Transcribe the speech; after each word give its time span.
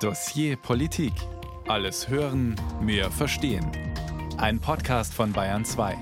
Dossier 0.00 0.56
Politik. 0.56 1.14
Alles 1.68 2.08
hören, 2.08 2.54
mehr 2.82 3.10
verstehen. 3.10 3.66
Ein 4.36 4.60
Podcast 4.60 5.14
von 5.14 5.32
Bayern 5.32 5.64
2. 5.64 5.96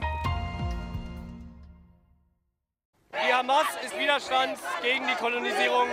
Die 3.12 3.32
Hamas 3.32 3.66
ist 3.84 3.96
Widerstand 3.96 4.58
gegen 4.82 5.06
die 5.06 5.14
Kolonisierung 5.14 5.86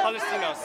Palästinas. 0.00 0.58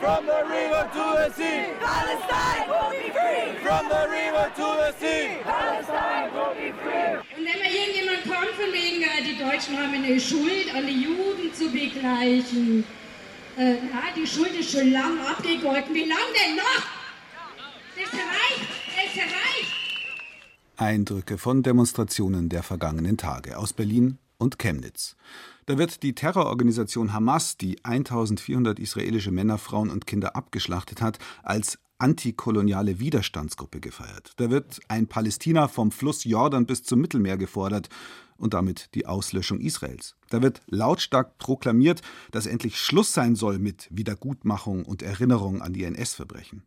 From 0.00 0.26
the 0.26 0.42
river 0.50 0.90
to 0.92 1.04
the 1.14 1.32
sea. 1.32 1.70
Palestine 1.78 2.66
will 2.66 2.90
be 2.90 3.12
free. 3.12 3.54
From 3.62 3.86
the 3.88 4.02
river 4.10 4.50
to 4.56 4.66
the 4.82 4.90
sea. 4.98 5.38
Palestine 5.44 6.30
will 6.34 6.54
be 6.58 6.74
free. 6.82 7.18
Und 7.38 7.46
wenn 7.46 7.58
mal 7.62 7.70
irgendjemand 7.70 8.22
kommt 8.24 8.54
von 8.58 8.72
wegen, 8.72 9.02
äh, 9.02 9.22
die 9.22 9.38
Deutschen 9.38 9.78
haben 9.78 9.94
eine 9.94 10.18
Schuld 10.18 10.74
an 10.74 10.88
die 10.88 11.02
Juden 11.02 11.54
zu 11.54 11.70
begleichen, 11.70 12.84
äh, 13.56 13.76
na, 13.92 14.02
die 14.16 14.26
Schuld 14.26 14.54
ist 14.58 14.70
schon 14.70 14.90
lang 14.92 15.18
abgegolten. 15.20 15.94
Wie 15.94 16.08
lang 16.08 16.18
denn 16.34 16.56
noch? 16.56 16.84
Das 17.94 18.12
reicht, 18.12 18.68
es 18.96 19.18
reicht. 19.18 19.72
Eindrücke 20.76 21.38
von 21.38 21.62
Demonstrationen 21.62 22.48
der 22.48 22.62
vergangenen 22.62 23.16
Tage 23.16 23.58
aus 23.58 23.72
Berlin 23.72 24.18
und 24.38 24.58
Chemnitz. 24.58 25.16
Da 25.66 25.78
wird 25.78 26.02
die 26.02 26.14
Terrororganisation 26.14 27.12
Hamas, 27.12 27.56
die 27.56 27.84
1400 27.84 28.80
israelische 28.80 29.30
Männer, 29.30 29.58
Frauen 29.58 29.90
und 29.90 30.06
Kinder 30.06 30.34
abgeschlachtet 30.34 31.00
hat, 31.00 31.18
als 31.44 31.78
antikoloniale 31.98 32.98
Widerstandsgruppe 32.98 33.78
gefeiert. 33.78 34.32
Da 34.36 34.50
wird 34.50 34.80
ein 34.88 35.06
Palästina 35.06 35.68
vom 35.68 35.92
Fluss 35.92 36.24
Jordan 36.24 36.66
bis 36.66 36.82
zum 36.82 37.00
Mittelmeer 37.00 37.36
gefordert 37.36 37.88
und 38.42 38.54
damit 38.54 38.90
die 38.94 39.06
Auslöschung 39.06 39.60
Israels. 39.60 40.16
Da 40.28 40.42
wird 40.42 40.60
lautstark 40.66 41.38
proklamiert, 41.38 42.02
dass 42.32 42.46
endlich 42.46 42.78
Schluss 42.78 43.14
sein 43.14 43.36
soll 43.36 43.58
mit 43.58 43.88
Wiedergutmachung 43.90 44.84
und 44.84 45.00
Erinnerung 45.02 45.62
an 45.62 45.72
die 45.72 45.84
NS-Verbrechen. 45.84 46.64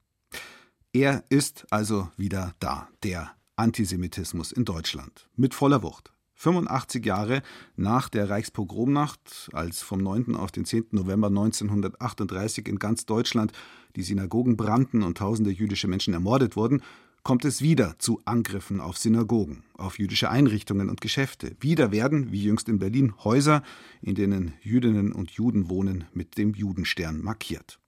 Er 0.93 1.25
ist 1.27 1.67
also 1.71 2.09
wieder 2.15 2.55
da, 2.59 2.87
der 3.03 3.31
Antisemitismus 3.57 4.53
in 4.53 4.63
Deutschland, 4.63 5.29
mit 5.35 5.53
voller 5.53 5.83
Wucht. 5.83 6.13
85 6.35 7.05
Jahre 7.05 7.41
nach 7.75 8.09
der 8.09 8.29
Reichspogromnacht, 8.29 9.49
als 9.53 9.81
vom 9.81 9.99
9. 9.99 10.35
auf 10.35 10.51
den 10.51 10.65
10. 10.65 10.87
November 10.91 11.27
1938 11.27 12.67
in 12.67 12.79
ganz 12.79 13.05
Deutschland 13.05 13.51
die 13.95 14.03
Synagogen 14.03 14.57
brannten 14.57 15.03
und 15.03 15.17
tausende 15.17 15.51
jüdische 15.51 15.87
Menschen 15.87 16.13
ermordet 16.13 16.55
wurden, 16.55 16.81
kommt 17.25 17.43
es 17.43 17.63
wieder 17.63 17.95
zu 17.97 18.21
Angriffen 18.25 18.79
auf 18.79 18.99
Synagogen, 18.99 19.63
auf 19.73 19.97
jüdische 19.97 20.29
Einrichtungen 20.29 20.91
und 20.91 21.01
Geschäfte. 21.01 21.57
Wieder 21.59 21.91
werden, 21.91 22.31
wie 22.31 22.43
jüngst 22.43 22.69
in 22.69 22.77
Berlin, 22.77 23.15
Häuser, 23.23 23.63
in 24.03 24.13
denen 24.13 24.53
Jüdinnen 24.61 25.11
und 25.11 25.31
Juden 25.31 25.67
wohnen, 25.67 26.05
mit 26.13 26.37
dem 26.37 26.53
Judenstern 26.53 27.23
markiert. 27.23 27.79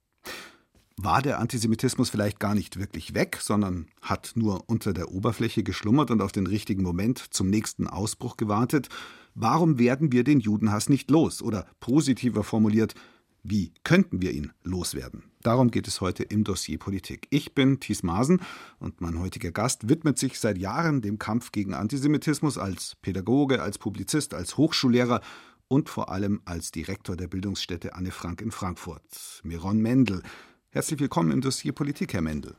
War 0.96 1.22
der 1.22 1.38
Antisemitismus 1.38 2.10
vielleicht 2.10 2.40
gar 2.40 2.56
nicht 2.56 2.80
wirklich 2.80 3.14
weg, 3.14 3.38
sondern 3.40 3.86
hat 4.02 4.32
nur 4.34 4.68
unter 4.68 4.92
der 4.92 5.12
Oberfläche 5.12 5.62
geschlummert 5.62 6.10
und 6.10 6.20
auf 6.20 6.32
den 6.32 6.48
richtigen 6.48 6.82
Moment 6.82 7.18
zum 7.30 7.48
nächsten 7.48 7.86
Ausbruch 7.86 8.36
gewartet? 8.36 8.88
Warum 9.36 9.78
werden 9.78 10.10
wir 10.10 10.24
den 10.24 10.40
Judenhass 10.40 10.88
nicht 10.88 11.12
los? 11.12 11.42
Oder 11.42 11.64
positiver 11.78 12.42
formuliert, 12.42 12.96
wie 13.42 13.72
könnten 13.84 14.20
wir 14.22 14.32
ihn 14.32 14.52
loswerden? 14.62 15.24
Darum 15.42 15.70
geht 15.70 15.86
es 15.86 16.00
heute 16.00 16.24
im 16.24 16.44
Dossier 16.44 16.78
Politik. 16.78 17.26
Ich 17.30 17.54
bin 17.54 17.80
Thies 17.80 18.02
Maasen 18.02 18.42
und 18.80 19.00
mein 19.00 19.18
heutiger 19.20 19.52
Gast 19.52 19.88
widmet 19.88 20.18
sich 20.18 20.38
seit 20.38 20.58
Jahren 20.58 21.00
dem 21.00 21.18
Kampf 21.18 21.52
gegen 21.52 21.74
Antisemitismus 21.74 22.58
als 22.58 22.96
Pädagoge, 23.02 23.62
als 23.62 23.78
Publizist, 23.78 24.34
als 24.34 24.56
Hochschullehrer 24.56 25.20
und 25.68 25.88
vor 25.88 26.10
allem 26.10 26.40
als 26.44 26.72
Direktor 26.72 27.16
der 27.16 27.28
Bildungsstätte 27.28 27.94
Anne 27.94 28.10
Frank 28.10 28.40
in 28.40 28.50
Frankfurt. 28.50 29.40
Miron 29.44 29.78
Mendel. 29.80 30.22
Herzlich 30.70 30.98
willkommen 30.98 31.30
im 31.30 31.40
Dossier 31.40 31.72
Politik, 31.72 32.14
Herr 32.14 32.22
Mendel. 32.22 32.56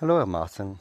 Hallo, 0.00 0.16
Herr 0.16 0.26
Martin. 0.26 0.78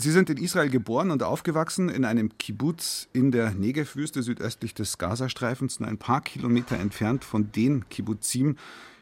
Sie 0.00 0.12
sind 0.12 0.30
in 0.30 0.38
Israel 0.38 0.70
geboren 0.70 1.10
und 1.10 1.22
aufgewachsen, 1.22 1.90
in 1.90 2.06
einem 2.06 2.38
Kibbutz 2.38 3.08
in 3.12 3.30
der 3.32 3.50
Negev-Wüste 3.50 4.22
südöstlich 4.22 4.72
des 4.72 4.96
Gazastreifens, 4.96 5.78
nur 5.78 5.90
ein 5.90 5.98
paar 5.98 6.22
Kilometer 6.22 6.78
entfernt 6.78 7.22
von 7.22 7.52
den 7.52 7.86
Kibbutzim, 7.90 8.56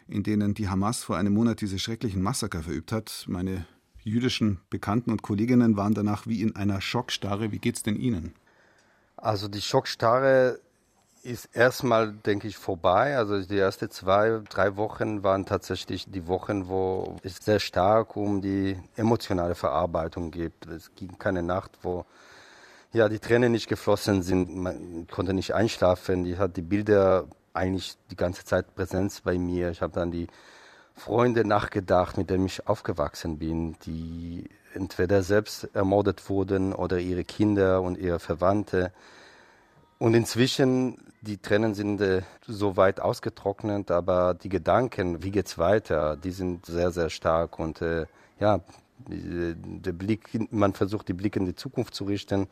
in 0.08 0.24
denen 0.24 0.54
die 0.54 0.68
Hamas 0.68 1.04
vor 1.04 1.16
einem 1.16 1.34
Monat 1.34 1.60
diese 1.60 1.78
schrecklichen 1.78 2.20
Massaker 2.20 2.64
verübt 2.64 2.90
hat. 2.90 3.26
Meine 3.28 3.64
jüdischen 4.02 4.60
Bekannten 4.70 5.12
und 5.12 5.22
Kolleginnen 5.22 5.76
waren 5.76 5.94
danach 5.94 6.26
wie 6.26 6.42
in 6.42 6.56
einer 6.56 6.80
Schockstarre. 6.80 7.52
Wie 7.52 7.60
geht's 7.60 7.84
denn 7.84 7.94
Ihnen? 7.94 8.34
Also 9.16 9.46
die 9.46 9.60
Schockstarre 9.60 10.58
ist 11.22 11.48
erstmal, 11.54 12.12
denke 12.12 12.48
ich, 12.48 12.56
vorbei. 12.56 13.16
Also 13.16 13.40
die 13.42 13.58
ersten 13.58 13.90
zwei, 13.90 14.40
drei 14.48 14.76
Wochen 14.76 15.22
waren 15.22 15.46
tatsächlich 15.46 16.10
die 16.10 16.26
Wochen, 16.26 16.68
wo 16.68 17.16
es 17.22 17.36
sehr 17.36 17.60
stark 17.60 18.16
um 18.16 18.40
die 18.40 18.78
emotionale 18.96 19.54
Verarbeitung 19.54 20.30
geht. 20.30 20.66
Es 20.66 20.94
ging 20.94 21.18
keine 21.18 21.42
Nacht, 21.42 21.78
wo 21.82 22.04
ja 22.92 23.08
die 23.08 23.18
Tränen 23.18 23.52
nicht 23.52 23.68
geflossen 23.68 24.22
sind. 24.22 24.54
Man 24.54 25.06
konnte 25.10 25.34
nicht 25.34 25.54
einschlafen. 25.54 26.24
Die 26.24 26.38
hat 26.38 26.56
die 26.56 26.62
Bilder 26.62 27.26
eigentlich 27.52 27.96
die 28.10 28.16
ganze 28.16 28.44
Zeit 28.44 28.74
Präsenz 28.74 29.20
bei 29.20 29.38
mir. 29.38 29.70
Ich 29.70 29.82
habe 29.82 29.92
dann 29.92 30.10
die 30.10 30.28
Freunde 30.94 31.44
nachgedacht, 31.44 32.16
mit 32.16 32.30
denen 32.30 32.46
ich 32.46 32.66
aufgewachsen 32.66 33.38
bin, 33.38 33.76
die 33.84 34.48
entweder 34.74 35.22
selbst 35.22 35.68
ermordet 35.74 36.28
wurden 36.28 36.72
oder 36.72 36.98
ihre 36.98 37.24
Kinder 37.24 37.82
und 37.82 37.98
ihre 37.98 38.18
Verwandte. 38.18 38.92
Und 39.98 40.14
inzwischen, 40.14 41.07
die 41.20 41.38
Tränen 41.38 41.74
sind 41.74 42.00
äh, 42.00 42.22
so 42.46 42.76
weit 42.76 43.00
ausgetrocknet, 43.00 43.90
aber 43.90 44.34
die 44.34 44.48
Gedanken, 44.48 45.22
wie 45.22 45.30
geht's 45.30 45.58
weiter, 45.58 46.16
die 46.16 46.30
sind 46.30 46.66
sehr, 46.66 46.90
sehr 46.90 47.10
stark. 47.10 47.58
Und 47.58 47.82
äh, 47.82 48.06
ja, 48.40 48.60
der 49.06 49.92
Blick, 49.92 50.52
man 50.52 50.74
versucht, 50.74 51.08
die 51.08 51.12
Blick 51.12 51.36
in 51.36 51.46
die 51.46 51.54
Zukunft 51.54 51.94
zu 51.94 52.04
richten, 52.04 52.48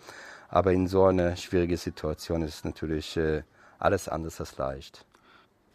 aber 0.49 0.73
in 0.73 0.87
so 0.87 1.05
einer 1.05 1.37
schwierigen 1.37 1.77
Situation 1.77 2.43
ist 2.43 2.65
natürlich 2.65 3.17
äh, 3.17 3.43
alles 3.79 4.09
anders 4.09 4.41
als 4.41 4.57
leicht 4.57 5.07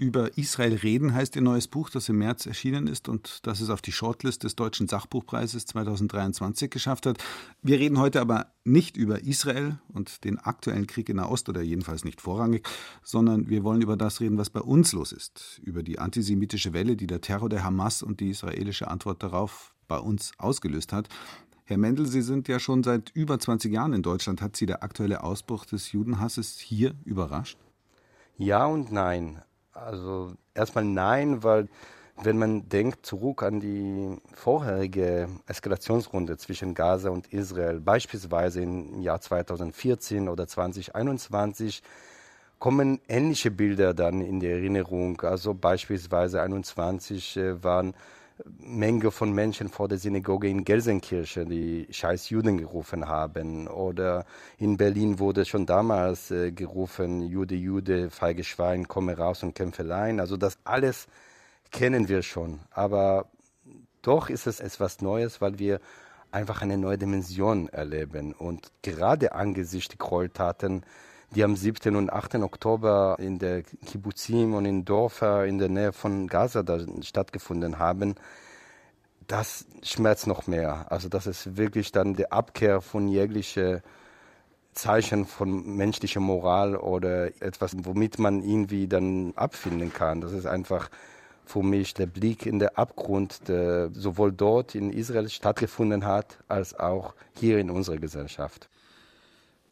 über 0.02 0.36
Israel 0.36 0.74
reden 0.74 1.14
heißt 1.14 1.36
Ihr 1.36 1.44
neues 1.44 1.68
Buch, 1.68 1.92
das 1.92 2.10
im 2.10 2.18
März 2.18 2.48
erschienen 2.48 2.88
ist 2.88 3.08
und 3.08 3.46
das 3.46 3.62
es 3.62 3.70
auf 3.70 3.84
die 3.84 3.92
Shortlist 3.92 4.44
des 4.44 4.56
Deutschen 4.56 4.88
Sachbuchpreises 4.88 5.68
2023 5.68 6.72
geschafft 6.72 7.06
hat. 7.06 7.24
Wir 7.62 7.78
reden 7.78 8.00
heute 8.00 8.20
aber 8.20 8.48
nicht 8.64 8.98
über 8.98 9.22
Israel 9.22 9.78
und 9.90 10.24
den 10.24 10.40
aktuellen 10.40 10.88
Krieg 10.88 11.08
in 11.10 11.18
Nahost 11.18 11.50
oder 11.50 11.62
jedenfalls 11.62 12.04
nicht 12.04 12.20
vorrangig, 12.20 12.68
sondern 13.04 13.48
wir 13.48 13.64
wollen 13.64 13.84
über 13.84 13.96
das 13.96 14.22
reden, 14.22 14.40
was 14.40 14.50
bei 14.50 14.62
uns 14.62 14.92
los 14.92 15.12
ist, 15.12 15.62
über 15.64 15.84
die 15.84 16.00
antisemitische 16.00 16.74
Welle, 16.74 16.96
die 16.96 17.06
der 17.06 17.22
Terror 17.22 17.50
der 17.50 17.64
Hamas 17.64 18.02
und 18.02 18.22
die 18.22 18.32
israelische 18.32 18.88
Antwort 18.88 19.22
darauf 19.22 19.76
bei 19.88 20.00
uns 20.00 20.32
ausgelöst 20.40 20.94
hat. 20.94 21.10
Herr 21.66 21.78
Mendel, 21.78 22.08
Sie 22.08 22.24
sind 22.24 22.48
ja 22.48 22.58
schon 22.58 22.82
seit 22.82 23.12
über 23.12 23.38
20 23.38 23.72
Jahren 23.72 23.94
in 23.94 24.02
Deutschland. 24.02 24.42
Hat 24.42 24.56
Sie 24.56 24.66
der 24.66 24.82
aktuelle 24.82 25.24
Ausbruch 25.24 25.66
des 25.66 25.92
Judenhasses 25.92 26.58
hier 26.58 26.96
überrascht? 27.06 27.60
Ja 28.40 28.66
und 28.66 28.92
nein. 28.92 29.44
Also 29.74 30.34
erstmal 30.54 30.84
nein, 30.86 31.44
weil 31.44 31.68
wenn 32.24 32.38
man 32.38 32.70
denkt 32.70 33.06
zurück 33.06 33.42
an 33.42 33.60
die 33.60 34.18
vorherige 34.34 35.28
Eskalationsrunde 35.48 36.38
zwischen 36.38 36.74
Gaza 36.74 37.10
und 37.10 37.28
Israel, 37.34 37.80
beispielsweise 37.80 38.62
im 38.62 39.02
Jahr 39.02 39.22
2014 39.22 40.30
oder 40.30 40.48
2021, 40.48 41.82
kommen 42.60 43.00
ähnliche 43.08 43.50
Bilder 43.50 43.94
dann 43.96 44.22
in 44.22 44.40
die 44.40 44.48
Erinnerung. 44.48 45.20
Also 45.22 45.56
beispielsweise 45.56 46.44
21 46.44 47.38
äh, 47.38 47.64
waren 47.64 47.96
Menge 48.46 49.12
von 49.12 49.32
Menschen 49.34 49.70
vor 49.70 49.88
der 49.88 49.98
Synagoge 49.98 50.48
in 50.48 50.64
Gelsenkirchen, 50.64 51.50
die 51.50 51.88
scheiß 51.90 52.30
Juden 52.30 52.58
gerufen 52.58 53.08
haben. 53.08 53.68
Oder 53.68 54.26
in 54.58 54.78
Berlin 54.78 55.20
wurde 55.20 55.46
schon 55.46 55.66
damals 55.66 56.32
äh, 56.32 56.52
gerufen, 56.52 57.22
Jude, 57.22 57.56
Jude, 57.56 58.10
feige 58.10 58.44
Schwein, 58.44 58.88
komme 58.88 59.18
raus 59.18 59.44
und 59.44 59.56
kämpfe 59.56 59.84
allein. 59.84 60.20
Also 60.20 60.38
das 60.38 60.58
alles 60.64 61.08
kennen 61.72 62.08
wir 62.08 62.22
schon. 62.22 62.60
Aber 62.72 63.28
doch 64.02 64.30
ist 64.30 64.48
es 64.48 64.60
etwas 64.60 65.02
Neues, 65.02 65.42
weil 65.42 65.60
wir 65.60 65.80
einfach 66.32 66.62
eine 66.62 66.78
neue 66.78 66.98
Dimension 66.98 67.68
erleben. 67.70 68.34
Und 68.34 68.72
gerade 68.82 69.34
angesichts 69.34 69.90
der 69.90 69.98
Gräueltaten 69.98 70.84
die 71.36 71.44
am 71.44 71.56
7. 71.56 71.96
und 71.96 72.12
8. 72.12 72.36
Oktober 72.36 73.16
in 73.20 73.40
der 73.40 73.64
Kibbutzim 73.64 74.54
und 74.54 74.66
in 74.66 74.86
Dörfer 74.86 75.46
in 75.46 75.58
der 75.58 75.70
Nähe 75.70 75.94
von 75.94 76.28
Gaza 76.28 76.64
stattgefunden 77.02 77.80
haben, 77.80 78.16
das 79.28 79.66
schmerzt 79.82 80.28
noch 80.28 80.48
mehr. 80.48 80.92
Also 80.92 81.08
das 81.08 81.28
ist 81.28 81.56
wirklich 81.56 81.92
dann 81.92 82.16
die 82.16 82.32
Abkehr 82.32 82.82
von 82.82 83.08
jeglicher 83.08 83.82
Zeichen 84.74 85.26
von 85.26 85.76
menschlicher 85.76 86.20
Moral 86.20 86.76
oder 86.76 87.28
etwas, 87.42 87.76
womit 87.84 88.20
man 88.20 88.42
irgendwie 88.42 88.88
dann 88.88 89.34
abfinden 89.36 89.94
kann. 89.94 90.22
Das 90.22 90.32
ist 90.32 90.46
einfach 90.46 90.90
für 91.46 91.64
mich 91.64 91.94
der 91.94 92.06
Blick 92.06 92.46
in 92.46 92.60
den 92.60 92.70
Abgrund, 92.70 93.48
der 93.48 93.90
sowohl 93.94 94.32
dort 94.32 94.76
in 94.76 94.92
Israel 94.92 95.30
stattgefunden 95.30 96.06
hat, 96.06 96.38
als 96.48 96.78
auch 96.78 97.14
hier 97.38 97.58
in 97.58 97.70
unserer 97.70 97.98
Gesellschaft. 97.98 98.70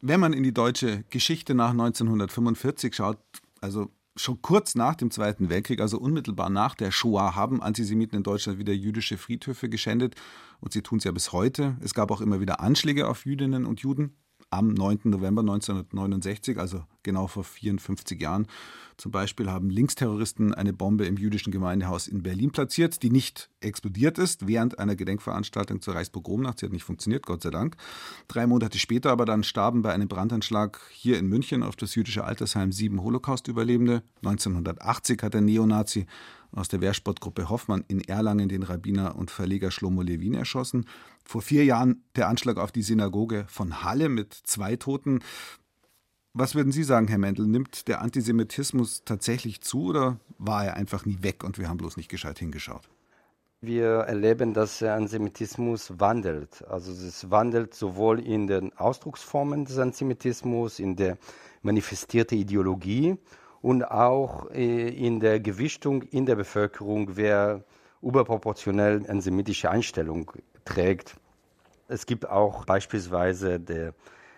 Wenn 0.00 0.20
man 0.20 0.32
in 0.32 0.42
die 0.42 0.54
deutsche 0.54 1.04
Geschichte 1.10 1.54
nach 1.54 1.70
1945 1.70 2.94
schaut, 2.94 3.18
also 3.60 3.90
Schon 4.16 4.42
kurz 4.42 4.74
nach 4.74 4.96
dem 4.96 5.10
Zweiten 5.10 5.48
Weltkrieg, 5.48 5.80
also 5.80 5.98
unmittelbar 5.98 6.50
nach 6.50 6.74
der 6.74 6.90
Shoah, 6.90 7.36
haben 7.36 7.62
Antisemiten 7.62 8.18
in 8.18 8.22
Deutschland 8.22 8.58
wieder 8.58 8.74
jüdische 8.74 9.16
Friedhöfe 9.16 9.70
geschändet. 9.70 10.14
Und 10.60 10.72
sie 10.74 10.82
tun 10.82 10.98
es 10.98 11.04
ja 11.04 11.12
bis 11.12 11.32
heute. 11.32 11.78
Es 11.80 11.94
gab 11.94 12.10
auch 12.10 12.20
immer 12.20 12.40
wieder 12.40 12.60
Anschläge 12.60 13.08
auf 13.08 13.24
Jüdinnen 13.24 13.64
und 13.64 13.80
Juden 13.80 14.16
am 14.50 14.74
9. 14.74 15.00
November 15.04 15.40
1969, 15.40 16.58
also 16.58 16.84
genau 17.02 17.26
vor 17.28 17.44
54 17.44 18.20
Jahren. 18.20 18.46
Zum 18.96 19.12
Beispiel 19.12 19.50
haben 19.50 19.70
Linksterroristen 19.70 20.52
eine 20.52 20.74
Bombe 20.74 21.06
im 21.06 21.16
jüdischen 21.16 21.52
Gemeindehaus 21.52 22.06
in 22.06 22.22
Berlin 22.22 22.50
platziert, 22.50 23.02
die 23.02 23.08
nicht 23.08 23.48
explodiert 23.60 24.18
ist 24.18 24.46
während 24.46 24.78
einer 24.78 24.94
Gedenkveranstaltung 24.94 25.80
zur 25.80 25.94
Reichspogromnacht. 25.94 26.58
Sie 26.58 26.66
hat 26.66 26.72
nicht 26.72 26.84
funktioniert, 26.84 27.24
Gott 27.24 27.42
sei 27.42 27.48
Dank. 27.48 27.76
Drei 28.28 28.46
Monate 28.46 28.78
später 28.78 29.10
aber 29.10 29.24
dann 29.24 29.42
starben 29.42 29.80
bei 29.80 29.94
einem 29.94 30.08
Brandanschlag 30.08 30.80
hier 30.90 31.18
in 31.18 31.28
München 31.28 31.62
auf 31.62 31.76
das 31.76 31.94
jüdische 31.94 32.24
Altersheim 32.24 32.72
sieben 32.72 33.02
Holocaust-Überlebende. 33.02 34.02
1980 34.22 35.22
hat 35.22 35.32
der 35.32 35.40
Neonazi 35.40 36.06
aus 36.52 36.68
der 36.68 36.80
Wehrsportgruppe 36.80 37.48
Hoffmann 37.48 37.84
in 37.88 38.00
Erlangen 38.00 38.48
den 38.48 38.62
Rabbiner 38.62 39.16
und 39.16 39.30
Verleger 39.30 39.70
Shlomo 39.70 40.02
Levin 40.02 40.34
erschossen. 40.34 40.86
Vor 41.24 41.42
vier 41.42 41.64
Jahren 41.64 42.02
der 42.16 42.28
Anschlag 42.28 42.56
auf 42.58 42.72
die 42.72 42.82
Synagoge 42.82 43.44
von 43.48 43.82
Halle 43.84 44.08
mit 44.08 44.34
zwei 44.34 44.76
Toten. 44.76 45.20
Was 46.32 46.54
würden 46.54 46.72
Sie 46.72 46.84
sagen, 46.84 47.08
Herr 47.08 47.18
Mendel? 47.18 47.46
Nimmt 47.46 47.88
der 47.88 48.00
Antisemitismus 48.02 49.02
tatsächlich 49.04 49.60
zu 49.62 49.86
oder 49.86 50.20
war 50.38 50.64
er 50.64 50.76
einfach 50.76 51.04
nie 51.04 51.18
weg 51.22 51.42
und 51.42 51.58
wir 51.58 51.68
haben 51.68 51.78
bloß 51.78 51.96
nicht 51.96 52.08
gescheit 52.08 52.38
hingeschaut? 52.38 52.88
Wir 53.62 53.88
erleben, 53.88 54.54
dass 54.54 54.78
der 54.78 54.94
Antisemitismus 54.94 56.00
wandelt. 56.00 56.64
Also 56.66 56.92
es 56.92 57.30
wandelt 57.30 57.74
sowohl 57.74 58.18
in 58.20 58.46
den 58.46 58.74
Ausdrucksformen 58.78 59.66
des 59.66 59.76
Antisemitismus, 59.76 60.78
in 60.78 60.96
der 60.96 61.18
manifestierte 61.60 62.36
Ideologie 62.36 63.18
und 63.62 63.84
auch 63.84 64.50
äh, 64.50 64.88
in 64.88 65.20
der 65.20 65.40
Gewichtung 65.40 66.02
in 66.02 66.26
der 66.26 66.36
Bevölkerung, 66.36 67.16
wer 67.16 67.62
überproportionell 68.02 69.04
antisemitische 69.08 69.70
Einstellung 69.70 70.30
trägt. 70.64 71.16
Es 71.88 72.06
gibt 72.06 72.28
auch 72.28 72.64
beispielsweise 72.64 73.60
der 73.60 73.94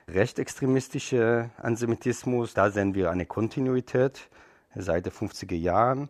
rechtsextremistische 0.09 1.51
Antisemitismus. 1.59 2.55
Da 2.55 2.71
sehen 2.71 2.95
wir 2.95 3.11
eine 3.11 3.27
Kontinuität 3.27 4.29
seit 4.75 5.07
den 5.07 5.13
50er 5.13 5.55
Jahren. 5.55 6.09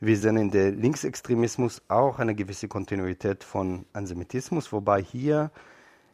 Wir 0.00 0.16
sehen 0.16 0.36
in 0.36 0.50
der 0.50 0.70
Linksextremismus 0.70 1.82
auch 1.88 2.18
eine 2.18 2.34
gewisse 2.34 2.68
Kontinuität 2.68 3.44
von 3.44 3.84
Antisemitismus, 3.92 4.72
wobei 4.72 5.02
hier 5.02 5.50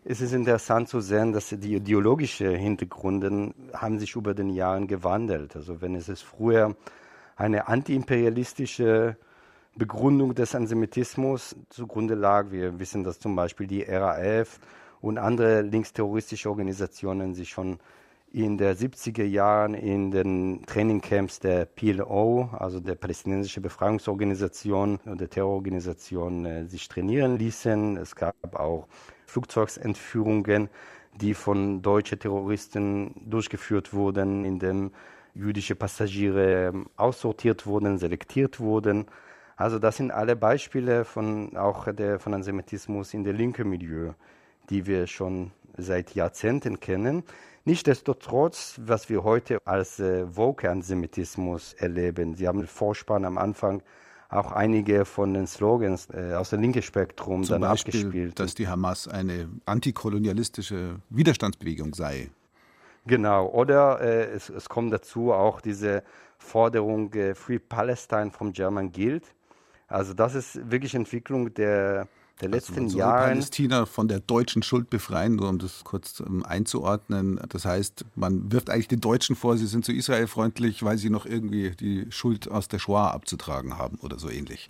ist 0.05 0.21
es 0.21 0.33
interessant 0.33 0.89
zu 0.89 1.01
sehen, 1.01 1.33
dass 1.33 1.49
die 1.49 1.75
ideologischen 1.75 2.55
Hintergründe 2.55 3.55
haben 3.73 3.99
sich 3.99 4.15
über 4.15 4.35
den 4.35 4.51
Jahren 4.51 4.87
gewandelt. 4.87 5.56
Also 5.56 5.81
wenn 5.81 5.95
es 5.95 6.21
früher 6.21 6.77
eine 7.37 7.69
antiimperialistische 7.69 9.17
Begründung 9.77 10.35
des 10.35 10.55
Antisemitismus 10.55 11.56
zugrunde 11.71 12.15
lag, 12.15 12.51
wir 12.51 12.79
wissen, 12.79 13.03
dass 13.03 13.19
zum 13.19 13.35
Beispiel 13.35 13.67
die 13.67 13.83
RAF 13.83 14.61
und 15.01 15.19
andere 15.19 15.62
linksterroristische 15.62 16.51
Organisationen 16.51 17.35
sich 17.35 17.49
schon 17.49 17.79
in 18.31 18.59
den 18.59 18.75
70er 18.75 19.25
Jahren 19.25 19.75
in 19.75 20.11
den 20.11 20.65
Trainingcamps 20.67 21.41
der 21.41 21.67
PLO, 21.67 22.51
also 22.53 22.81
der 22.81 22.97
palästinensische 22.97 23.61
Befreiungsorganisation 23.61 24.99
und 25.05 25.21
der 25.21 25.31
Terrororganisation, 25.31 26.45
äh, 26.45 26.67
sich 26.67 26.89
trainieren 26.89 27.39
ließen. 27.39 27.97
Es 27.97 28.17
gab 28.17 28.35
auch 28.55 28.89
Flugzeugentführungen, 29.26 30.69
die 31.21 31.35
von 31.35 31.82
deutschen 31.82 32.19
Terroristen 32.19 33.15
durchgeführt 33.29 33.93
wurden, 33.93 34.44
in 34.44 34.59
dem 34.59 34.91
jüdische 35.35 35.75
Passagiere 35.75 36.69
ähm, 36.69 36.87
aussortiert 36.97 37.67
wurden, 37.67 37.99
selektiert 37.99 38.61
wurden. 38.61 39.06
Also 39.56 39.79
das 39.79 39.97
sind 39.97 40.11
alle 40.11 40.37
Beispiele 40.37 41.05
von 41.05 41.56
auch 41.56 41.93
der 41.93 42.19
von 42.19 42.35
Antisemitismus 42.35 43.15
in 43.15 43.25
der 43.25 43.32
linken 43.32 43.69
Milieu, 43.69 44.12
die 44.71 44.87
wir 44.87 45.06
schon 45.06 45.53
seit 45.77 46.15
Jahrzehnten 46.15 46.81
kennen. 46.81 47.25
Nichtsdestotrotz, 47.65 48.81
was 48.85 49.09
wir 49.09 49.25
heute 49.25 49.59
als 49.65 49.99
äh, 49.99 50.25
Woke-Antisemitismus 50.37 51.73
erleben, 51.75 52.35
Sie 52.35 52.47
haben 52.47 52.59
den 52.59 52.69
Vorspann 52.69 53.25
am 53.25 53.38
Anfang 53.38 53.82
auch 54.35 54.53
einige 54.53 55.05
von 55.05 55.35
den 55.35 55.47
Slogans 55.47 56.09
äh, 56.13 56.35
aus 56.35 56.51
dem 56.51 56.61
linken 56.61 56.83
Spektrum 56.83 57.45
Zum 57.45 57.61
dann 57.61 57.71
Beispiel, 57.71 58.01
abgespielt. 58.01 58.39
dass 58.39 58.55
die 58.55 58.69
Hamas 58.69 59.09
eine 59.09 59.49
antikolonialistische 59.67 60.97
Widerstandsbewegung 61.11 61.95
sei. 61.95 62.31
Genau, 63.07 63.49
oder 63.49 64.01
äh, 64.01 64.25
es, 64.25 64.49
es, 64.49 64.69
kommt 64.69 64.93
dazu 64.93 65.33
auch 65.33 65.61
diese 65.61 66.03
Forderung 66.39 67.13
äh, 67.13 67.35
Free 67.35 67.59
Palestine 67.59 68.31
from 68.31 68.53
German 68.53 68.91
Guild. 68.91 69.25
Also 69.89 70.15
das 70.15 70.35
ist 70.35 70.71
wirklich 70.71 70.95
Entwicklung 70.95 71.53
der 71.53 72.09
der 72.41 72.49
letzten 72.49 72.85
also 72.85 72.99
Jahren. 72.99 73.31
Palästina 73.31 73.87
von 73.87 74.09
der 74.09 74.21
deutschen 74.21 74.63
Schuld 74.63 74.91
befreien, 74.91 75.37
nur 75.37 75.49
um 75.49 75.59
das 75.59 75.85
kurz 75.85 76.21
ähm, 76.21 76.45
einzuordnen. 76.45 77.41
Das 77.49 77.65
heißt, 77.65 78.05
man 78.15 78.51
wirft 78.51 78.71
eigentlich 78.71 78.89
den 78.89 79.01
Deutschen 79.01 79.37
vor, 79.37 79.57
sie 79.57 79.67
sind 79.67 79.85
zu 79.85 79.93
Israel 79.93 80.27
freundlich, 80.27 80.83
weil 80.83 80.99
sie 80.99 81.11
noch 81.11 81.27
irgendwie 81.27 81.71
die 81.71 82.07
Schuld 82.11 82.51
aus 82.51 82.69
der 82.69 82.79
Shoah 82.79 83.13
abzutragen 83.13 83.79
haben 83.79 83.99
oder 84.03 84.19
so 84.19 84.29
ähnlich. 84.29 84.69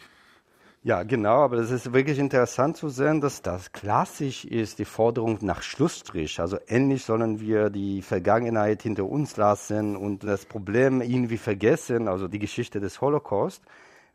Ja, 0.86 1.02
genau, 1.02 1.44
aber 1.44 1.56
es 1.56 1.70
ist 1.70 1.94
wirklich 1.94 2.18
interessant 2.18 2.76
zu 2.76 2.90
sehen, 2.90 3.22
dass 3.22 3.40
das 3.40 3.72
klassisch 3.72 4.44
ist, 4.44 4.78
die 4.78 4.84
Forderung 4.84 5.38
nach 5.40 5.62
Schlussstrich. 5.62 6.40
Also 6.40 6.58
endlich 6.66 7.06
sollen 7.06 7.40
wir 7.40 7.70
die 7.70 8.02
Vergangenheit 8.02 8.82
hinter 8.82 9.06
uns 9.06 9.38
lassen 9.38 9.96
und 9.96 10.24
das 10.24 10.44
Problem 10.44 11.00
irgendwie 11.00 11.38
vergessen, 11.38 12.06
also 12.06 12.28
die 12.28 12.38
Geschichte 12.38 12.80
des 12.80 13.00
Holocaust 13.00 13.62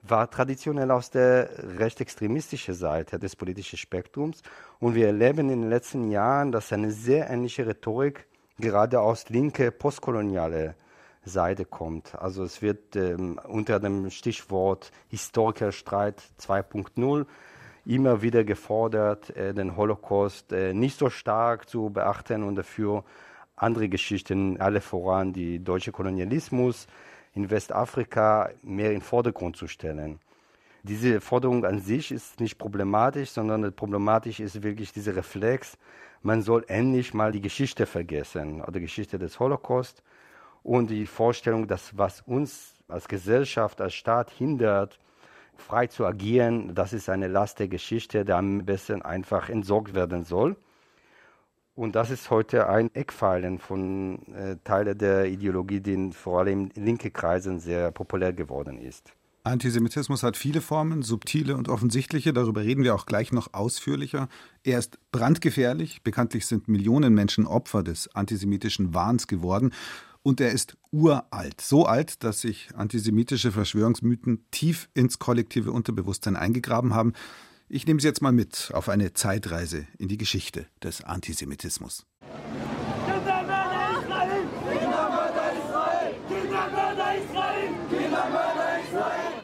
war 0.01 0.29
traditionell 0.29 0.91
aus 0.91 1.11
der 1.11 1.49
rechtsextremistischen 1.77 2.73
Seite 2.73 3.19
des 3.19 3.35
politischen 3.35 3.77
Spektrums. 3.77 4.41
Und 4.79 4.95
wir 4.95 5.07
erleben 5.07 5.49
in 5.49 5.61
den 5.61 5.69
letzten 5.69 6.09
Jahren, 6.09 6.51
dass 6.51 6.71
eine 6.71 6.91
sehr 6.91 7.29
ähnliche 7.29 7.67
Rhetorik 7.67 8.27
gerade 8.57 8.99
aus 9.01 9.29
linke 9.29 9.71
postkoloniale 9.71 10.75
Seite 11.25 11.65
kommt. 11.65 12.15
Also 12.15 12.43
es 12.43 12.61
wird 12.61 12.95
ähm, 12.95 13.39
unter 13.47 13.79
dem 13.79 14.09
Stichwort 14.09 14.91
Historikerstreit 15.09 16.21
2.0 16.39 17.25
immer 17.85 18.21
wieder 18.21 18.43
gefordert, 18.43 19.35
äh, 19.35 19.53
den 19.53 19.75
Holocaust 19.75 20.51
äh, 20.51 20.73
nicht 20.73 20.97
so 20.97 21.09
stark 21.09 21.67
zu 21.67 21.89
beachten 21.89 22.43
und 22.43 22.55
dafür 22.55 23.03
andere 23.55 23.89
Geschichten, 23.89 24.59
alle 24.61 24.79
voran 24.79 25.33
die 25.33 25.61
deutsche 25.61 25.91
Kolonialismus, 25.91 26.87
in 27.33 27.49
Westafrika 27.49 28.49
mehr 28.63 28.87
in 28.87 28.99
den 28.99 29.01
Vordergrund 29.01 29.57
zu 29.57 29.67
stellen. 29.67 30.19
Diese 30.83 31.19
Forderung 31.19 31.65
an 31.65 31.79
sich 31.79 32.11
ist 32.11 32.39
nicht 32.39 32.57
problematisch, 32.57 33.31
sondern 33.31 33.73
problematisch 33.73 34.39
ist 34.39 34.63
wirklich 34.63 34.93
dieser 34.93 35.15
Reflex, 35.15 35.77
man 36.21 36.41
soll 36.41 36.65
endlich 36.67 37.13
mal 37.13 37.31
die 37.31 37.41
Geschichte 37.41 37.85
vergessen, 37.85 38.61
oder 38.61 38.73
die 38.73 38.81
Geschichte 38.81 39.17
des 39.17 39.39
Holocaust 39.39 40.03
und 40.63 40.89
die 40.89 41.05
Vorstellung, 41.05 41.67
dass 41.67 41.97
was 41.97 42.21
uns 42.21 42.73
als 42.87 43.07
Gesellschaft, 43.07 43.81
als 43.81 43.93
Staat 43.93 44.31
hindert, 44.31 44.99
frei 45.57 45.87
zu 45.87 46.05
agieren, 46.05 46.73
das 46.75 46.93
ist 46.93 47.09
eine 47.09 47.27
Last 47.27 47.59
der 47.59 47.67
Geschichte, 47.67 48.25
der 48.25 48.37
am 48.37 48.65
besten 48.65 49.01
einfach 49.01 49.49
entsorgt 49.49 49.93
werden 49.93 50.23
soll. 50.23 50.55
Und 51.79 51.95
das 51.95 52.09
ist 52.09 52.29
heute 52.29 52.67
ein 52.67 52.93
Eckpfeilen 52.93 53.57
von 53.57 54.19
äh, 54.33 54.57
Teilen 54.65 54.97
der 54.97 55.27
Ideologie, 55.27 55.79
die 55.79 56.11
vor 56.11 56.39
allem 56.39 56.69
in 56.75 56.83
linke 56.83 57.09
Kreisen 57.09 57.61
sehr 57.61 57.91
populär 57.91 58.33
geworden 58.33 58.77
ist. 58.77 59.13
Antisemitismus 59.45 60.21
hat 60.21 60.35
viele 60.35 60.59
Formen, 60.59 61.03
subtile 61.03 61.55
und 61.55 61.69
offensichtliche, 61.69 62.33
darüber 62.33 62.63
reden 62.63 62.83
wir 62.83 62.95
auch 62.95 63.05
gleich 63.05 63.31
noch 63.31 63.53
ausführlicher. 63.53 64.27
Er 64.61 64.77
ist 64.77 64.99
brandgefährlich, 65.13 66.03
bekanntlich 66.03 66.47
sind 66.47 66.67
Millionen 66.67 67.13
Menschen 67.13 67.47
Opfer 67.47 67.81
des 67.81 68.13
antisemitischen 68.13 68.93
Wahns 68.93 69.27
geworden 69.27 69.71
und 70.21 70.41
er 70.41 70.51
ist 70.51 70.75
uralt, 70.91 71.61
so 71.61 71.85
alt, 71.85 72.25
dass 72.25 72.41
sich 72.41 72.71
antisemitische 72.75 73.53
Verschwörungsmythen 73.53 74.43
tief 74.51 74.89
ins 74.95 75.17
kollektive 75.17 75.71
Unterbewusstsein 75.71 76.35
eingegraben 76.35 76.93
haben. 76.93 77.13
Ich 77.71 77.85
nehme 77.85 77.99
Sie 78.01 78.07
jetzt 78.07 78.23
mal 78.23 78.31
mit 78.31 78.71
auf 78.73 78.89
eine 78.89 79.13
Zeitreise 79.13 79.85
in 79.99 80.07
die 80.07 80.17
Geschichte 80.17 80.65
des 80.81 81.03
Antisemitismus. 81.03 82.03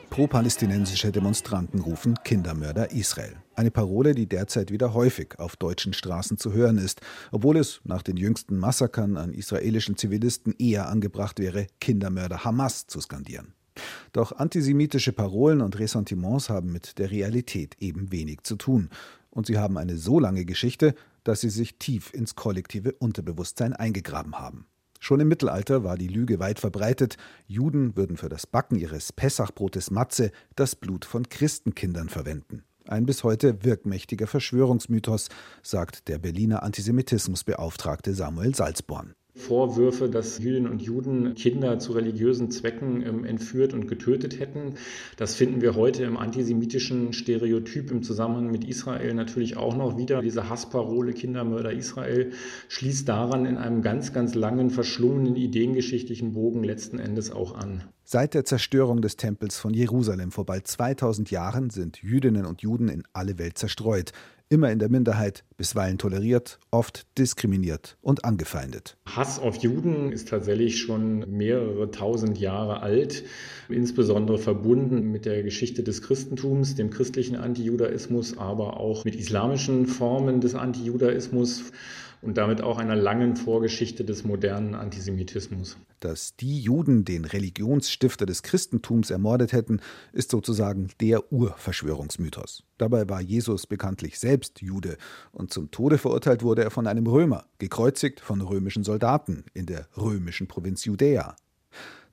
Pro-palästinensische 0.10 1.12
Demonstranten 1.12 1.82
rufen 1.82 2.16
Kindermörder 2.24 2.90
Israel. 2.90 3.36
Eine 3.54 3.70
Parole, 3.70 4.16
die 4.16 4.26
derzeit 4.28 4.72
wieder 4.72 4.96
häufig 4.96 5.38
auf 5.38 5.56
deutschen 5.56 5.94
Straßen 5.94 6.40
zu 6.40 6.52
hören 6.52 6.80
ist, 6.80 7.02
obwohl 7.32 7.58
es 7.58 7.80
nach 7.84 8.02
den 8.02 8.18
jüngsten 8.18 8.58
Massakern 8.58 9.18
an 9.18 9.34
israelischen 9.34 9.98
Zivilisten 9.98 10.56
eher 10.58 10.90
angebracht 10.90 11.38
wäre, 11.38 11.68
Kindermörder 11.80 12.44
Hamas 12.44 12.88
zu 12.88 13.00
skandieren. 13.02 13.54
Doch 14.14 14.32
antisemitische 14.32 15.14
Parolen 15.14 15.62
und 15.62 15.78
Ressentiments 15.80 16.50
haben 16.50 16.72
mit 16.72 16.98
der 16.98 17.12
Realität 17.12 17.76
eben 17.80 18.12
wenig 18.12 18.44
zu 18.44 18.56
tun. 18.56 18.90
Und 19.30 19.48
sie 19.48 19.58
haben 19.58 19.78
eine 19.78 19.98
so 19.98 20.20
lange 20.20 20.46
Geschichte, 20.46 20.96
dass 21.24 21.42
sie 21.42 21.50
sich 21.50 21.78
tief 21.78 22.14
ins 22.14 22.36
kollektive 22.36 22.94
Unterbewusstsein 22.94 23.74
eingegraben 23.74 24.40
haben. 24.40 24.66
Schon 25.00 25.20
im 25.20 25.28
Mittelalter 25.28 25.84
war 25.84 25.98
die 25.98 26.08
Lüge 26.08 26.40
weit 26.40 26.60
verbreitet, 26.60 27.18
Juden 27.46 27.96
würden 27.96 28.18
für 28.18 28.30
das 28.30 28.48
Backen 28.48 28.78
ihres 28.78 29.12
Pessachbrotes 29.12 29.92
Matze 29.92 30.32
das 30.56 30.76
Blut 30.76 31.06
von 31.06 31.30
Christenkindern 31.30 32.10
verwenden. 32.10 32.64
Ein 32.88 33.06
bis 33.06 33.24
heute 33.24 33.64
wirkmächtiger 33.64 34.28
Verschwörungsmythos, 34.28 35.30
sagt 35.64 36.08
der 36.08 36.20
Berliner 36.20 36.64
Antisemitismusbeauftragte 36.64 38.14
Samuel 38.14 38.56
Salzborn. 38.56 39.16
Vorwürfe, 39.36 40.10
dass 40.10 40.40
Jüdinnen 40.40 40.72
und 40.72 40.82
Juden 40.82 41.36
Kinder 41.36 41.78
zu 41.78 41.92
religiösen 41.92 42.52
Zwecken 42.52 43.06
ähm, 43.06 43.26
entführt 43.26 43.74
und 43.74 43.86
getötet 43.88 44.40
hätten. 44.40 44.76
Das 45.18 45.36
finden 45.36 45.62
wir 45.62 45.76
heute 45.76 46.06
im 46.06 46.16
antisemitischen 46.16 47.12
Stereotyp 47.12 47.92
im 47.92 48.02
Zusammenhang 48.02 48.50
mit 48.50 48.64
Israel 48.64 49.14
natürlich 49.14 49.58
auch 49.58 49.76
noch 49.76 49.98
wieder. 49.98 50.22
Diese 50.22 50.50
Hassparole 50.50 51.14
Kindermörder 51.14 51.74
Israel 51.74 52.32
schließt 52.70 53.10
daran 53.10 53.46
in 53.46 53.58
einem 53.58 53.82
ganz, 53.82 54.14
ganz 54.14 54.36
langen, 54.36 54.70
verschlungenen 54.70 55.36
ideengeschichtlichen 55.36 56.32
Bogen 56.32 56.64
letzten 56.64 56.98
Endes 56.98 57.30
auch 57.30 57.56
an. 57.56 57.84
Seit 58.08 58.36
der 58.36 58.46
Zerstörung 58.46 59.02
des 59.02 59.18
Tempels 59.18 59.58
von 59.58 59.74
Jerusalem 59.74 60.32
vor 60.32 60.46
bald 60.46 60.68
2000 60.68 61.30
Jahren 61.32 61.72
sind 61.72 62.02
Jüdinnen 62.02 62.46
und 62.46 62.62
Juden 62.62 62.88
in 62.88 63.04
alle 63.14 63.38
Welt 63.38 63.58
zerstreut 63.58 64.14
immer 64.50 64.72
in 64.72 64.80
der 64.80 64.90
Minderheit, 64.90 65.44
bisweilen 65.58 65.98
toleriert, 65.98 66.60
oft 66.72 67.06
diskriminiert 67.18 67.98
und 68.02 68.26
angefeindet. 68.26 68.98
Hass 69.06 69.40
auf 69.40 69.58
Juden 69.58 70.12
ist 70.12 70.30
tatsächlich 70.30 70.80
schon 70.80 71.30
mehrere 71.30 71.92
tausend 71.92 72.40
Jahre 72.40 72.82
alt, 72.82 73.24
insbesondere 73.70 74.38
verbunden 74.38 75.12
mit 75.12 75.26
der 75.26 75.44
Geschichte 75.44 75.84
des 75.84 76.02
Christentums, 76.02 76.76
dem 76.76 76.90
christlichen 76.90 77.36
Antijudaismus, 77.36 78.38
aber 78.38 78.80
auch 78.80 79.04
mit 79.06 79.16
islamischen 79.16 79.88
Formen 79.88 80.42
des 80.42 80.56
Antijudaismus 80.56 81.64
und 82.26 82.38
damit 82.38 82.62
auch 82.62 82.80
einer 82.80 82.96
langen 82.96 83.36
Vorgeschichte 83.36 84.04
des 84.04 84.24
modernen 84.24 84.74
Antisemitismus. 84.74 85.78
Dass 86.00 86.36
die 86.36 86.60
Juden 86.60 87.06
den 87.06 87.24
Religionsstifter 87.24 88.26
des 88.26 88.42
Christentums 88.42 89.12
ermordet 89.12 89.54
hätten, 89.54 89.80
ist 90.12 90.32
sozusagen 90.32 90.90
der 91.00 91.32
Urverschwörungsmythos. 91.32 92.64
Dabei 92.80 93.08
war 93.08 93.22
Jesus 93.22 93.68
bekanntlich 93.68 94.20
selbst 94.20 94.62
Jude 94.62 94.98
und 95.32 95.54
zum 95.54 95.70
Tode 95.70 96.00
verurteilt 96.00 96.42
wurde 96.42 96.64
er 96.64 96.72
von 96.72 96.88
einem 96.88 97.06
Römer, 97.06 97.46
gekreuzigt 97.60 98.20
von 98.20 98.42
römischen 98.42 98.84
Soldaten 98.84 99.46
in 99.54 99.68
der 99.68 99.88
römischen 99.96 100.48
Provinz 100.48 100.84
Judäa. 100.84 101.36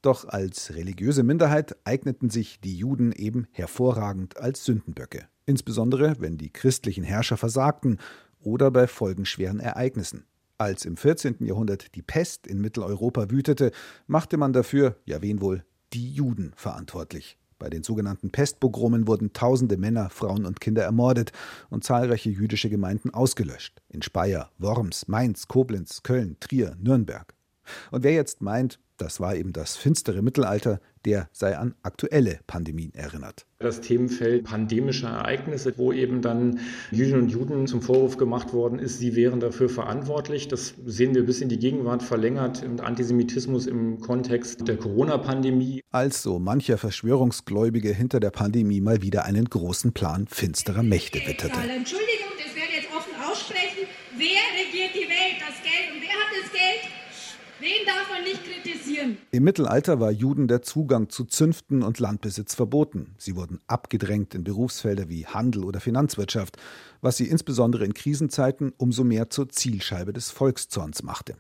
Doch 0.03 0.27
als 0.29 0.75
religiöse 0.75 1.23
Minderheit 1.23 1.77
eigneten 1.85 2.29
sich 2.29 2.61
die 2.61 2.77
Juden 2.77 3.13
eben 3.13 3.47
hervorragend 3.53 4.37
als 4.37 4.65
Sündenböcke, 4.65 5.29
insbesondere 5.47 6.17
wenn 6.19 6.37
die 6.37 6.51
christlichen 6.51 7.05
Herrscher 7.05 7.37
versagten 7.37 7.99
oder 8.45 8.71
bei 8.71 8.87
folgenschweren 8.87 9.61
Ereignissen. 9.61 10.25
Als 10.59 10.85
im 10.85 10.97
14. 10.97 11.37
Jahrhundert 11.41 11.95
die 11.95 12.03
Pest 12.03 12.47
in 12.47 12.61
Mitteleuropa 12.61 13.31
wütete, 13.31 13.73
machte 14.07 14.37
man 14.37 14.53
dafür, 14.53 14.97
ja 15.05 15.21
wen 15.23 15.41
wohl, 15.41 15.65
die 15.93 16.13
Juden 16.13 16.53
verantwortlich. 16.55 17.37
Bei 17.59 17.71
den 17.71 17.85
sogenannten 17.85 18.31
Pestpogromen 18.31 19.07
wurden 19.07 19.33
tausende 19.33 19.77
Männer, 19.77 20.11
Frauen 20.11 20.47
und 20.47 20.61
Kinder 20.61 20.83
ermordet 20.83 21.31
und 21.71 21.85
zahlreiche 21.85 22.31
jüdische 22.31 22.69
Gemeinden 22.69 23.11
ausgelöscht. 23.11 23.81
In 23.89 24.03
Speyer, 24.03 24.51
Worms, 24.59 25.07
Mainz, 25.07 25.47
Koblenz, 25.47 26.03
Köln, 26.03 26.37
Trier, 26.41 26.77
Nürnberg. 26.81 27.35
Und 27.93 28.03
wer 28.03 28.15
jetzt 28.15 28.43
meint, 28.43 28.81
das 29.03 29.19
war 29.19 29.35
eben 29.35 29.53
das 29.53 29.77
finstere 29.77 30.23
Mittelalter, 30.23 30.81
der 31.05 31.29
sei 31.33 31.59
an 31.59 31.75
aktuelle 31.83 32.39
Pandemien 32.47 32.95
erinnert. 32.95 33.47
Das 33.59 33.81
Themenfeld 33.81 34.45
pandemische 34.45 35.07
Ereignisse, 35.07 35.75
wo 35.77 35.93
eben 35.93 36.23
dann 36.23 36.61
Jüdinnen 36.93 37.23
und 37.23 37.29
Juden 37.29 37.67
zum 37.67 37.83
Vorwurf 37.83 38.17
gemacht 38.17 38.53
worden 38.53 38.79
ist, 38.79 38.99
sie 38.99 39.17
wären 39.17 39.41
dafür 39.41 39.69
verantwortlich. 39.69 40.47
Das 40.47 40.75
sehen 40.87 41.17
wir 41.17 41.27
bis 41.27 41.41
in 41.41 41.49
die 41.49 41.59
Gegenwart 41.59 42.05
verlängert 42.05 42.63
im 42.63 42.79
Antisemitismus 42.79 43.67
im 43.67 44.01
Kontext 44.01 44.69
der 44.69 44.77
Corona-Pandemie. 44.77 45.81
Als 45.91 46.23
so 46.23 46.39
mancher 46.39 46.79
Verschwörungsgläubige 46.79 47.93
hinter 47.93 48.21
der 48.21 48.31
Pandemie 48.31 48.81
mal 48.81 49.03
wieder 49.03 49.25
einen 49.25 49.47
großen 49.47 49.93
Plan 49.93 50.29
finsterer 50.29 50.85
Mächte 50.85 51.19
witterte. 51.27 51.59
Entschuldigung, 51.59 52.33
das 52.39 52.55
werde 52.55 52.69
ich 52.71 52.83
jetzt 52.85 52.97
offen 52.97 53.13
aussprechen. 53.21 53.89
Wer 54.17 54.43
regiert 54.55 54.95
die 54.95 55.09
Welt? 55.09 55.41
Das 55.41 55.59
Geld. 55.63 55.91
Und 55.93 56.01
wer 56.01 56.15
hat 56.15 56.31
das 56.41 56.53
Geld? 56.53 56.93
Wen 57.63 57.87
darf 57.87 58.11
man 58.11 58.25
nicht 58.25 58.43
kritisieren? 58.43 59.19
Im 59.31 59.45
Mittelalter 59.45 60.01
war 60.01 60.11
Juden 60.11 60.49
der 60.49 60.63
Zugang 60.63 61.11
zu 61.11 61.25
Zünften 61.25 61.85
und 61.85 62.01
Landbesitz 62.01 62.57
verboten. 62.57 63.15
Sie 63.19 63.37
wurden 63.37 63.61
abgedrängt 63.69 64.35
in 64.35 64.43
Berufsfelder 64.43 65.09
wie 65.09 65.27
Handel 65.27 65.63
oder 65.63 65.79
Finanzwirtschaft, 65.79 66.57
was 67.03 67.19
sie 67.19 67.29
insbesondere 67.29 67.85
in 67.85 67.95
Krisenzeiten 67.95 68.73
umso 68.79 69.05
mehr 69.05 69.31
zur 69.31 69.49
Zielscheibe 69.49 70.13
des 70.13 70.33
Volkszorns 70.33 71.05
machte. 71.05 71.37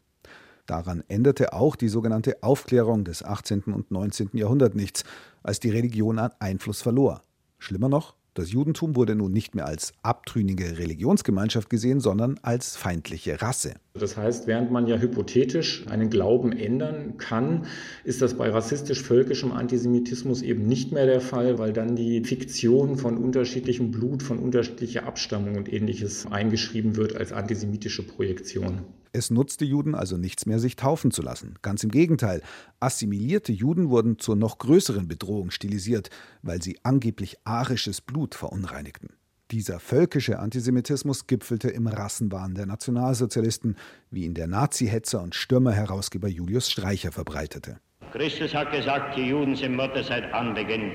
Daran 0.66 1.02
änderte 1.08 1.54
auch 1.54 1.74
die 1.74 1.88
sogenannte 1.88 2.40
Aufklärung 2.44 3.04
des 3.04 3.24
18. 3.24 3.62
und 3.74 3.90
19. 3.90 4.30
Jahrhunderts 4.34 4.76
nichts, 4.76 5.02
als 5.42 5.58
die 5.58 5.70
Religion 5.70 6.20
an 6.20 6.30
Einfluss 6.38 6.82
verlor. 6.82 7.22
Schlimmer 7.58 7.88
noch, 7.88 8.14
das 8.34 8.50
Judentum 8.50 8.96
wurde 8.96 9.14
nun 9.14 9.32
nicht 9.32 9.54
mehr 9.54 9.66
als 9.66 9.92
abtrünnige 10.02 10.78
Religionsgemeinschaft 10.78 11.68
gesehen, 11.68 12.00
sondern 12.00 12.38
als 12.42 12.76
feindliche 12.76 13.42
Rasse. 13.42 13.74
Das 13.94 14.16
heißt, 14.16 14.46
während 14.46 14.70
man 14.70 14.86
ja 14.86 14.96
hypothetisch 14.96 15.86
einen 15.88 16.08
Glauben 16.08 16.52
ändern 16.52 17.18
kann, 17.18 17.66
ist 18.04 18.22
das 18.22 18.34
bei 18.34 18.48
rassistisch-völkischem 18.48 19.52
Antisemitismus 19.52 20.40
eben 20.40 20.66
nicht 20.66 20.92
mehr 20.92 21.04
der 21.04 21.20
Fall, 21.20 21.58
weil 21.58 21.74
dann 21.74 21.94
die 21.94 22.24
Fiktion 22.24 22.96
von 22.96 23.18
unterschiedlichem 23.18 23.90
Blut, 23.90 24.22
von 24.22 24.38
unterschiedlicher 24.38 25.04
Abstammung 25.04 25.56
und 25.56 25.70
ähnliches 25.70 26.26
eingeschrieben 26.26 26.96
wird 26.96 27.14
als 27.14 27.32
antisemitische 27.32 28.02
Projektion. 28.02 28.80
Es 29.14 29.30
nutzte 29.30 29.66
Juden 29.66 29.94
also 29.94 30.16
nichts 30.16 30.46
mehr, 30.46 30.58
sich 30.58 30.74
taufen 30.74 31.10
zu 31.10 31.20
lassen. 31.20 31.56
Ganz 31.60 31.84
im 31.84 31.90
Gegenteil, 31.90 32.40
assimilierte 32.80 33.52
Juden 33.52 33.90
wurden 33.90 34.18
zur 34.18 34.36
noch 34.36 34.56
größeren 34.56 35.06
Bedrohung 35.06 35.50
stilisiert, 35.50 36.08
weil 36.40 36.62
sie 36.62 36.78
angeblich 36.82 37.36
arisches 37.44 38.00
Blut 38.00 38.34
verunreinigten. 38.34 39.10
Dieser 39.50 39.80
völkische 39.80 40.38
Antisemitismus 40.38 41.26
gipfelte 41.26 41.68
im 41.68 41.86
Rassenwahn 41.86 42.54
der 42.54 42.64
Nationalsozialisten, 42.64 43.76
wie 44.10 44.24
ihn 44.24 44.32
der 44.32 44.46
Nazi-Hetzer 44.46 45.22
und 45.22 45.34
Stürmerherausgeber 45.34 46.28
Julius 46.28 46.70
Streicher 46.70 47.12
verbreitete. 47.12 47.80
Christus 48.12 48.54
hat 48.54 48.72
gesagt, 48.72 49.14
die 49.18 49.28
Juden 49.28 49.54
sind 49.54 49.76
Mutter 49.76 50.02
seit 50.04 50.32
Anbeginn 50.32 50.90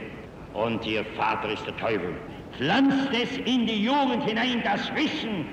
und 0.56 0.84
ihr 0.88 1.06
Vater 1.16 1.54
ist 1.54 1.64
der 1.68 1.78
Teufel. 1.78 2.16
Pflanzt 2.58 3.10
es 3.14 3.38
in 3.38 3.68
die 3.68 3.84
Jugend 3.84 4.24
hinein, 4.24 4.64
das 4.64 4.90
Wissen, 4.96 5.46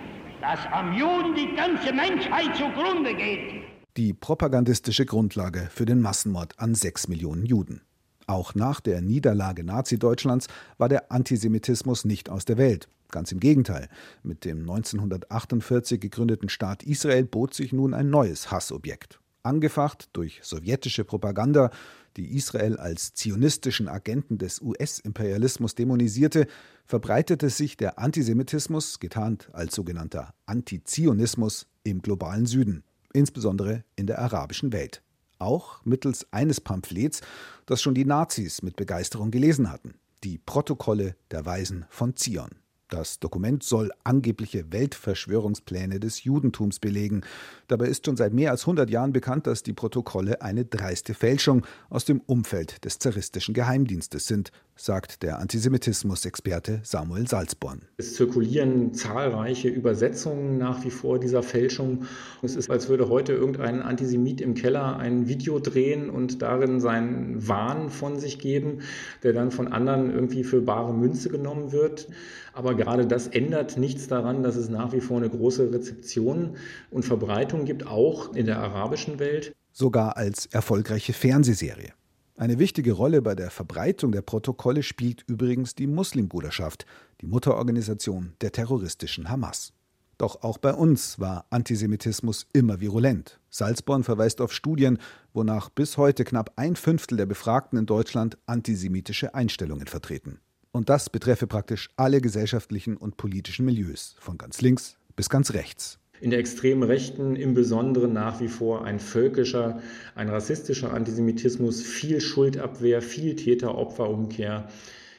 dass 0.45 0.67
am 0.73 0.93
Juden 0.93 1.35
die 1.35 1.57
ganze 1.57 1.91
Menschheit 1.91 2.55
zugrunde 2.55 3.15
geht. 3.15 3.63
Die 3.97 4.13
propagandistische 4.13 5.07
Grundlage 5.07 5.71
für 5.71 5.87
den 5.87 6.03
Massenmord 6.03 6.59
an 6.59 6.75
sechs 6.75 7.09
Millionen 7.09 7.47
Juden. 7.47 7.81
Auch 8.27 8.55
nach 8.55 8.81
der 8.81 9.01
Niederlage 9.01 9.65
Nazi-Deutschlands 9.65 10.49
war 10.77 10.91
der 10.91 11.11
Antisemitismus 11.11 12.05
nicht 12.05 12.29
aus 12.29 12.45
der 12.45 12.59
Welt. 12.59 12.89
Ganz 13.11 13.33
im 13.33 13.41
Gegenteil. 13.41 13.89
Mit 14.23 14.45
dem 14.45 14.61
1948 14.61 15.99
gegründeten 15.99 16.51
Staat 16.51 16.83
Israel 16.83 17.25
bot 17.25 17.55
sich 17.55 17.73
nun 17.73 17.95
ein 17.95 18.11
neues 18.11 18.51
Hassobjekt. 18.51 19.21
Angefacht 19.45 20.11
durch 20.13 20.41
sowjetische 20.43 21.05
Propaganda, 21.05 21.71
die 22.16 22.37
Israel 22.37 22.76
als 22.76 23.14
zionistischen 23.14 23.88
Agenten 23.88 24.38
des 24.38 24.61
US-Imperialismus 24.61 25.75
dämonisierte, 25.75 26.47
verbreitete 26.87 27.50
sich 27.50 27.76
der 27.76 27.99
Antisemitismus, 27.99 29.00
getarnt 29.00 29.49
als 29.52 29.75
sogenannter 29.75 30.35
Antizionismus, 30.47 31.66
im 31.85 32.00
globalen 32.00 32.47
Süden, 32.47 32.83
insbesondere 33.12 33.85
in 33.94 34.06
der 34.06 34.18
arabischen 34.18 34.73
Welt. 34.73 35.02
Auch 35.38 35.85
mittels 35.85 36.26
eines 36.33 36.61
Pamphlets, 36.61 37.21
das 37.66 37.83
schon 37.83 37.94
die 37.94 38.06
Nazis 38.06 38.62
mit 38.62 38.76
Begeisterung 38.76 39.30
gelesen 39.30 39.71
hatten, 39.71 39.94
die 40.25 40.38
Protokolle 40.38 41.16
der 41.30 41.44
Weisen 41.44 41.85
von 41.90 42.16
Zion. 42.16 42.63
Das 42.88 43.19
Dokument 43.19 43.62
soll 43.62 43.91
angebliche 44.05 44.71
Weltverschwörungspläne 44.71 46.00
des 46.00 46.25
Judentums 46.25 46.79
belegen. 46.79 47.23
Dabei 47.67 47.87
ist 47.87 48.05
schon 48.05 48.17
seit 48.17 48.35
mehr 48.35 48.50
als 48.50 48.62
100 48.62 48.91
Jahren 48.91 49.12
bekannt, 49.12 49.47
dass 49.47 49.62
die 49.62 49.73
Protokolle 49.73 50.43
eine 50.43 50.67
dreiste 50.67 51.14
Fälschung 51.14 51.64
aus 51.88 52.05
dem 52.05 52.21
Umfeld 52.21 52.85
des 52.85 52.99
zaristischen 52.99 53.55
Geheimdienstes 53.55 54.26
sind, 54.26 54.50
sagt 54.76 55.23
der 55.23 55.38
Antisemitismus-Experte 55.38 56.81
Samuel 56.83 57.26
Salzborn. 57.26 57.83
Es 57.97 58.14
zirkulieren 58.14 58.93
zahlreiche 58.93 59.69
Übersetzungen 59.69 60.59
nach 60.59 60.85
wie 60.85 60.91
vor 60.91 61.19
dieser 61.19 61.43
Fälschung. 61.43 62.05
Es 62.43 62.55
ist, 62.55 62.71
als 62.71 62.88
würde 62.88 63.09
heute 63.09 63.33
irgendein 63.33 63.81
Antisemit 63.83 64.41
im 64.41 64.55
Keller 64.55 64.99
ein 64.99 65.29
Video 65.29 65.59
drehen 65.59 66.11
und 66.11 66.43
darin 66.43 66.81
seinen 66.81 67.49
Wahn 67.49 67.88
von 67.88 68.19
sich 68.19 68.38
geben, 68.38 68.81
der 69.23 69.33
dann 69.33 69.53
von 69.53 69.69
anderen 69.69 70.12
irgendwie 70.12 70.45
für 70.45 70.61
bare 70.61 70.93
Münze 70.93 71.29
genommen 71.31 71.73
wird. 71.73 72.09
Aber 72.54 72.75
gerade 72.75 73.06
das 73.06 73.26
ändert 73.26 73.76
nichts 73.76 74.06
daran, 74.06 74.42
dass 74.42 74.54
es 74.54 74.68
nach 74.68 74.92
wie 74.92 75.00
vor 75.00 75.16
eine 75.16 75.28
große 75.28 75.73
Rezeption 75.73 76.56
und 76.90 77.04
Verbreitung 77.04 77.64
gibt, 77.64 77.87
auch 77.87 78.34
in 78.34 78.46
der 78.46 78.58
arabischen 78.58 79.18
Welt. 79.18 79.52
Sogar 79.73 80.16
als 80.16 80.46
erfolgreiche 80.46 81.12
Fernsehserie. 81.12 81.92
Eine 82.37 82.58
wichtige 82.58 82.92
Rolle 82.92 83.23
bei 83.23 83.34
der 83.34 83.50
Verbreitung 83.50 84.12
der 84.12 84.23
Protokolle 84.23 84.82
spielt 84.82 85.25
übrigens 85.28 85.75
die 85.75 85.87
Muslimbruderschaft, 85.87 86.87
die 87.20 87.26
Mutterorganisation 87.26 88.34
der 88.40 88.52
terroristischen 88.52 89.28
Hamas. 89.28 89.73
Doch 90.18 90.42
auch 90.42 90.58
bei 90.58 90.73
uns 90.73 91.18
war 91.18 91.46
Antisemitismus 91.50 92.46
immer 92.52 92.80
virulent. 92.80 93.40
Salzborn 93.50 94.04
verweist 94.04 94.40
auf 94.40 94.52
Studien, 94.52 94.99
wonach 95.32 95.70
bis 95.70 95.96
heute 95.96 96.25
knapp 96.25 96.52
ein 96.56 96.76
Fünftel 96.76 97.18
der 97.18 97.26
Befragten 97.26 97.78
in 97.78 97.87
Deutschland 97.87 98.38
antisemitische 98.46 99.34
Einstellungen 99.34 99.87
vertreten. 99.87 100.40
Und 100.75 100.88
das 100.88 101.09
betreffe 101.09 101.47
praktisch 101.47 101.88
alle 101.95 102.21
gesellschaftlichen 102.21 102.97
und 102.97 103.16
politischen 103.16 103.64
Milieus, 103.64 104.16
von 104.19 104.37
ganz 104.37 104.61
links 104.61 104.97
bis 105.14 105.28
ganz 105.31 105.52
rechts. 105.52 106.00
In 106.21 106.31
der 106.31 106.40
extremen 106.40 106.83
Rechten 106.83 107.37
im 107.37 107.54
Besonderen 107.54 108.12
nach 108.12 108.40
wie 108.40 108.49
vor 108.49 108.85
ein 108.85 108.99
völkischer, 108.99 109.81
ein 110.16 110.28
rassistischer 110.28 110.93
Antisemitismus, 110.93 111.81
viel 111.81 112.21
Schuldabwehr, 112.21 113.02
viel 113.02 113.37
Täter-Opfer-Umkehr. 113.37 114.69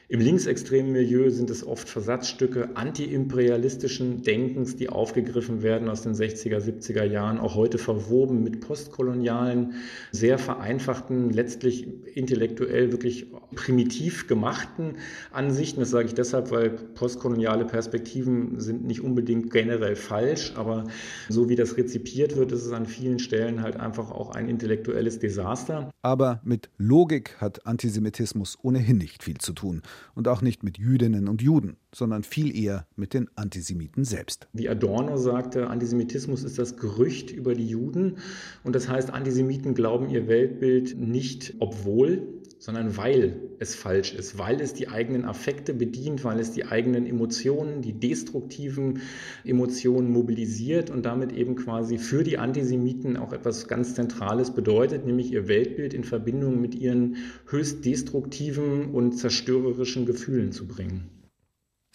Im 0.08 0.20
linksextremen 0.20 0.92
Milieu 0.92 1.30
sind 1.30 1.50
es 1.50 1.66
oft 1.66 1.88
Versatzstücke 1.88 2.76
antiimperialistischen 2.76 4.22
Denkens, 4.22 4.76
die 4.76 4.88
aufgegriffen 4.88 5.62
werden 5.62 5.88
aus 5.88 6.02
den 6.02 6.14
60er, 6.14 6.60
70er 6.60 7.02
Jahren, 7.02 7.40
auch 7.40 7.56
heute 7.56 7.76
verwoben 7.76 8.44
mit 8.44 8.60
postkolonialen, 8.60 9.74
sehr 10.12 10.38
vereinfachten, 10.38 11.30
letztlich 11.30 11.88
intellektuell 12.14 12.92
wirklich 12.92 13.32
primitiv 13.56 14.28
gemachten 14.28 14.98
Ansichten. 15.32 15.80
Das 15.80 15.90
sage 15.90 16.06
ich 16.06 16.14
deshalb, 16.14 16.52
weil 16.52 16.70
postkoloniale 16.70 17.64
Perspektiven 17.64 18.60
sind 18.60 18.84
nicht 18.84 19.00
unbedingt 19.00 19.50
generell 19.50 19.96
falsch, 19.96 20.52
aber 20.54 20.84
so 21.28 21.48
wie 21.48 21.56
das 21.56 21.76
rezipiert 21.76 22.36
wird, 22.36 22.52
ist 22.52 22.64
es 22.64 22.70
an 22.70 22.86
vielen 22.86 23.18
Stellen 23.18 23.60
halt 23.60 23.74
einfach 23.74 24.12
auch 24.12 24.30
ein 24.30 24.48
intellektuelles 24.48 25.18
Desaster. 25.18 25.90
Aber 26.02 26.40
mit 26.44 26.70
Logik 26.78 27.38
hat 27.40 27.66
Antisemitismus 27.66 28.56
ohnehin 28.62 28.98
nicht 28.98 29.24
viel 29.24 29.38
zu 29.38 29.52
tun 29.52 29.82
und 30.14 30.28
auch 30.28 30.42
nicht 30.42 30.62
mit 30.62 30.78
Jüdinnen 30.78 31.28
und 31.28 31.42
Juden, 31.42 31.76
sondern 31.94 32.22
viel 32.22 32.56
eher 32.56 32.86
mit 32.96 33.14
den 33.14 33.28
Antisemiten 33.36 34.04
selbst. 34.04 34.48
Wie 34.52 34.68
Adorno 34.68 35.16
sagte, 35.16 35.68
Antisemitismus 35.68 36.44
ist 36.44 36.58
das 36.58 36.76
Gerücht 36.76 37.30
über 37.30 37.54
die 37.54 37.66
Juden 37.66 38.18
und 38.64 38.74
das 38.74 38.88
heißt, 38.88 39.10
Antisemiten 39.10 39.74
glauben 39.74 40.08
ihr 40.08 40.28
Weltbild 40.28 40.98
nicht 40.98 41.54
obwohl, 41.58 42.26
sondern 42.58 42.96
weil 42.96 43.40
es 43.58 43.74
falsch 43.74 44.14
ist, 44.14 44.38
weil 44.38 44.60
es 44.60 44.74
die 44.74 44.88
eigenen 44.88 45.24
Affekte 45.24 45.74
bedient, 45.74 46.24
weil 46.24 46.40
es 46.40 46.52
die 46.52 46.64
eigenen 46.64 47.06
Emotionen, 47.06 47.82
die 47.82 47.92
destruktiven 47.92 49.02
Emotionen 49.44 50.10
mobilisiert 50.10 50.90
und 50.90 51.04
damit 51.04 51.32
eben 51.32 51.56
quasi 51.56 51.98
für 51.98 52.24
die 52.24 52.38
Antisemiten 52.38 53.16
auch 53.16 53.32
etwas 53.32 53.68
ganz 53.68 53.94
Zentrales 53.94 54.52
bedeutet, 54.52 55.06
nämlich 55.06 55.32
ihr 55.32 55.48
Weltbild 55.48 55.94
in 55.94 56.04
Verbindung 56.04 56.60
mit 56.60 56.74
ihren 56.74 57.16
höchst 57.48 57.84
destruktiven 57.84 58.90
und 58.90 59.18
zerstörerischen 59.18 60.06
Gefühlen 60.06 60.52
zu 60.52 60.66
bringen. 60.66 61.10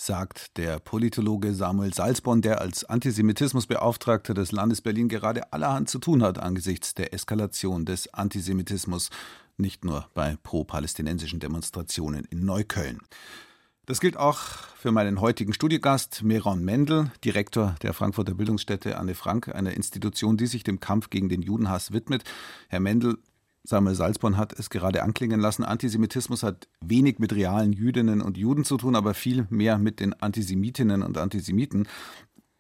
Sagt 0.03 0.58
der 0.58 0.80
Politologe 0.80 1.53
Samuel 1.53 1.94
Salzborn, 1.94 2.41
der 2.41 2.60
als 2.60 2.84
Antisemitismusbeauftragter 2.86 4.34
des 4.34 4.51
Landes 4.51 4.82
Berlin 4.82 5.10
gerade 5.10 5.53
allerhand 5.53 5.89
zu 5.89 6.00
tun 6.00 6.24
hat 6.24 6.39
angesichts 6.39 6.96
der 6.96 7.13
Eskalation 7.13 7.86
des 7.86 8.12
Antisemitismus 8.12 9.12
nicht 9.62 9.86
nur 9.86 10.08
bei 10.13 10.38
pro-palästinensischen 10.44 11.39
Demonstrationen 11.39 12.25
in 12.25 12.46
Neukölln. 12.46 13.00
Das 13.86 14.00
gilt 14.00 14.15
auch 14.15 14.38
für 14.75 14.91
meinen 14.91 15.22
heutigen 15.22 15.53
Studiogast 15.53 16.24
Meron 16.24 16.63
Mendel, 16.63 17.12
Direktor 17.25 17.75
der 17.82 17.94
Frankfurter 17.94 18.36
Bildungsstätte 18.36 18.98
Anne 18.98 19.15
Frank, 19.15 19.53
einer 19.53 19.74
Institution, 19.74 20.38
die 20.38 20.48
sich 20.48 20.63
dem 20.63 20.80
Kampf 20.80 21.10
gegen 21.10 21.30
den 21.30 21.41
Judenhass 21.41 21.91
widmet. 21.91 22.24
Herr 22.70 22.80
Mendel, 22.80 23.18
Samuel 23.63 23.96
Salzborn 23.96 24.38
hat 24.38 24.53
es 24.53 24.70
gerade 24.70 25.03
anklingen 25.03 25.39
lassen, 25.39 25.63
Antisemitismus 25.63 26.41
hat 26.41 26.68
wenig 26.80 27.20
mit 27.20 27.34
realen 27.34 27.74
Jüdinnen 27.74 28.22
und 28.22 28.38
Juden 28.38 28.65
zu 28.65 28.77
tun, 28.77 28.96
aber 28.96 29.13
viel 29.13 29.46
mehr 29.50 29.77
mit 29.77 30.00
den 30.00 30.13
Antisemitinnen 30.13 31.03
und 31.03 31.18
Antisemiten. 31.18 31.88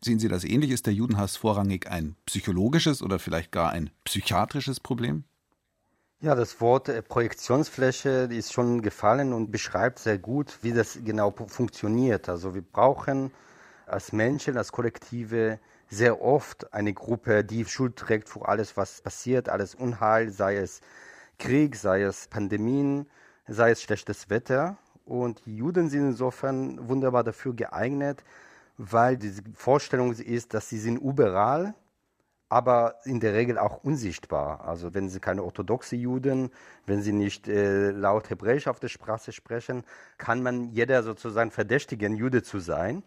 Sehen 0.03 0.19
Sie 0.19 0.27
das 0.27 0.43
ähnlich? 0.43 0.71
Ist 0.71 0.87
der 0.87 0.93
Judenhass 0.93 1.37
vorrangig 1.37 1.87
ein 1.87 2.15
psychologisches 2.25 3.01
oder 3.01 3.19
vielleicht 3.19 3.51
gar 3.51 3.71
ein 3.71 3.91
psychiatrisches 4.03 4.79
Problem? 4.79 5.23
Ja, 6.23 6.35
das 6.35 6.61
Wort 6.61 6.87
äh, 6.87 7.01
Projektionsfläche 7.01 8.29
ist 8.29 8.53
schon 8.53 8.83
gefallen 8.83 9.33
und 9.33 9.51
beschreibt 9.51 9.97
sehr 9.97 10.19
gut, 10.19 10.59
wie 10.61 10.71
das 10.71 10.99
genau 11.03 11.31
funktioniert. 11.31 12.29
Also 12.29 12.53
wir 12.53 12.61
brauchen 12.61 13.31
als 13.87 14.11
Menschen, 14.13 14.55
als 14.55 14.71
Kollektive 14.71 15.57
sehr 15.89 16.21
oft 16.21 16.71
eine 16.75 16.93
Gruppe, 16.93 17.43
die 17.43 17.65
Schuld 17.65 17.95
trägt 17.95 18.29
für 18.29 18.47
alles, 18.47 18.77
was 18.77 19.01
passiert, 19.01 19.49
alles 19.49 19.73
Unheil, 19.73 20.29
sei 20.29 20.57
es 20.57 20.81
Krieg, 21.39 21.75
sei 21.75 22.03
es 22.03 22.27
Pandemien, 22.27 23.07
sei 23.47 23.71
es 23.71 23.81
schlechtes 23.81 24.29
Wetter. 24.29 24.77
Und 25.05 25.43
die 25.47 25.57
Juden 25.57 25.89
sind 25.89 26.01
insofern 26.09 26.87
wunderbar 26.87 27.23
dafür 27.23 27.55
geeignet, 27.55 28.23
weil 28.77 29.17
die 29.17 29.33
Vorstellung 29.55 30.13
ist, 30.13 30.53
dass 30.53 30.69
sie 30.69 30.77
sind 30.77 30.97
überall 30.97 31.73
aber 32.51 32.95
in 33.05 33.21
der 33.21 33.33
Regel 33.33 33.57
auch 33.57 33.81
unsichtbar. 33.81 34.67
Also 34.67 34.93
wenn 34.93 35.07
sie 35.07 35.21
keine 35.21 35.41
orthodoxe 35.41 35.95
Juden, 35.95 36.51
wenn 36.85 37.01
sie 37.01 37.13
nicht 37.13 37.47
äh, 37.47 37.91
laut 37.91 38.29
Hebräisch 38.29 38.67
auf 38.67 38.81
der 38.81 38.89
Straße 38.89 39.31
sprechen, 39.31 39.85
kann 40.17 40.43
man 40.43 40.73
jeder 40.73 41.01
sozusagen 41.01 41.49
verdächtigen, 41.49 42.13
Jude 42.13 42.43
zu 42.43 42.59
sein. 42.59 43.03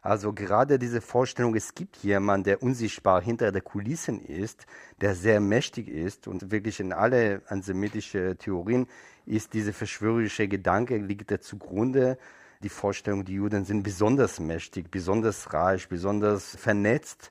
Also 0.00 0.32
gerade 0.32 0.80
diese 0.80 1.00
Vorstellung, 1.00 1.54
es 1.54 1.76
gibt 1.76 1.98
jemanden, 1.98 2.42
der 2.42 2.60
unsichtbar 2.60 3.22
hinter 3.22 3.52
der 3.52 3.62
Kulissen 3.62 4.20
ist, 4.20 4.66
der 5.00 5.14
sehr 5.14 5.38
mächtig 5.38 5.86
ist 5.86 6.26
und 6.26 6.50
wirklich 6.50 6.80
in 6.80 6.92
alle 6.92 7.42
antisemitischen 7.46 8.36
Theorien 8.38 8.88
ist 9.26 9.54
diese 9.54 9.72
verschwörerische 9.72 10.48
Gedanke 10.48 10.96
liegt 10.96 11.30
da 11.30 11.40
zugrunde. 11.40 12.18
Die 12.64 12.68
Vorstellung, 12.68 13.24
die 13.24 13.34
Juden 13.34 13.64
sind 13.64 13.84
besonders 13.84 14.40
mächtig, 14.40 14.90
besonders 14.90 15.52
reich, 15.54 15.88
besonders 15.88 16.56
vernetzt 16.56 17.30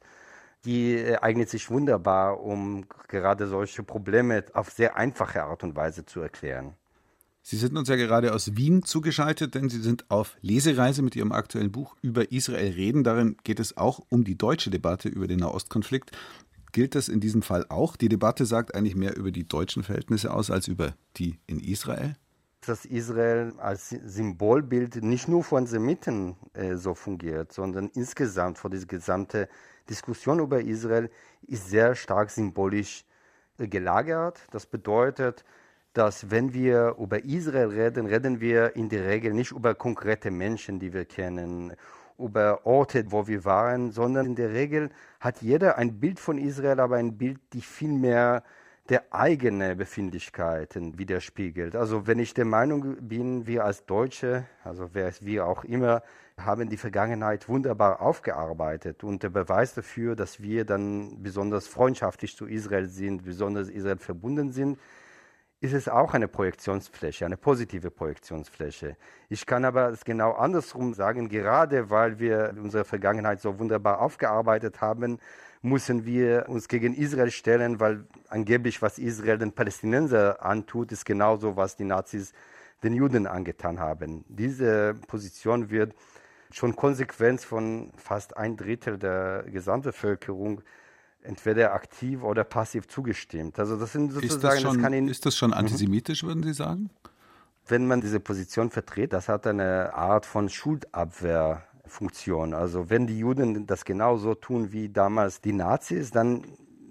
die 0.66 0.96
äh, 0.96 1.18
eignet 1.18 1.50
sich 1.50 1.70
wunderbar, 1.70 2.42
um 2.42 2.86
gerade 3.08 3.48
solche 3.48 3.84
Probleme 3.84 4.44
auf 4.54 4.70
sehr 4.70 4.96
einfache 4.96 5.44
Art 5.44 5.64
und 5.64 5.76
Weise 5.76 6.06
zu 6.06 6.22
erklären. 6.22 6.76
Sie 7.44 7.58
sind 7.58 7.76
uns 7.76 7.90
ja 7.90 7.96
gerade 7.96 8.34
aus 8.34 8.56
Wien 8.56 8.84
zugeschaltet, 8.84 9.56
denn 9.56 9.68
Sie 9.68 9.82
sind 9.82 10.10
auf 10.12 10.38
Lesereise 10.42 11.02
mit 11.02 11.16
Ihrem 11.16 11.32
aktuellen 11.32 11.72
Buch 11.72 11.96
über 12.02 12.32
Israel 12.32 12.72
reden. 12.74 13.04
Darin 13.04 13.36
geht 13.44 13.60
es 13.60 13.78
auch 13.78 14.00
um 14.10 14.24
die 14.24 14.38
deutsche 14.38 14.70
Debatte 14.70 15.10
über 15.10 15.28
den 15.28 15.40
Nahostkonflikt. 15.40 16.12
Gilt 16.72 16.94
das 16.94 17.10
in 17.10 17.20
diesem 17.20 17.42
Fall 17.42 17.66
auch? 17.70 17.96
Die 17.96 18.10
Debatte 18.10 18.46
sagt 18.46 18.76
eigentlich 18.76 18.96
mehr 18.96 19.18
über 19.18 19.32
die 19.32 19.48
deutschen 19.48 19.84
Verhältnisse 19.84 20.32
aus 20.32 20.52
als 20.52 20.68
über 20.68 20.94
die 21.18 21.40
in 21.48 21.60
Israel? 21.60 22.16
Dass 22.64 22.86
Israel 22.86 23.54
als 23.58 23.90
Symbolbild 23.90 25.04
nicht 25.04 25.28
nur 25.28 25.44
von 25.44 25.66
Semiten 25.66 26.36
äh, 26.54 26.76
so 26.76 26.94
fungiert, 26.94 27.52
sondern 27.52 27.90
insgesamt 27.96 28.60
für 28.60 28.70
die 28.70 28.86
gesamte 28.86 29.50
Diskussion 29.90 30.40
über 30.40 30.62
Israel 30.62 31.10
ist 31.48 31.70
sehr 31.70 31.96
stark 31.96 32.30
symbolisch 32.30 33.06
äh, 33.58 33.68
gelagert. 33.68 34.40
Das 34.52 34.66
bedeutet, 34.66 35.44
dass 35.94 36.32
wenn 36.32 36.54
wir 36.54 36.96
über 37.00 37.24
Israel 37.24 37.68
reden, 37.68 38.06
reden 38.06 38.40
wir 38.40 38.76
in 38.76 38.90
der 38.90 39.06
Regel 39.06 39.34
nicht 39.34 39.52
über 39.52 39.76
konkrete 39.76 40.32
Menschen, 40.32 40.80
die 40.80 40.94
wir 40.94 41.06
kennen, 41.06 41.74
über 42.18 42.66
Orte, 42.66 43.12
wo 43.12 43.28
wir 43.28 43.44
waren, 43.46 43.92
sondern 43.92 44.26
in 44.26 44.36
der 44.36 44.52
Regel 44.52 44.90
hat 45.20 45.42
jeder 45.42 45.78
ein 45.78 46.00
Bild 46.00 46.20
von 46.20 46.38
Israel, 46.38 46.80
aber 46.80 46.98
ein 46.98 47.18
Bild, 47.18 47.40
die 47.54 47.62
viel 47.62 47.92
mehr 47.92 48.44
der 48.92 49.06
eigene 49.14 49.78
Befindlichkeiten 49.78 51.00
widerspiegelt. 51.00 51.78
Also 51.78 52.08
wenn 52.08 52.20
ich 52.20 52.34
der 52.34 52.44
Meinung 52.44 52.98
bin, 53.00 53.48
wir 53.48 53.64
als 53.64 53.86
Deutsche, 53.86 54.44
also 54.66 54.90
wer 54.92 55.08
es 55.08 55.24
wir 55.26 55.48
auch 55.48 55.64
immer, 55.64 56.04
haben 56.38 56.68
die 56.68 56.76
Vergangenheit 56.76 57.48
wunderbar 57.48 58.02
aufgearbeitet 58.02 59.06
und 59.06 59.24
der 59.24 59.30
Beweis 59.30 59.74
dafür, 59.74 60.18
dass 60.18 60.42
wir 60.42 60.66
dann 60.66 61.24
besonders 61.24 61.68
freundschaftlich 61.70 62.36
zu 62.36 62.48
Israel 62.48 62.88
sind, 62.88 63.24
besonders 63.24 63.70
Israel 63.70 63.98
verbunden 63.98 64.52
sind, 64.52 64.78
ist 65.62 65.74
es 65.74 65.88
auch 65.88 66.14
eine 66.14 66.28
Projektionsfläche, 66.28 67.26
eine 67.26 67.38
positive 67.38 67.92
Projektionsfläche. 67.92 68.98
Ich 69.30 69.46
kann 69.46 69.64
aber 69.64 69.88
es 69.92 70.04
genau 70.04 70.34
andersrum 70.34 70.94
sagen, 70.94 71.30
gerade 71.30 71.90
weil 71.90 72.20
wir 72.20 72.54
unsere 72.62 72.84
Vergangenheit 72.84 73.40
so 73.40 73.58
wunderbar 73.58 74.02
aufgearbeitet 74.02 74.82
haben, 74.82 75.18
müssen 75.62 76.06
wir 76.06 76.46
uns 76.48 76.68
gegen 76.68 76.94
Israel 76.96 77.32
stellen, 77.32 77.80
weil 77.80 78.06
angeblich, 78.30 78.82
was 78.82 78.98
Israel 78.98 79.38
den 79.38 79.52
Palästinensern 79.52 80.38
antut, 80.38 80.92
ist 80.92 81.06
genauso, 81.06 81.56
was 81.56 81.76
die 81.76 81.84
Nazis 81.84 82.34
den 82.84 82.94
Juden 82.94 83.28
angetan 83.28 83.80
haben. 83.80 84.26
Diese 84.28 84.96
Position 85.08 85.70
wird 85.70 85.94
schon 86.52 86.76
Konsequenz 86.76 87.46
von 87.46 87.92
fast 87.96 88.36
ein 88.38 88.58
Drittel 88.58 88.98
der 88.98 89.44
Gesamtbevölkerung 89.44 90.62
entweder 91.24 91.74
aktiv 91.74 92.24
oder 92.24 92.44
passiv 92.44 92.88
zugestimmt. 92.88 93.60
Also 93.60 93.78
das 93.78 93.92
sind 93.92 94.12
sozusagen, 94.12 94.36
ist 94.36 94.44
das 94.44 94.62
schon, 94.62 94.82
das 94.82 94.92
Ihnen, 94.92 95.08
ist 95.08 95.26
das 95.26 95.38
schon 95.38 95.52
mhm. 95.52 95.58
antisemitisch, 95.58 96.24
mhm. 96.24 96.28
würden 96.28 96.44
Sie 96.44 96.54
sagen? 96.54 96.90
Wenn 97.68 97.88
man 97.88 98.02
diese 98.02 98.20
Position 98.20 98.72
vertritt, 98.72 99.14
das 99.14 99.30
hat 99.30 99.46
eine 99.46 99.94
Art 99.94 100.26
von 100.26 100.50
Schuldabwehrfunktion. 101.82 102.54
Also 102.54 102.90
wenn 102.90 103.08
die 103.08 103.20
Juden 103.20 103.66
das 103.66 103.86
genauso 103.86 104.36
tun 104.36 104.72
wie 104.72 104.90
damals 104.90 105.42
die 105.42 105.54
Nazis, 105.54 106.12
dann 106.12 106.44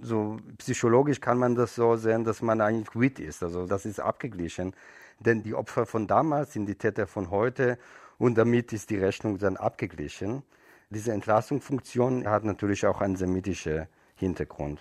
so 0.03 0.39
psychologisch 0.59 1.21
kann 1.21 1.39
man 1.39 1.55
das 1.55 1.75
so 1.75 1.97
sehen, 1.97 2.25
dass 2.25 2.43
man 2.43 2.61
eigentlich 2.61 2.89
quit 2.89 3.19
ist. 3.19 3.43
Also 3.43 3.67
das 3.67 3.85
ist 3.85 4.01
abgeglichen. 4.01 4.75
Denn 5.19 5.43
die 5.43 5.55
Opfer 5.55 5.85
von 5.85 6.07
damals 6.07 6.55
sind 6.55 6.67
die 6.67 6.77
Täter 6.77 7.07
von 7.07 7.31
heute 7.31 7.79
und 8.19 8.39
damit 8.39 8.73
ist 8.73 8.91
die 8.91 8.97
Rechnung 8.97 9.39
dann 9.39 9.57
abgeglichen. 9.57 10.43
Diese 10.89 11.13
Entlastungsfunktion 11.13 12.27
hat 12.27 12.45
natürlich 12.45 12.87
auch 12.87 13.01
einen 13.01 13.17
semitischen 13.17 13.87
Hintergrund. 14.15 14.81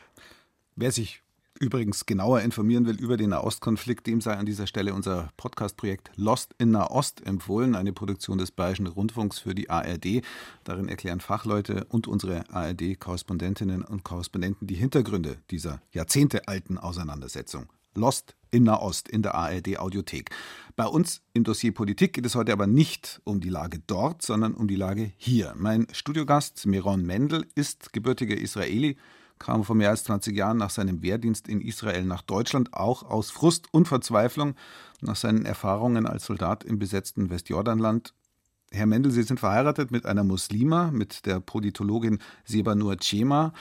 Wer 0.75 0.91
sich 0.91 1.21
übrigens 1.59 2.05
genauer 2.05 2.41
informieren 2.41 2.85
will 2.85 2.95
über 2.99 3.17
den 3.17 3.31
Nahostkonflikt, 3.31 4.07
dem 4.07 4.21
sei 4.21 4.33
an 4.35 4.45
dieser 4.45 4.65
Stelle 4.65 4.93
unser 4.93 5.29
Podcast-Projekt 5.37 6.11
Lost 6.15 6.55
in 6.57 6.71
Nahost 6.71 7.25
empfohlen, 7.25 7.75
eine 7.75 7.93
Produktion 7.93 8.37
des 8.37 8.51
Bayerischen 8.51 8.87
Rundfunks 8.87 9.39
für 9.39 9.53
die 9.53 9.69
ARD. 9.69 10.21
Darin 10.63 10.87
erklären 10.87 11.19
Fachleute 11.19 11.85
und 11.89 12.07
unsere 12.07 12.49
ARD-Korrespondentinnen 12.49 13.83
und 13.83 14.03
Korrespondenten 14.03 14.67
die 14.67 14.75
Hintergründe 14.75 15.37
dieser 15.51 15.81
jahrzehntealten 15.91 16.77
Auseinandersetzung. 16.77 17.67
Lost 17.93 18.35
in 18.51 18.63
Nahost 18.63 19.09
in 19.09 19.21
der 19.21 19.35
ARD-Audiothek. 19.35 20.29
Bei 20.75 20.85
uns 20.85 21.21
im 21.33 21.43
Dossier 21.43 21.73
Politik 21.73 22.13
geht 22.13 22.25
es 22.25 22.35
heute 22.35 22.53
aber 22.53 22.67
nicht 22.67 23.19
um 23.25 23.41
die 23.41 23.49
Lage 23.49 23.79
dort, 23.85 24.21
sondern 24.21 24.53
um 24.53 24.67
die 24.67 24.75
Lage 24.75 25.11
hier. 25.17 25.53
Mein 25.57 25.87
Studiogast 25.91 26.65
Meron 26.65 27.05
Mendel 27.05 27.45
ist 27.55 27.91
gebürtiger 27.91 28.37
Israeli, 28.37 28.95
kam 29.39 29.63
vor 29.63 29.75
mehr 29.75 29.89
als 29.89 30.03
20 30.03 30.35
Jahren 30.35 30.57
nach 30.57 30.69
seinem 30.69 31.01
Wehrdienst 31.01 31.47
in 31.47 31.61
Israel 31.61 32.03
nach 32.03 32.21
Deutschland, 32.21 32.73
auch 32.73 33.03
aus 33.03 33.31
Frust 33.31 33.67
und 33.71 33.87
Verzweiflung 33.87 34.55
nach 35.01 35.15
seinen 35.15 35.45
Erfahrungen 35.45 36.05
als 36.05 36.25
Soldat 36.25 36.63
im 36.63 36.77
besetzten 36.77 37.29
Westjordanland. 37.29 38.13
Herr 38.71 38.85
Mendel, 38.85 39.11
Sie 39.11 39.23
sind 39.23 39.39
verheiratet 39.39 39.89
mit 39.89 40.05
einer 40.05 40.23
Muslima, 40.23 40.91
mit 40.91 41.25
der 41.25 41.39
Politologin 41.39 42.19
Seba 42.45 42.75
Nur 42.75 42.97
Chema, 42.97 43.53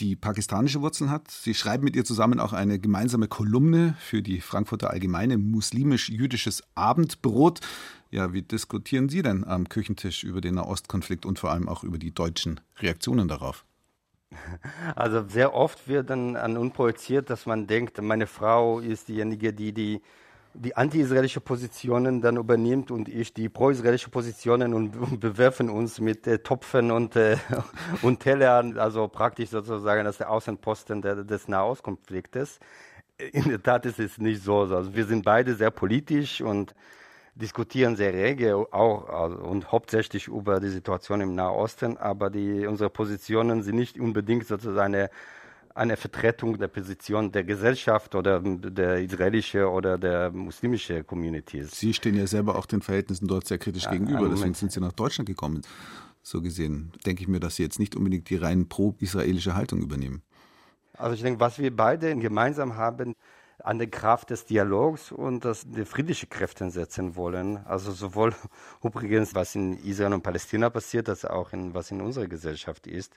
die 0.00 0.16
pakistanische 0.16 0.80
Wurzeln 0.82 1.10
hat. 1.10 1.30
Sie 1.30 1.54
schreiben 1.54 1.84
mit 1.84 1.96
ihr 1.96 2.04
zusammen 2.04 2.40
auch 2.40 2.52
eine 2.52 2.78
gemeinsame 2.78 3.28
Kolumne 3.28 3.94
für 3.98 4.20
die 4.22 4.40
Frankfurter 4.40 4.90
Allgemeine 4.90 5.38
Muslimisch-Jüdisches 5.38 6.62
Abendbrot. 6.74 7.60
Ja, 8.10 8.32
wie 8.32 8.42
diskutieren 8.42 9.08
Sie 9.08 9.22
denn 9.22 9.44
am 9.44 9.68
Küchentisch 9.68 10.24
über 10.24 10.40
den 10.40 10.56
Nahostkonflikt 10.56 11.24
und 11.24 11.38
vor 11.38 11.50
allem 11.50 11.68
auch 11.68 11.84
über 11.84 11.98
die 11.98 12.12
deutschen 12.12 12.60
Reaktionen 12.78 13.28
darauf? 13.28 13.64
Also 14.96 15.26
sehr 15.28 15.54
oft 15.54 15.88
wird 15.88 16.10
dann 16.10 16.36
an 16.36 16.56
uns 16.56 16.74
dass 17.26 17.46
man 17.46 17.66
denkt, 17.66 18.00
meine 18.00 18.26
Frau 18.26 18.80
ist 18.80 19.08
diejenige, 19.08 19.52
die 19.52 19.72
die, 19.72 20.02
die 20.54 20.76
anti-israelische 20.76 21.40
Positionen 21.40 22.20
dann 22.20 22.36
übernimmt 22.36 22.90
und 22.90 23.08
ich 23.08 23.32
die 23.32 23.48
pro-israelische 23.48 24.10
Positionen 24.10 24.74
und, 24.74 24.96
und, 24.96 25.20
bewerfen 25.20 25.70
uns 25.70 26.00
mit 26.00 26.26
äh, 26.26 26.38
Topfen 26.38 26.90
und, 26.90 27.16
äh, 27.16 27.36
und 28.02 28.20
Tellern, 28.20 28.78
also 28.78 29.08
praktisch 29.08 29.50
sozusagen 29.50 30.04
das 30.04 30.18
der 30.18 30.30
Außenposten 30.30 31.02
der, 31.02 31.24
des 31.24 31.48
Nahostkonfliktes. 31.48 32.60
In 33.32 33.48
der 33.48 33.62
Tat 33.62 33.86
ist 33.86 34.00
es 34.00 34.18
nicht 34.18 34.42
so. 34.42 34.60
Also 34.60 34.94
wir 34.94 35.04
sind 35.04 35.24
beide 35.24 35.54
sehr 35.54 35.70
politisch 35.70 36.40
und 36.40 36.74
diskutieren 37.34 37.96
sehr 37.96 38.12
rege 38.12 38.56
auch 38.56 39.08
also, 39.08 39.36
und 39.38 39.72
hauptsächlich 39.72 40.28
über 40.28 40.60
die 40.60 40.68
Situation 40.68 41.20
im 41.20 41.34
Nahosten, 41.34 41.96
aber 41.96 42.30
die, 42.30 42.66
unsere 42.66 42.90
Positionen 42.90 43.62
sind 43.62 43.76
nicht 43.76 43.98
unbedingt 43.98 44.46
sozusagen 44.46 44.94
eine, 44.94 45.10
eine 45.74 45.96
Vertretung 45.96 46.58
der 46.58 46.68
Position 46.68 47.32
der 47.32 47.44
Gesellschaft 47.44 48.14
oder 48.14 48.40
der 48.40 49.00
israelische 49.00 49.68
oder 49.68 49.96
der 49.96 50.30
muslimische 50.30 51.02
Communities. 51.04 51.70
Sie 51.70 51.94
stehen 51.94 52.16
ja 52.16 52.26
selber 52.26 52.56
auch 52.56 52.66
den 52.66 52.82
Verhältnissen 52.82 53.26
dort 53.26 53.46
sehr 53.46 53.58
kritisch 53.58 53.84
ja, 53.84 53.92
gegenüber, 53.92 54.28
deswegen 54.28 54.54
sind 54.54 54.70
Sie 54.70 54.80
nach 54.80 54.92
Deutschland 54.92 55.26
gekommen. 55.26 55.62
So 56.22 56.42
gesehen 56.42 56.92
denke 57.06 57.22
ich 57.22 57.28
mir, 57.28 57.40
dass 57.40 57.56
Sie 57.56 57.62
jetzt 57.62 57.78
nicht 57.78 57.96
unbedingt 57.96 58.28
die 58.28 58.36
rein 58.36 58.68
pro-israelische 58.68 59.54
Haltung 59.54 59.80
übernehmen. 59.80 60.22
Also 60.92 61.14
ich 61.14 61.22
denke, 61.22 61.40
was 61.40 61.58
wir 61.58 61.74
beide 61.74 62.14
gemeinsam 62.16 62.76
haben, 62.76 63.14
an 63.64 63.78
der 63.78 63.88
Kraft 63.88 64.30
des 64.30 64.44
Dialogs 64.44 65.12
und 65.12 65.44
das, 65.44 65.64
die 65.68 65.84
friedliche 65.84 66.26
Kräfte 66.26 66.68
setzen 66.70 67.16
wollen. 67.16 67.58
Also 67.66 67.92
sowohl 67.92 68.34
übrigens, 68.82 69.34
was 69.34 69.54
in 69.54 69.76
Israel 69.84 70.14
und 70.14 70.22
Palästina 70.22 70.70
passiert, 70.70 71.08
als 71.08 71.24
auch 71.24 71.52
in, 71.52 71.74
was 71.74 71.90
in 71.90 72.00
unserer 72.00 72.26
Gesellschaft 72.26 72.86
ist. 72.86 73.14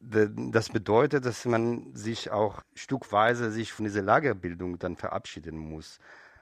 Das 0.00 0.68
bedeutet, 0.70 1.24
dass 1.24 1.44
man 1.44 1.94
sich 1.94 2.32
auch 2.32 2.62
stückweise 2.74 3.52
sich 3.52 3.72
von 3.72 3.84
dieser 3.84 4.02
Lagerbildung 4.02 4.78
dann 4.80 4.96
verabschieden 4.96 5.56
muss. 5.56 6.00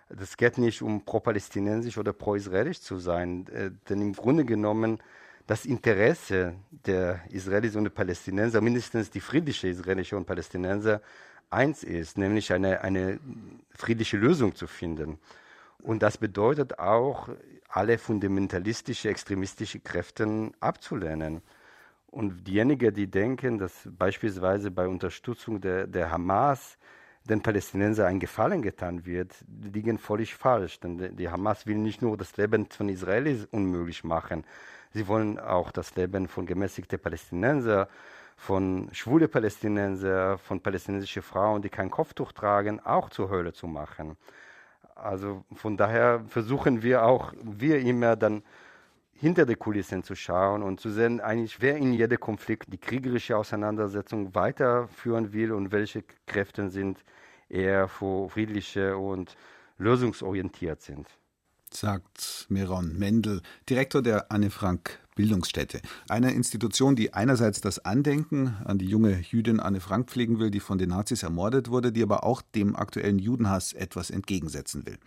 Das 0.08 0.38
geht 0.38 0.56
nicht 0.56 0.80
um 0.80 1.04
pro-palästinensisch 1.04 1.98
oder 1.98 2.14
pro-israelisch 2.14 2.80
zu 2.80 2.96
sein, 2.96 3.44
denn 3.88 4.00
im 4.00 4.14
Grunde 4.14 4.46
genommen 4.46 4.98
das 5.46 5.66
Interesse 5.66 6.54
der 6.86 7.20
Israelis 7.28 7.76
und 7.76 7.84
der 7.84 7.90
Palästinenser, 7.90 8.60
mindestens 8.60 9.10
die 9.10 9.20
friedliche 9.20 9.68
israelische 9.68 10.16
und 10.16 10.24
Palästinenser, 10.24 11.02
eins 11.50 11.84
ist, 11.84 12.16
nämlich 12.16 12.52
eine, 12.52 12.80
eine 12.82 13.20
friedliche 13.74 14.16
Lösung 14.16 14.54
zu 14.54 14.66
finden. 14.66 15.18
Und 15.82 16.02
das 16.02 16.18
bedeutet 16.18 16.78
auch, 16.78 17.28
alle 17.68 17.98
fundamentalistische, 17.98 19.08
extremistische 19.08 19.80
Kräfte 19.80 20.50
abzulehnen. 20.60 21.40
Und 22.08 22.46
diejenigen, 22.46 22.92
die 22.92 23.06
denken, 23.06 23.58
dass 23.58 23.88
beispielsweise 23.88 24.70
bei 24.70 24.88
Unterstützung 24.88 25.60
der, 25.60 25.86
der 25.86 26.10
Hamas 26.10 26.76
den 27.24 27.42
Palästinensern 27.42 28.06
ein 28.06 28.18
Gefallen 28.18 28.62
getan 28.62 29.06
wird, 29.06 29.32
liegen 29.72 29.98
völlig 29.98 30.34
falsch. 30.34 30.80
Denn 30.80 31.16
die 31.16 31.28
Hamas 31.28 31.66
will 31.66 31.76
nicht 31.76 32.02
nur 32.02 32.16
das 32.16 32.36
Leben 32.36 32.66
von 32.66 32.88
Israelis 32.88 33.46
unmöglich 33.52 34.02
machen, 34.02 34.44
sie 34.92 35.06
wollen 35.06 35.38
auch 35.38 35.70
das 35.70 35.94
Leben 35.94 36.26
von 36.26 36.46
gemäßigten 36.46 36.98
Palästinensern 36.98 37.86
von 38.40 38.88
schwule 38.92 39.28
Palästinenser, 39.28 40.38
von 40.38 40.62
palästinensischen 40.62 41.22
Frauen, 41.22 41.60
die 41.60 41.68
kein 41.68 41.90
Kopftuch 41.90 42.32
tragen, 42.32 42.80
auch 42.80 43.10
zur 43.10 43.28
Hölle 43.28 43.52
zu 43.52 43.66
machen. 43.66 44.16
Also 44.94 45.44
von 45.54 45.76
daher 45.76 46.24
versuchen 46.26 46.82
wir 46.82 47.04
auch, 47.04 47.34
wir 47.42 47.80
immer 47.80 48.16
dann 48.16 48.42
hinter 49.12 49.44
die 49.44 49.56
Kulissen 49.56 50.02
zu 50.02 50.14
schauen 50.14 50.62
und 50.62 50.80
zu 50.80 50.88
sehen, 50.88 51.20
eigentlich, 51.20 51.60
wer 51.60 51.76
in 51.76 51.92
jedem 51.92 52.18
Konflikt 52.18 52.72
die 52.72 52.78
kriegerische 52.78 53.36
Auseinandersetzung 53.36 54.34
weiterführen 54.34 55.34
will 55.34 55.52
und 55.52 55.70
welche 55.70 56.02
Kräfte 56.26 56.70
sind 56.70 57.04
eher 57.50 57.88
friedliche 57.88 58.96
und 58.96 59.36
lösungsorientiert 59.76 60.80
sind 60.80 61.06
sagt 61.72 62.46
Meron 62.48 62.98
Mendel, 62.98 63.42
Direktor 63.68 64.02
der 64.02 64.30
Anne 64.30 64.50
Frank 64.50 64.99
Bildungsstätte, 65.14 65.80
einer 66.08 66.32
Institution, 66.32 66.96
die 66.96 67.12
einerseits 67.12 67.60
das 67.60 67.84
Andenken 67.84 68.56
an 68.64 68.78
die 68.78 68.86
junge 68.86 69.20
Jüdin 69.20 69.60
Anne 69.60 69.80
Frank 69.80 70.08
pflegen 70.10 70.38
will, 70.38 70.50
die 70.50 70.60
von 70.60 70.78
den 70.78 70.90
Nazis 70.90 71.22
ermordet 71.22 71.68
wurde, 71.68 71.92
die 71.92 72.02
aber 72.02 72.24
auch 72.24 72.42
dem 72.42 72.76
aktuellen 72.76 73.18
Judenhass 73.18 73.72
etwas 73.72 74.10
entgegensetzen 74.10 74.86
will. 74.86 74.98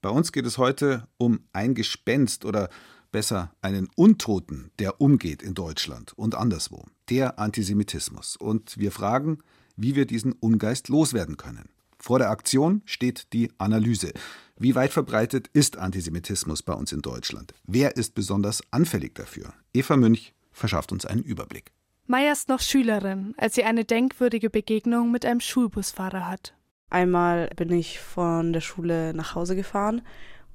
Bei 0.00 0.10
uns 0.10 0.32
geht 0.32 0.46
es 0.46 0.58
heute 0.58 1.08
um 1.16 1.40
ein 1.52 1.74
Gespenst 1.74 2.44
oder 2.44 2.68
besser 3.10 3.52
einen 3.62 3.88
Untoten, 3.96 4.70
der 4.78 5.00
umgeht 5.00 5.42
in 5.42 5.54
Deutschland 5.54 6.12
und 6.16 6.34
anderswo, 6.34 6.84
der 7.08 7.38
Antisemitismus. 7.38 8.36
Und 8.36 8.78
wir 8.78 8.92
fragen, 8.92 9.38
wie 9.76 9.94
wir 9.94 10.06
diesen 10.06 10.32
Ungeist 10.32 10.88
loswerden 10.88 11.36
können. 11.36 11.68
Vor 11.98 12.18
der 12.18 12.30
Aktion 12.30 12.82
steht 12.84 13.32
die 13.32 13.50
Analyse. 13.58 14.12
Wie 14.60 14.74
weit 14.74 14.92
verbreitet 14.92 15.46
ist 15.52 15.78
Antisemitismus 15.78 16.64
bei 16.64 16.72
uns 16.72 16.90
in 16.90 17.00
Deutschland? 17.00 17.54
Wer 17.68 17.96
ist 17.96 18.16
besonders 18.16 18.60
anfällig 18.72 19.14
dafür? 19.14 19.52
Eva 19.72 19.96
Münch 19.96 20.34
verschafft 20.50 20.90
uns 20.90 21.06
einen 21.06 21.22
Überblick. 21.22 21.70
Maya 22.08 22.32
ist 22.32 22.48
noch 22.48 22.58
Schülerin, 22.58 23.34
als 23.36 23.54
sie 23.54 23.62
eine 23.62 23.84
denkwürdige 23.84 24.50
Begegnung 24.50 25.12
mit 25.12 25.24
einem 25.24 25.38
Schulbusfahrer 25.38 26.28
hat. 26.28 26.54
Einmal 26.90 27.50
bin 27.54 27.70
ich 27.70 28.00
von 28.00 28.52
der 28.52 28.60
Schule 28.60 29.14
nach 29.14 29.36
Hause 29.36 29.54
gefahren 29.54 30.02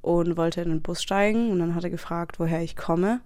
und 0.01 0.35
wollte 0.35 0.59
in 0.59 0.69
den 0.69 0.81
Bus 0.81 1.01
steigen 1.01 1.49
und 1.49 1.59
dann 1.59 1.73
hat 1.73 1.85
er 1.85 1.89
gefragt, 1.89 2.39
woher 2.39 2.61
ich 2.61 2.75
komme. 2.75 3.21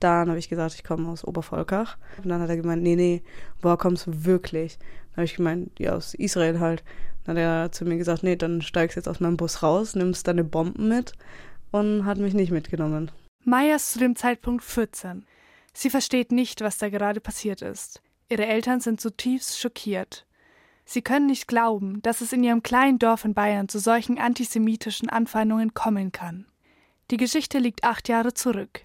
Dann 0.00 0.28
habe 0.28 0.40
ich 0.40 0.48
gesagt, 0.48 0.74
ich 0.74 0.82
komme 0.82 1.08
aus 1.08 1.24
Obervolkach. 1.24 1.98
Und 2.20 2.30
dann 2.30 2.40
hat 2.40 2.48
er 2.48 2.56
gemeint, 2.56 2.82
nee, 2.82 2.96
nee, 2.96 3.22
woher 3.60 3.76
kommst 3.76 4.08
du 4.08 4.24
wirklich? 4.24 4.76
Habe 5.20 5.26
ich 5.26 5.36
gemeint, 5.36 5.78
ja, 5.78 5.96
aus 5.96 6.14
Israel 6.14 6.60
halt. 6.60 6.82
Dann 7.24 7.36
hat 7.36 7.42
er 7.42 7.72
zu 7.72 7.84
mir 7.84 7.98
gesagt, 7.98 8.22
nee, 8.22 8.36
dann 8.36 8.62
steigst 8.62 8.96
jetzt 8.96 9.06
aus 9.06 9.20
meinem 9.20 9.36
Bus 9.36 9.62
raus, 9.62 9.94
nimmst 9.94 10.26
deine 10.26 10.44
Bomben 10.44 10.88
mit 10.88 11.12
und 11.72 12.06
hat 12.06 12.16
mich 12.16 12.32
nicht 12.32 12.50
mitgenommen. 12.50 13.10
Maya 13.44 13.76
ist 13.76 13.90
zu 13.92 13.98
dem 13.98 14.16
Zeitpunkt 14.16 14.64
14. 14.64 15.26
Sie 15.74 15.90
versteht 15.90 16.32
nicht, 16.32 16.62
was 16.62 16.78
da 16.78 16.88
gerade 16.88 17.20
passiert 17.20 17.60
ist. 17.60 18.00
Ihre 18.30 18.46
Eltern 18.46 18.80
sind 18.80 18.98
zutiefst 18.98 19.60
schockiert. 19.60 20.24
Sie 20.86 21.02
können 21.02 21.26
nicht 21.26 21.46
glauben, 21.46 22.00
dass 22.00 22.22
es 22.22 22.32
in 22.32 22.42
ihrem 22.42 22.62
kleinen 22.62 22.98
Dorf 22.98 23.26
in 23.26 23.34
Bayern 23.34 23.68
zu 23.68 23.78
solchen 23.78 24.18
antisemitischen 24.18 25.10
Anfeindungen 25.10 25.74
kommen 25.74 26.12
kann. 26.12 26.46
Die 27.10 27.18
Geschichte 27.18 27.58
liegt 27.58 27.84
acht 27.84 28.08
Jahre 28.08 28.32
zurück. 28.32 28.80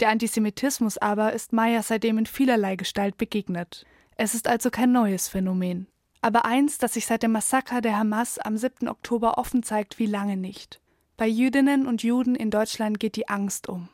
Der 0.00 0.10
Antisemitismus 0.10 0.98
aber 0.98 1.32
ist 1.32 1.54
Maya 1.54 1.82
seitdem 1.82 2.18
in 2.18 2.26
vielerlei 2.26 2.76
Gestalt 2.76 3.16
begegnet. 3.16 3.86
Es 4.20 4.34
ist 4.34 4.48
also 4.48 4.70
kein 4.70 4.90
neues 4.90 5.28
Phänomen. 5.28 5.86
Aber 6.22 6.44
eins, 6.44 6.78
das 6.78 6.94
sich 6.94 7.06
seit 7.06 7.22
dem 7.22 7.30
Massaker 7.30 7.80
der 7.80 7.96
Hamas 7.96 8.40
am 8.40 8.56
7. 8.56 8.88
Oktober 8.88 9.38
offen 9.38 9.62
zeigt 9.62 10.00
wie 10.00 10.06
lange 10.06 10.36
nicht. 10.36 10.80
Bei 11.16 11.28
Jüdinnen 11.28 11.86
und 11.86 12.02
Juden 12.02 12.34
in 12.34 12.50
Deutschland 12.50 12.98
geht 12.98 13.14
die 13.14 13.28
Angst 13.28 13.68
um. 13.68 13.88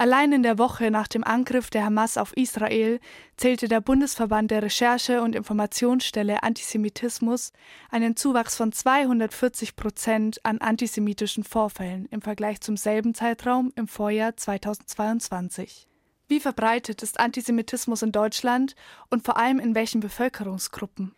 Allein 0.00 0.30
in 0.30 0.44
der 0.44 0.58
Woche 0.58 0.92
nach 0.92 1.08
dem 1.08 1.24
Angriff 1.24 1.70
der 1.70 1.84
Hamas 1.84 2.18
auf 2.18 2.36
Israel 2.36 3.00
zählte 3.36 3.66
der 3.66 3.80
Bundesverband 3.80 4.52
der 4.52 4.62
Recherche- 4.62 5.22
und 5.22 5.34
Informationsstelle 5.34 6.44
Antisemitismus 6.44 7.52
einen 7.90 8.14
Zuwachs 8.14 8.54
von 8.54 8.70
240 8.70 9.74
Prozent 9.74 10.38
an 10.44 10.58
antisemitischen 10.58 11.42
Vorfällen 11.42 12.06
im 12.12 12.22
Vergleich 12.22 12.60
zum 12.60 12.76
selben 12.76 13.12
Zeitraum 13.12 13.72
im 13.74 13.88
Vorjahr 13.88 14.36
2022. 14.36 15.87
Wie 16.28 16.40
verbreitet 16.40 17.02
ist 17.02 17.18
Antisemitismus 17.20 18.02
in 18.02 18.12
Deutschland 18.12 18.74
und 19.08 19.24
vor 19.24 19.38
allem 19.38 19.58
in 19.58 19.74
welchen 19.74 20.00
Bevölkerungsgruppen? 20.00 21.14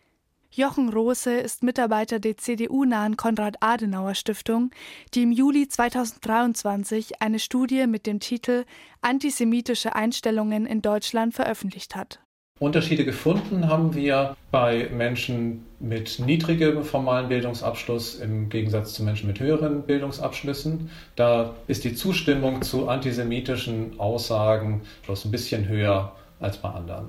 Jochen 0.53 0.89
Rose 0.89 1.33
ist 1.33 1.63
Mitarbeiter 1.63 2.19
der 2.19 2.37
CDU-nahen 2.37 3.17
Konrad-Adenauer-Stiftung, 3.17 4.71
die 5.13 5.23
im 5.23 5.31
Juli 5.33 5.67
2023 5.67 7.21
eine 7.21 7.39
Studie 7.39 7.87
mit 7.87 8.05
dem 8.05 8.21
Titel 8.21 8.65
Antisemitische 9.01 9.95
Einstellungen 9.95 10.65
in 10.65 10.81
Deutschland 10.81 11.33
veröffentlicht 11.33 11.95
hat. 11.95 12.21
Unterschiede 12.61 13.05
gefunden 13.05 13.67
haben 13.69 13.95
wir 13.95 14.35
bei 14.51 14.87
Menschen 14.95 15.65
mit 15.79 16.19
niedrigem 16.19 16.83
formalen 16.83 17.27
Bildungsabschluss 17.27 18.19
im 18.19 18.49
Gegensatz 18.49 18.93
zu 18.93 19.01
Menschen 19.01 19.25
mit 19.25 19.39
höheren 19.39 19.81
Bildungsabschlüssen. 19.81 20.91
Da 21.15 21.55
ist 21.65 21.85
die 21.85 21.95
Zustimmung 21.95 22.61
zu 22.61 22.87
antisemitischen 22.87 23.99
Aussagen 23.99 24.81
bloß 25.07 25.25
ein 25.25 25.31
bisschen 25.31 25.67
höher 25.67 26.11
als 26.39 26.57
bei 26.57 26.69
anderen. 26.69 27.07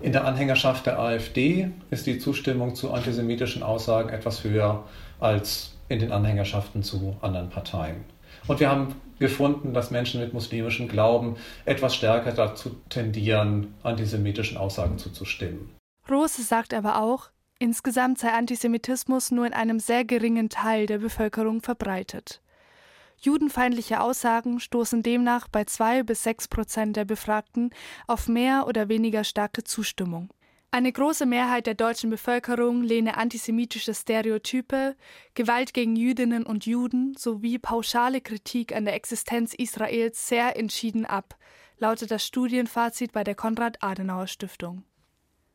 In 0.00 0.12
der 0.12 0.24
Anhängerschaft 0.24 0.86
der 0.86 0.98
AfD 0.98 1.68
ist 1.90 2.06
die 2.06 2.18
Zustimmung 2.18 2.74
zu 2.74 2.90
antisemitischen 2.90 3.62
Aussagen 3.62 4.08
etwas 4.08 4.44
höher 4.44 4.82
als 5.20 5.74
in 5.90 5.98
den 5.98 6.10
Anhängerschaften 6.10 6.82
zu 6.82 7.18
anderen 7.20 7.50
Parteien. 7.50 7.96
Und 8.46 8.60
wir 8.60 8.70
haben 8.70 8.94
gefunden, 9.18 9.74
dass 9.74 9.90
Menschen 9.90 10.20
mit 10.20 10.32
muslimischem 10.34 10.88
Glauben 10.88 11.36
etwas 11.64 11.94
stärker 11.94 12.32
dazu 12.32 12.76
tendieren, 12.88 13.74
antisemitischen 13.82 14.56
Aussagen 14.56 14.98
zuzustimmen. 14.98 15.70
Rose 16.10 16.42
sagt 16.42 16.74
aber 16.74 17.00
auch, 17.00 17.30
insgesamt 17.58 18.18
sei 18.18 18.30
Antisemitismus 18.30 19.30
nur 19.30 19.46
in 19.46 19.54
einem 19.54 19.80
sehr 19.80 20.04
geringen 20.04 20.48
Teil 20.48 20.86
der 20.86 20.98
Bevölkerung 20.98 21.62
verbreitet. 21.62 22.40
Judenfeindliche 23.18 24.00
Aussagen 24.00 24.60
stoßen 24.60 25.02
demnach 25.02 25.48
bei 25.48 25.64
zwei 25.64 26.02
bis 26.02 26.22
sechs 26.22 26.46
Prozent 26.46 26.96
der 26.96 27.06
Befragten 27.06 27.70
auf 28.06 28.28
mehr 28.28 28.66
oder 28.66 28.88
weniger 28.88 29.24
starke 29.24 29.64
Zustimmung. 29.64 30.28
Eine 30.74 30.90
große 30.90 31.24
Mehrheit 31.24 31.68
der 31.68 31.74
deutschen 31.74 32.10
Bevölkerung 32.10 32.82
lehne 32.82 33.16
antisemitische 33.16 33.94
Stereotype, 33.94 34.96
Gewalt 35.34 35.72
gegen 35.72 35.94
Jüdinnen 35.94 36.44
und 36.44 36.66
Juden 36.66 37.14
sowie 37.16 37.60
pauschale 37.60 38.20
Kritik 38.20 38.74
an 38.74 38.84
der 38.84 38.94
Existenz 38.94 39.54
Israels 39.54 40.26
sehr 40.26 40.56
entschieden 40.56 41.06
ab, 41.06 41.36
lautet 41.78 42.10
das 42.10 42.26
Studienfazit 42.26 43.12
bei 43.12 43.22
der 43.22 43.36
Konrad-Adenauer-Stiftung. 43.36 44.82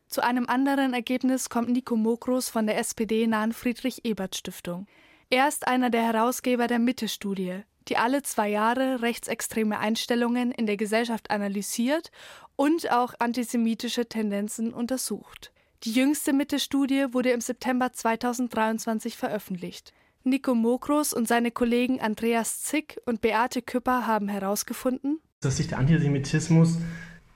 Zu 0.08 0.24
einem 0.24 0.46
anderen 0.48 0.94
Ergebnis 0.94 1.50
kommt 1.50 1.68
Nico 1.68 1.98
Mokros 1.98 2.48
von 2.48 2.66
der 2.66 2.78
SPD-nahen 2.78 3.52
Friedrich-Ebert-Stiftung. 3.52 4.88
Er 5.30 5.50
ist 5.50 5.68
einer 5.68 5.90
der 5.90 6.04
Herausgeber 6.04 6.68
der 6.68 6.80
Mitte-Studie, 6.80 7.64
die 7.90 7.98
alle 7.98 8.22
zwei 8.22 8.48
Jahre 8.48 9.02
rechtsextreme 9.02 9.80
Einstellungen 9.80 10.54
in 10.54 10.66
der 10.66 10.78
Gesellschaft 10.78 11.30
analysiert 11.30 12.10
und 12.60 12.92
auch 12.92 13.14
antisemitische 13.20 14.08
Tendenzen 14.08 14.74
untersucht. 14.74 15.54
Die 15.86 15.94
jüngste 15.94 16.34
Mitte-Studie 16.34 17.06
wurde 17.12 17.30
im 17.30 17.40
September 17.40 17.94
2023 17.94 19.16
veröffentlicht. 19.16 19.94
Nico 20.26 20.54
Mokros 20.54 21.14
und 21.14 21.26
seine 21.26 21.52
Kollegen 21.52 22.02
Andreas 22.02 22.64
Zick 22.64 23.00
und 23.06 23.22
Beate 23.22 23.62
Küpper 23.62 24.06
haben 24.08 24.28
herausgefunden, 24.28 25.20
dass 25.40 25.56
sich 25.56 25.70
der 25.70 25.78
Antisemitismus 25.78 26.80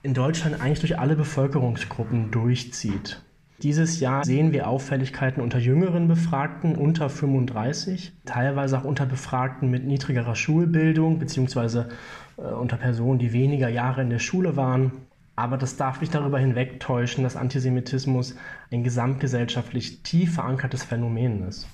in 0.02 0.12
Deutschland 0.12 0.60
eigentlich 0.60 0.80
durch 0.80 0.98
alle 0.98 1.16
Bevölkerungsgruppen 1.16 2.30
durchzieht. 2.30 3.22
Dieses 3.62 4.00
Jahr 4.00 4.26
sehen 4.26 4.52
wir 4.52 4.68
Auffälligkeiten 4.68 5.42
unter 5.42 5.58
jüngeren 5.58 6.06
Befragten 6.06 6.76
unter 6.76 7.08
35, 7.08 8.12
teilweise 8.26 8.76
auch 8.76 8.84
unter 8.84 9.06
Befragten 9.06 9.70
mit 9.70 9.86
niedrigerer 9.86 10.34
Schulbildung 10.34 11.18
beziehungsweise 11.18 11.88
äh, 12.36 12.42
unter 12.42 12.76
Personen, 12.76 13.18
die 13.18 13.32
weniger 13.32 13.70
Jahre 13.70 14.02
in 14.02 14.10
der 14.10 14.18
Schule 14.18 14.56
waren. 14.56 14.92
Aber 15.36 15.56
das 15.56 15.76
darf 15.76 16.00
nicht 16.00 16.14
darüber 16.14 16.38
hinwegtäuschen, 16.38 17.24
dass 17.24 17.36
Antisemitismus 17.36 18.36
ein 18.70 18.84
gesamtgesellschaftlich 18.84 20.02
tief 20.02 20.34
verankertes 20.34 20.84
Phänomen 20.84 21.48
ist. 21.48 21.66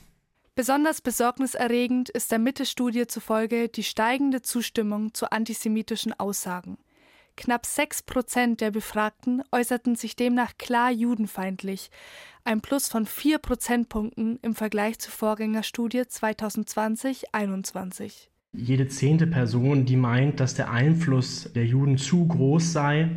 Besonders 0.55 1.01
besorgniserregend 1.01 2.11
ist 2.11 2.33
der 2.33 2.39
Mitte-Studie 2.39 3.07
zufolge 3.07 3.69
die 3.69 3.83
steigende 3.83 4.43
Zustimmung 4.43 5.15
zu 5.15 5.31
antisemitischen 5.31 6.19
Aussagen. 6.19 6.79
Knapp 7.37 7.65
sechs 7.65 8.03
Prozent 8.03 8.61
der 8.61 8.71
Befragten 8.71 9.43
äußerten 9.53 9.95
sich 9.95 10.17
demnach 10.17 10.59
klar 10.59 10.91
judenfeindlich, 10.91 11.91
ein 12.45 12.61
Plus 12.61 12.89
von 12.89 13.07
vier 13.07 13.39
Prozentpunkten 13.39 14.39
im 14.43 14.55
Vergleich 14.55 14.99
zur 14.99 15.13
Vorgängerstudie 15.13 16.03
2020-21. 16.03 18.30
Jede 18.53 18.89
zehnte 18.89 19.27
Person, 19.27 19.85
die 19.85 19.97
meint, 19.97 20.41
dass 20.41 20.55
der 20.55 20.71
Einfluss 20.71 21.53
der 21.53 21.67
Juden 21.67 21.99
zu 21.99 22.27
groß 22.27 22.73
sei, 22.73 23.11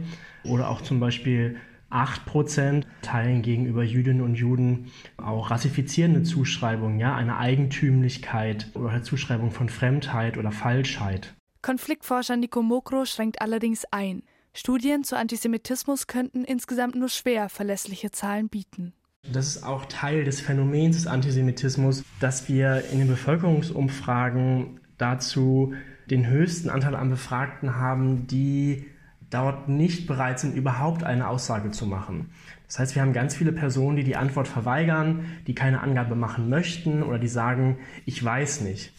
oder 0.44 0.70
auch 0.70 0.82
zum 0.82 1.00
Beispiel 1.00 1.58
8 1.90 2.26
Prozent 2.26 2.88
teilen 3.02 3.42
gegenüber 3.42 3.84
Jüdinnen 3.84 4.22
und 4.22 4.36
Juden 4.36 4.92
auch 5.18 5.52
rassifizierende 5.52 6.24
Zuschreibungen, 6.24 7.00
ja, 7.00 7.16
eine 7.16 7.38
Eigentümlichkeit 7.38 8.70
oder 8.74 8.90
eine 8.90 9.04
Zuschreibung 9.04 9.52
von 9.52 9.70
Fremdheit 9.70 10.38
oder 10.38 10.52
Falschheit. 10.52 11.34
Konfliktforscher 11.62 12.36
Nico 12.36 12.62
Mokro 12.62 13.06
schränkt 13.06 13.42
allerdings 13.42 13.86
ein. 13.92 14.24
Studien 14.54 15.04
zu 15.04 15.18
Antisemitismus 15.18 16.08
könnten 16.08 16.44
insgesamt 16.44 16.96
nur 16.96 17.10
schwer 17.10 17.50
verlässliche 17.50 18.12
Zahlen 18.12 18.50
bieten. 18.50 18.94
Das 19.32 19.48
ist 19.48 19.64
auch 19.64 19.86
Teil 19.86 20.26
des 20.26 20.42
Phänomens 20.42 20.98
des 20.98 21.08
Antisemitismus, 21.08 22.04
dass 22.20 22.50
wir 22.50 22.84
in 22.92 23.00
den 23.00 23.08
Bevölkerungsumfragen 23.08 24.82
dazu 24.98 25.74
den 26.10 26.28
höchsten 26.28 26.70
Anteil 26.70 26.96
an 26.96 27.10
Befragten 27.10 27.76
haben, 27.76 28.28
die 28.28 28.86
dort 29.30 29.68
nicht 29.68 30.08
bereit 30.08 30.40
sind, 30.40 30.56
überhaupt 30.56 31.04
eine 31.04 31.28
Aussage 31.28 31.72
zu 31.72 31.86
machen. 31.86 32.30
Das 32.68 32.80
heißt, 32.80 32.96
wir 32.96 33.02
haben 33.02 33.14
ganz 33.14 33.36
viele 33.36 33.52
Personen, 33.52 33.98
die 33.98 34.04
die 34.04 34.16
Antwort 34.16 34.48
verweigern, 34.48 35.26
die 35.48 35.56
keine 35.56 35.82
Angabe 35.82 36.16
machen 36.16 36.50
möchten 36.50 37.04
oder 37.04 37.20
die 37.20 37.28
sagen, 37.28 37.78
ich 38.06 38.24
weiß 38.24 38.62
nicht. 38.62 38.94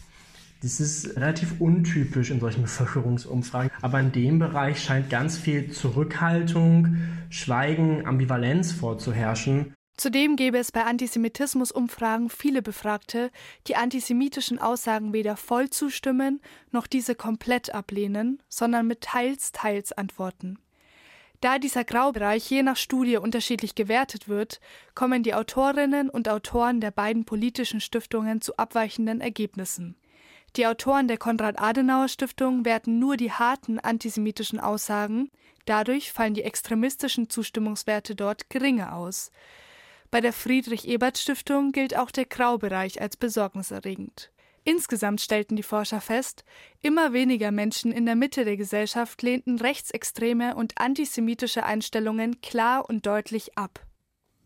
Das 0.61 0.79
ist 0.79 1.15
relativ 1.15 1.59
untypisch 1.59 2.31
in 2.31 2.39
solchen 2.39 2.63
Bevölkerungsumfragen. 2.63 3.69
Aber 3.81 3.99
in 3.99 4.11
dem 4.11 4.39
Bereich 4.39 4.81
scheint 4.81 5.09
ganz 5.09 5.37
viel 5.37 5.69
Zurückhaltung, 5.69 6.97
Schweigen, 7.29 8.07
Ambivalenz 8.07 8.71
vorzuherrschen. 8.71 9.74
Zudem 9.97 10.35
gäbe 10.35 10.57
es 10.57 10.73
bei 10.73 10.83
Antisemitismus-Umfragen 10.83 12.29
viele 12.29 12.61
Befragte, 12.61 13.31
die 13.67 13.77
antisemitischen 13.77 14.59
Aussagen 14.59 15.13
weder 15.13 15.37
voll 15.37 15.69
zustimmen 15.69 16.41
noch 16.71 16.85
diese 16.85 17.15
komplett 17.15 17.73
ablehnen, 17.73 18.43
sondern 18.49 18.87
mit 18.87 19.01
teils 19.01 19.53
teils 19.53 19.93
antworten. 19.93 20.59
Da 21.39 21.59
dieser 21.59 21.83
Graubereich 21.83 22.49
je 22.49 22.63
nach 22.63 22.75
Studie 22.75 23.17
unterschiedlich 23.17 23.75
gewertet 23.75 24.27
wird, 24.27 24.59
kommen 24.95 25.23
die 25.23 25.33
Autorinnen 25.33 26.09
und 26.09 26.27
Autoren 26.27 26.81
der 26.81 26.91
beiden 26.91 27.23
politischen 27.23 27.79
Stiftungen 27.79 28.41
zu 28.41 28.57
abweichenden 28.57 29.21
Ergebnissen. 29.21 29.95
Die 30.55 30.67
Autoren 30.67 31.07
der 31.07 31.17
Konrad-Adenauer-Stiftung 31.17 32.65
werten 32.65 32.99
nur 32.99 33.17
die 33.17 33.31
harten 33.31 33.79
antisemitischen 33.79 34.59
Aussagen, 34.59 35.29
dadurch 35.65 36.11
fallen 36.11 36.33
die 36.33 36.43
extremistischen 36.43 37.29
Zustimmungswerte 37.29 38.15
dort 38.15 38.49
geringer 38.49 38.95
aus. 38.95 39.31
Bei 40.15 40.21
der 40.21 40.31
Friedrich-Ebert-Stiftung 40.31 41.73
gilt 41.73 41.97
auch 41.97 42.09
der 42.09 42.23
Graubereich 42.23 43.01
als 43.01 43.17
besorgniserregend. 43.17 44.31
Insgesamt 44.63 45.19
stellten 45.19 45.57
die 45.57 45.61
Forscher 45.61 45.99
fest, 45.99 46.45
immer 46.81 47.11
weniger 47.11 47.51
Menschen 47.51 47.91
in 47.91 48.05
der 48.05 48.15
Mitte 48.15 48.45
der 48.45 48.55
Gesellschaft 48.55 49.21
lehnten 49.23 49.59
rechtsextreme 49.59 50.55
und 50.55 50.79
antisemitische 50.79 51.65
Einstellungen 51.65 52.39
klar 52.39 52.87
und 52.87 53.05
deutlich 53.05 53.57
ab. 53.57 53.85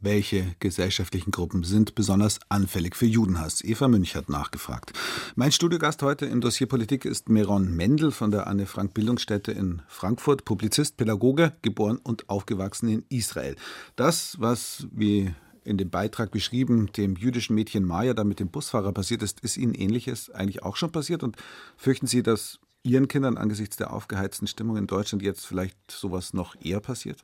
Welche 0.01 0.55
gesellschaftlichen 0.59 1.29
Gruppen 1.29 1.63
sind 1.63 1.93
besonders 1.93 2.39
anfällig 2.49 2.95
für 2.95 3.05
Judenhass? 3.05 3.63
Eva 3.63 3.87
Münch 3.89 4.15
hat 4.15 4.27
nachgefragt. 4.27 4.93
Mein 5.35 5.51
Studiogast 5.51 6.01
heute 6.01 6.25
im 6.25 6.41
Dossier 6.41 6.65
Politik 6.65 7.05
ist 7.05 7.29
Meron 7.29 7.75
Mendel 7.75 8.09
von 8.09 8.31
der 8.31 8.47
Anne 8.47 8.65
Frank 8.65 8.95
Bildungsstätte 8.95 9.51
in 9.51 9.83
Frankfurt, 9.87 10.45
Publizist, 10.45 10.97
Pädagoge, 10.97 11.53
geboren 11.61 11.99
und 12.01 12.27
aufgewachsen 12.27 12.89
in 12.89 13.05
Israel. 13.09 13.55
Das, 13.95 14.37
was 14.39 14.87
wie 14.91 15.35
in 15.63 15.77
dem 15.77 15.89
Beitrag 15.89 16.31
beschrieben, 16.31 16.91
dem 16.93 17.15
jüdischen 17.15 17.55
Mädchen 17.55 17.85
Maya 17.85 18.13
da 18.13 18.23
mit 18.23 18.39
dem 18.39 18.49
Busfahrer 18.49 18.91
passiert 18.91 19.23
ist, 19.23 19.39
ist 19.41 19.57
Ihnen 19.57 19.73
ähnliches 19.73 20.29
eigentlich 20.29 20.63
auch 20.63 20.75
schon 20.75 20.91
passiert 20.91 21.23
und 21.23 21.37
fürchten 21.77 22.07
Sie, 22.07 22.23
dass 22.23 22.59
Ihren 22.83 23.07
Kindern 23.07 23.37
angesichts 23.37 23.75
der 23.77 23.93
aufgeheizten 23.93 24.47
Stimmung 24.47 24.77
in 24.77 24.87
Deutschland 24.87 25.21
jetzt 25.21 25.45
vielleicht 25.45 25.77
sowas 25.91 26.33
noch 26.33 26.55
eher 26.61 26.79
passiert? 26.79 27.23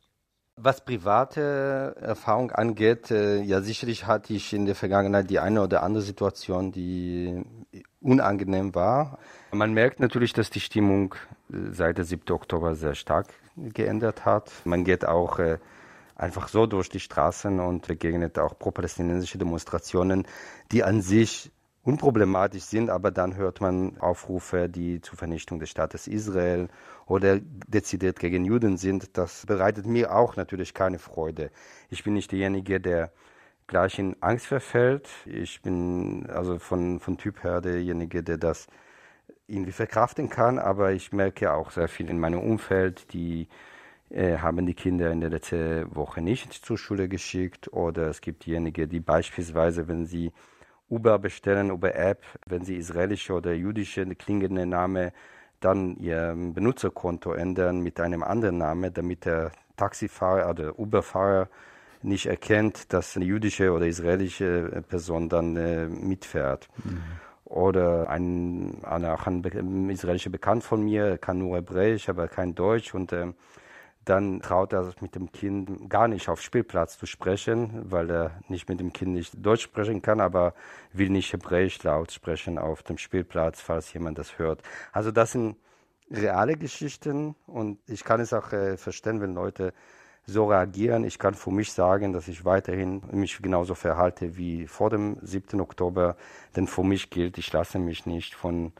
Was 0.57 0.85
private 0.85 1.95
Erfahrung 1.99 2.51
angeht, 2.51 3.11
äh, 3.11 3.41
ja 3.41 3.61
sicherlich 3.61 4.07
hatte 4.07 4.33
ich 4.33 4.53
in 4.53 4.65
der 4.65 4.75
Vergangenheit 4.75 5.29
die 5.29 5.39
eine 5.39 5.61
oder 5.61 5.83
andere 5.83 6.01
Situation, 6.01 6.71
die 6.71 7.43
unangenehm 7.99 8.73
war. 8.73 9.19
Man 9.51 9.73
merkt 9.73 9.99
natürlich, 9.99 10.31
dass 10.31 10.49
die 10.49 10.61
Stimmung 10.61 11.15
äh, 11.51 11.71
seit 11.71 11.97
der 11.97 12.05
7. 12.05 12.31
Oktober 12.33 12.75
sehr 12.75 12.95
stark 12.95 13.33
geändert 13.57 14.23
hat. 14.23 14.49
Man 14.63 14.85
geht 14.85 15.05
auch 15.05 15.39
äh, 15.39 15.57
einfach 16.15 16.47
so 16.47 16.65
durch 16.65 16.89
die 16.89 16.99
Straßen 16.99 17.59
und 17.59 17.87
begegnet 17.87 18.39
auch 18.39 18.57
pro-palästinensische 18.57 19.37
Demonstrationen, 19.37 20.27
die 20.71 20.83
an 20.83 21.01
sich 21.01 21.51
unproblematisch 21.83 22.63
sind, 22.63 22.89
aber 22.89 23.11
dann 23.11 23.35
hört 23.35 23.61
man 23.61 23.97
Aufrufe, 23.99 24.67
die 24.69 25.01
zur 25.01 25.17
Vernichtung 25.17 25.59
des 25.59 25.69
Staates 25.69 26.07
Israel 26.07 26.67
oder 27.05 27.39
dezidiert 27.39 28.19
gegen 28.19 28.43
Juden 28.43 28.77
sind. 28.77 29.15
Das 29.17 29.45
bereitet 29.45 29.85
mir 29.85 30.15
auch 30.15 30.35
natürlich 30.35 30.73
keine 30.73 30.97
Freude. 30.97 31.51
Ich 31.89 32.03
bin 32.03 32.13
nicht 32.13 32.31
derjenige, 32.31 32.81
der 32.81 33.11
gleich 33.67 33.99
in 33.99 34.15
Angst 34.21 34.47
verfällt. 34.47 35.09
Ich 35.25 35.61
bin 35.61 36.27
also 36.29 36.57
von, 36.57 36.99
von 36.99 37.17
Typ 37.17 37.43
her 37.43 37.61
derjenige, 37.61 38.23
der 38.23 38.37
das 38.37 38.67
irgendwie 39.47 39.71
verkraften 39.71 40.29
kann, 40.29 40.57
aber 40.57 40.91
ich 40.91 41.11
merke 41.13 41.53
auch 41.53 41.69
sehr 41.69 41.87
viel 41.87 42.09
in 42.09 42.19
meinem 42.19 42.39
Umfeld, 42.39 43.13
die 43.13 43.47
haben 44.15 44.65
die 44.65 44.73
Kinder 44.73 45.11
in 45.11 45.19
der 45.19 45.29
letzten 45.29 45.93
Woche 45.93 46.21
nicht 46.21 46.53
zur 46.53 46.77
Schule 46.77 47.09
geschickt 47.09 47.71
oder 47.73 48.07
es 48.07 48.21
gibt 48.21 48.45
diejenigen, 48.45 48.89
die 48.89 49.01
beispielsweise, 49.01 49.87
wenn 49.87 50.05
sie 50.05 50.31
Uber 50.89 51.19
bestellen, 51.19 51.71
Uber 51.71 51.95
App, 51.95 52.23
wenn 52.45 52.63
sie 52.63 52.75
israelische 52.77 53.33
oder 53.33 53.53
jüdische 53.53 54.05
klingende 54.15 54.65
Name, 54.65 55.11
dann 55.59 55.97
ihr 55.97 56.33
Benutzerkonto 56.35 57.33
ändern 57.33 57.81
mit 57.81 57.99
einem 57.99 58.23
anderen 58.23 58.59
Namen, 58.59 58.93
damit 58.93 59.25
der 59.25 59.51
Taxifahrer 59.77 60.49
oder 60.49 60.79
Uberfahrer 60.79 61.49
nicht 62.01 62.27
erkennt, 62.27 62.93
dass 62.93 63.15
eine 63.15 63.25
jüdische 63.25 63.71
oder 63.71 63.87
israelische 63.87 64.83
Person 64.87 65.27
dann 65.27 65.57
äh, 65.57 65.87
mitfährt. 65.87 66.69
Mhm. 66.83 67.01
Oder 67.45 68.09
ein, 68.09 68.83
ein, 68.83 69.05
ein 69.05 69.89
israelischer 69.89 70.29
Bekannt 70.29 70.63
von 70.63 70.83
mir 70.83 71.17
kann 71.17 71.39
nur 71.39 71.57
Hebräisch, 71.57 72.09
aber 72.09 72.27
kein 72.27 72.55
Deutsch 72.55 72.93
und 72.93 73.11
äh, 73.11 73.33
dann 74.05 74.39
traut 74.41 74.71
er 74.71 74.83
sich 74.83 75.01
mit 75.01 75.15
dem 75.15 75.31
Kind 75.31 75.89
gar 75.89 76.07
nicht 76.07 76.29
auf 76.29 76.41
Spielplatz 76.41 76.97
zu 76.97 77.07
sprechen, 77.07 77.91
weil 77.91 78.09
er 78.09 78.31
nicht 78.47 78.69
mit 78.69 78.79
dem 78.79 78.93
Kind 78.93 79.13
nicht 79.13 79.33
Deutsch 79.43 79.63
sprechen 79.63 80.01
kann, 80.01 80.21
aber 80.21 80.53
will 80.93 81.09
nicht 81.09 81.33
Hebräisch 81.33 81.81
laut 81.83 82.11
sprechen 82.11 82.59
auf 82.59 82.83
dem 82.83 82.99
Spielplatz, 82.99 83.61
falls 83.61 83.91
jemand 83.93 84.19
das 84.19 84.37
hört. 84.37 84.61
Also 84.91 85.11
das 85.11 85.31
sind 85.31 85.57
reale 86.11 86.55
Geschichten 86.55 87.35
und 87.47 87.79
ich 87.87 88.03
kann 88.03 88.19
es 88.19 88.31
auch 88.31 88.53
äh, 88.53 88.77
verstehen, 88.77 89.21
wenn 89.21 89.33
Leute 89.33 89.73
so 90.27 90.45
reagieren. 90.45 91.03
Ich 91.03 91.19
kann 91.19 91.33
für 91.33 91.51
mich 91.51 91.71
sagen, 91.71 92.13
dass 92.13 92.27
ich 92.27 92.45
weiterhin 92.45 93.01
mich 93.11 93.41
genauso 93.41 93.75
verhalte 93.75 94.37
wie 94.37 94.67
vor 94.67 94.89
dem 94.89 95.17
7. 95.21 95.59
Oktober, 95.59 96.15
denn 96.55 96.67
für 96.67 96.83
mich 96.83 97.09
gilt, 97.09 97.37
ich 97.37 97.51
lasse 97.51 97.79
mich 97.79 98.05
nicht 98.05 98.35
von, 98.35 98.73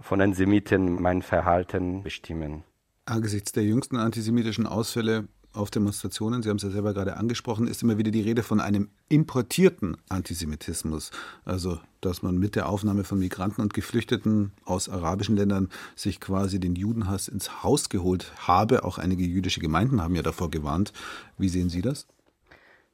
von 0.00 0.18
den 0.18 0.34
Semiten 0.34 1.00
mein 1.00 1.22
Verhalten 1.22 2.02
bestimmen. 2.02 2.64
Angesichts 3.06 3.52
der 3.52 3.62
jüngsten 3.62 3.96
antisemitischen 3.96 4.66
Ausfälle 4.66 5.28
auf 5.52 5.70
Demonstrationen, 5.70 6.42
Sie 6.42 6.50
haben 6.50 6.56
es 6.56 6.64
ja 6.64 6.70
selber 6.70 6.92
gerade 6.92 7.16
angesprochen, 7.16 7.66
ist 7.66 7.82
immer 7.82 7.98
wieder 7.98 8.10
die 8.10 8.20
Rede 8.20 8.42
von 8.42 8.60
einem 8.60 8.90
importierten 9.08 9.96
Antisemitismus. 10.08 11.12
Also, 11.44 11.78
dass 12.00 12.22
man 12.22 12.36
mit 12.36 12.56
der 12.56 12.68
Aufnahme 12.68 13.04
von 13.04 13.18
Migranten 13.18 13.62
und 13.62 13.74
Geflüchteten 13.74 14.52
aus 14.64 14.88
arabischen 14.88 15.36
Ländern 15.36 15.70
sich 15.94 16.20
quasi 16.20 16.60
den 16.60 16.74
Judenhass 16.74 17.28
ins 17.28 17.62
Haus 17.62 17.88
geholt 17.88 18.32
habe. 18.46 18.84
Auch 18.84 18.98
einige 18.98 19.24
jüdische 19.24 19.60
Gemeinden 19.60 20.02
haben 20.02 20.14
ja 20.14 20.22
davor 20.22 20.50
gewarnt. 20.50 20.92
Wie 21.38 21.48
sehen 21.48 21.70
Sie 21.70 21.82
das? 21.82 22.06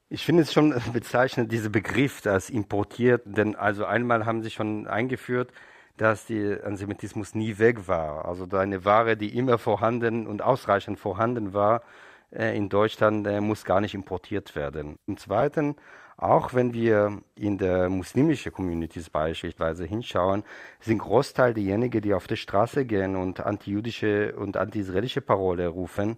Ich 0.09 0.23
finde 0.23 0.43
es 0.43 0.53
schon 0.53 0.75
bezeichnend, 0.93 1.51
dieser 1.51 1.69
Begriff 1.69 2.23
als 2.27 2.51
importiert, 2.51 3.23
denn 3.25 3.55
also 3.55 3.85
einmal 3.85 4.27
haben 4.27 4.43
sie 4.43 4.51
schon 4.51 4.85
eingeführt, 4.85 5.51
dass 5.97 6.25
der 6.25 6.65
Antisemitismus 6.65 7.35
nie 7.35 7.57
weg 7.59 7.87
war. 7.87 8.25
Also 8.25 8.47
eine 8.57 8.83
Ware, 8.85 9.15
die 9.15 9.37
immer 9.37 9.57
vorhanden 9.57 10.27
und 10.27 10.41
ausreichend 10.41 10.99
vorhanden 10.99 11.53
war 11.53 11.83
äh, 12.31 12.57
in 12.57 12.69
Deutschland, 12.69 13.27
äh, 13.27 13.41
muss 13.41 13.63
gar 13.63 13.81
nicht 13.81 13.93
importiert 13.93 14.55
werden. 14.55 14.97
Im 15.05 15.17
Zweiten, 15.17 15.75
auch 16.17 16.53
wenn 16.53 16.73
wir 16.73 17.21
in 17.35 17.57
der 17.57 17.89
muslimischen 17.89 18.51
Communities 18.51 19.09
beispielsweise 19.09 19.85
hinschauen, 19.85 20.43
sind 20.79 20.99
Großteil 20.99 21.53
derjenigen, 21.53 22.01
die 22.01 22.13
auf 22.13 22.27
die 22.27 22.37
Straße 22.37 22.85
gehen 22.85 23.15
und 23.15 23.39
antijüdische 23.39 24.35
und 24.35 24.57
anti-israelische 24.57 25.21
Parole 25.21 25.67
rufen, 25.67 26.17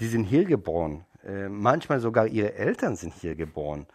die 0.00 0.06
sind 0.06 0.24
hier 0.24 0.44
geboren. 0.44 1.04
Äh, 1.24 1.48
manchmal 1.48 2.00
sogar 2.00 2.26
ihre 2.26 2.54
Eltern 2.54 2.96
sind 2.96 3.14
hier 3.14 3.34
geboren. 3.34 3.86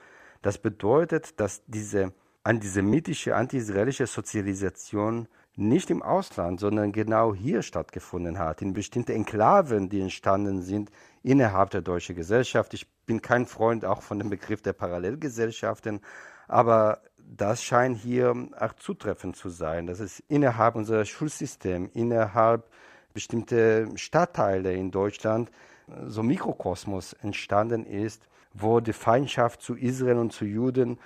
Das 0.42 0.58
bedeutet, 0.58 1.40
dass 1.40 1.64
diese 1.68 2.14
antisemitische, 2.44 3.36
anti-israelische 3.36 4.08
Sozialisation 4.08 5.28
nicht 5.56 5.90
im 5.90 6.02
Ausland, 6.02 6.60
sondern 6.60 6.92
genau 6.92 7.34
hier 7.34 7.62
stattgefunden 7.62 8.40
hat, 8.40 8.62
in 8.62 8.74
bestimmten 8.74 9.12
Enklaven, 9.12 9.90
die 9.90 10.00
entstanden 10.00 10.62
sind 10.62 10.90
innerhalb 11.22 11.70
der 11.72 11.82
deutschen 11.82 12.16
Gesellschaft. 12.16 12.74
Ich 12.74 12.88
bin 13.06 13.22
kein 13.22 13.46
Freund 13.46 13.84
auch 13.84 14.02
von 14.02 14.20
dem 14.20 14.30
Begriff 14.30 14.62
der 14.62 14.74
Parallelgesellschaften, 14.74 16.00
aber 16.48 17.02
das 17.18 17.64
scheint 17.64 17.98
hier 17.98 18.34
auch 18.58 18.74
zutreffend 18.74 19.36
zu 19.36 19.50
sein, 19.50 19.86
dass 19.86 20.00
es 20.00 20.24
innerhalb 20.30 20.76
unserer 20.76 21.06
Schulsystem, 21.06 21.90
innerhalb 21.94 22.70
bestimmter 23.14 23.86
Stadtteile 23.98 24.74
in 24.74 24.92
Deutschland 24.92 25.52
so 26.08 26.24
Mikrokosmos 26.24 27.14
entstanden 27.14 27.86
ist, 27.86 28.28
wo 28.54 28.80
die 28.80 28.94
Feindschaft 28.94 29.62
zu 29.62 29.76
Israel 29.76 30.18
und 30.18 30.32
zu 30.32 30.46
Juden 30.46 31.00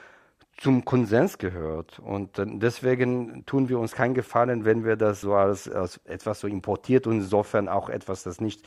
zum 0.57 0.85
Konsens 0.85 1.37
gehört. 1.37 1.99
Und 1.99 2.31
deswegen 2.37 3.45
tun 3.45 3.69
wir 3.69 3.79
uns 3.79 3.93
keinen 3.93 4.13
Gefallen, 4.13 4.65
wenn 4.65 4.85
wir 4.85 4.95
das 4.95 5.21
so 5.21 5.33
als, 5.33 5.69
als 5.69 5.97
etwas 6.05 6.39
so 6.39 6.47
importiert 6.47 7.07
und 7.07 7.17
insofern 7.17 7.67
auch 7.67 7.89
etwas, 7.89 8.23
das 8.23 8.39
nicht 8.39 8.63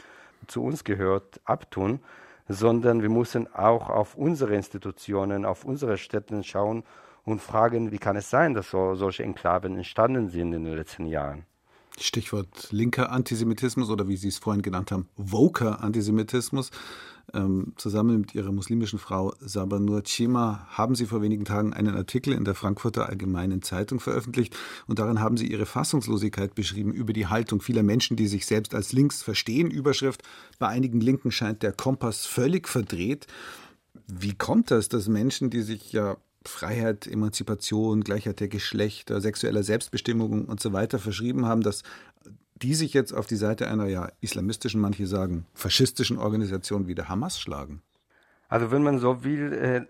zu 0.46 0.62
uns 0.62 0.84
gehört, 0.84 1.40
abtun, 1.44 2.00
sondern 2.48 3.02
wir 3.02 3.08
müssen 3.08 3.52
auch 3.54 3.88
auf 3.88 4.14
unsere 4.14 4.54
Institutionen, 4.54 5.44
auf 5.44 5.64
unsere 5.64 5.98
Städte 5.98 6.42
schauen 6.44 6.84
und 7.24 7.40
fragen, 7.40 7.90
wie 7.90 7.98
kann 7.98 8.16
es 8.16 8.30
sein, 8.30 8.54
dass 8.54 8.70
so, 8.70 8.94
solche 8.94 9.24
Enklaven 9.24 9.76
entstanden 9.76 10.28
sind 10.28 10.52
in 10.52 10.64
den 10.64 10.76
letzten 10.76 11.06
Jahren. 11.06 11.44
Stichwort 11.98 12.68
linker 12.72 13.10
Antisemitismus 13.10 13.90
oder 13.90 14.06
wie 14.06 14.16
Sie 14.16 14.28
es 14.28 14.38
vorhin 14.38 14.62
genannt 14.62 14.92
haben, 14.92 15.08
woker 15.16 15.82
Antisemitismus. 15.82 16.70
Ähm, 17.34 17.72
zusammen 17.76 18.20
mit 18.20 18.34
ihrer 18.34 18.52
muslimischen 18.52 19.00
Frau 19.00 19.34
Sabanur 19.40 20.04
Chima 20.04 20.66
haben 20.70 20.94
sie 20.94 21.06
vor 21.06 21.22
wenigen 21.22 21.44
Tagen 21.44 21.72
einen 21.72 21.96
Artikel 21.96 22.32
in 22.32 22.44
der 22.44 22.54
Frankfurter 22.54 23.08
Allgemeinen 23.08 23.62
Zeitung 23.62 23.98
veröffentlicht 23.98 24.56
und 24.86 25.00
darin 25.00 25.18
haben 25.18 25.36
sie 25.36 25.50
ihre 25.50 25.66
Fassungslosigkeit 25.66 26.54
beschrieben 26.54 26.92
über 26.92 27.12
die 27.12 27.26
Haltung 27.26 27.60
vieler 27.60 27.82
Menschen, 27.82 28.16
die 28.16 28.28
sich 28.28 28.46
selbst 28.46 28.74
als 28.74 28.92
links 28.92 29.22
verstehen. 29.22 29.70
Überschrift: 29.70 30.22
Bei 30.60 30.68
einigen 30.68 31.00
Linken 31.00 31.32
scheint 31.32 31.64
der 31.64 31.72
Kompass 31.72 32.26
völlig 32.26 32.68
verdreht. 32.68 33.26
Wie 34.06 34.34
kommt 34.34 34.70
das, 34.70 34.88
dass 34.88 35.08
Menschen, 35.08 35.50
die 35.50 35.62
sich 35.62 35.92
ja 35.92 36.16
Freiheit, 36.44 37.06
Emanzipation, 37.06 38.02
Gleichheit 38.02 38.40
der 38.40 38.48
Geschlechter, 38.48 39.20
sexueller 39.20 39.64
Selbstbestimmung 39.64 40.44
und 40.44 40.60
so 40.60 40.72
weiter 40.72 41.00
verschrieben 41.00 41.46
haben, 41.46 41.62
dass 41.62 41.82
die 42.62 42.74
sich 42.74 42.94
jetzt 42.94 43.12
auf 43.12 43.26
die 43.26 43.36
Seite 43.36 43.68
einer 43.68 43.86
ja 43.86 44.10
islamistischen, 44.20 44.80
manche 44.80 45.06
sagen 45.06 45.46
faschistischen 45.54 46.18
Organisation 46.18 46.86
wie 46.86 46.94
der 46.94 47.08
Hamas 47.08 47.38
schlagen? 47.38 47.82
Also 48.48 48.70
wenn 48.70 48.82
man 48.82 48.98
so 48.98 49.24
will, 49.24 49.52
äh, 49.52 49.82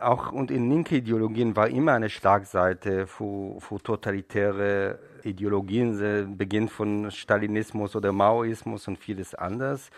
auch 0.00 0.32
und 0.32 0.50
in 0.50 0.70
linke 0.70 0.96
Ideologien 0.96 1.54
war 1.54 1.68
immer 1.68 1.92
eine 1.92 2.08
Schlagseite 2.08 3.06
für, 3.06 3.60
für 3.60 3.78
totalitäre 3.78 4.98
Ideologien, 5.22 6.00
äh, 6.00 6.26
beginnt 6.26 6.70
von 6.70 7.10
Stalinismus 7.10 7.94
oder 7.94 8.12
Maoismus 8.12 8.88
und 8.88 8.98
vieles 8.98 9.34
anderes. 9.34 9.90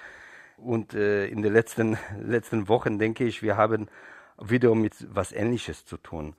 Und 0.56 0.94
äh, 0.94 1.26
in 1.26 1.42
den 1.42 1.52
letzten, 1.52 1.96
letzten 2.20 2.68
Wochen 2.68 2.98
denke 2.98 3.24
ich, 3.24 3.42
wir 3.42 3.56
haben 3.56 3.88
wiederum 4.40 4.80
mit 4.80 4.94
was 5.14 5.32
Ähnliches 5.32 5.84
zu 5.84 5.96
tun. 5.96 6.34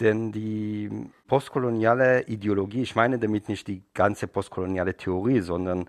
Denn 0.00 0.32
die 0.32 0.90
postkoloniale 1.28 2.22
Ideologie, 2.26 2.82
ich 2.82 2.96
meine 2.96 3.18
damit 3.18 3.48
nicht 3.48 3.68
die 3.68 3.82
ganze 3.94 4.26
postkoloniale 4.26 4.96
Theorie, 4.96 5.40
sondern 5.40 5.88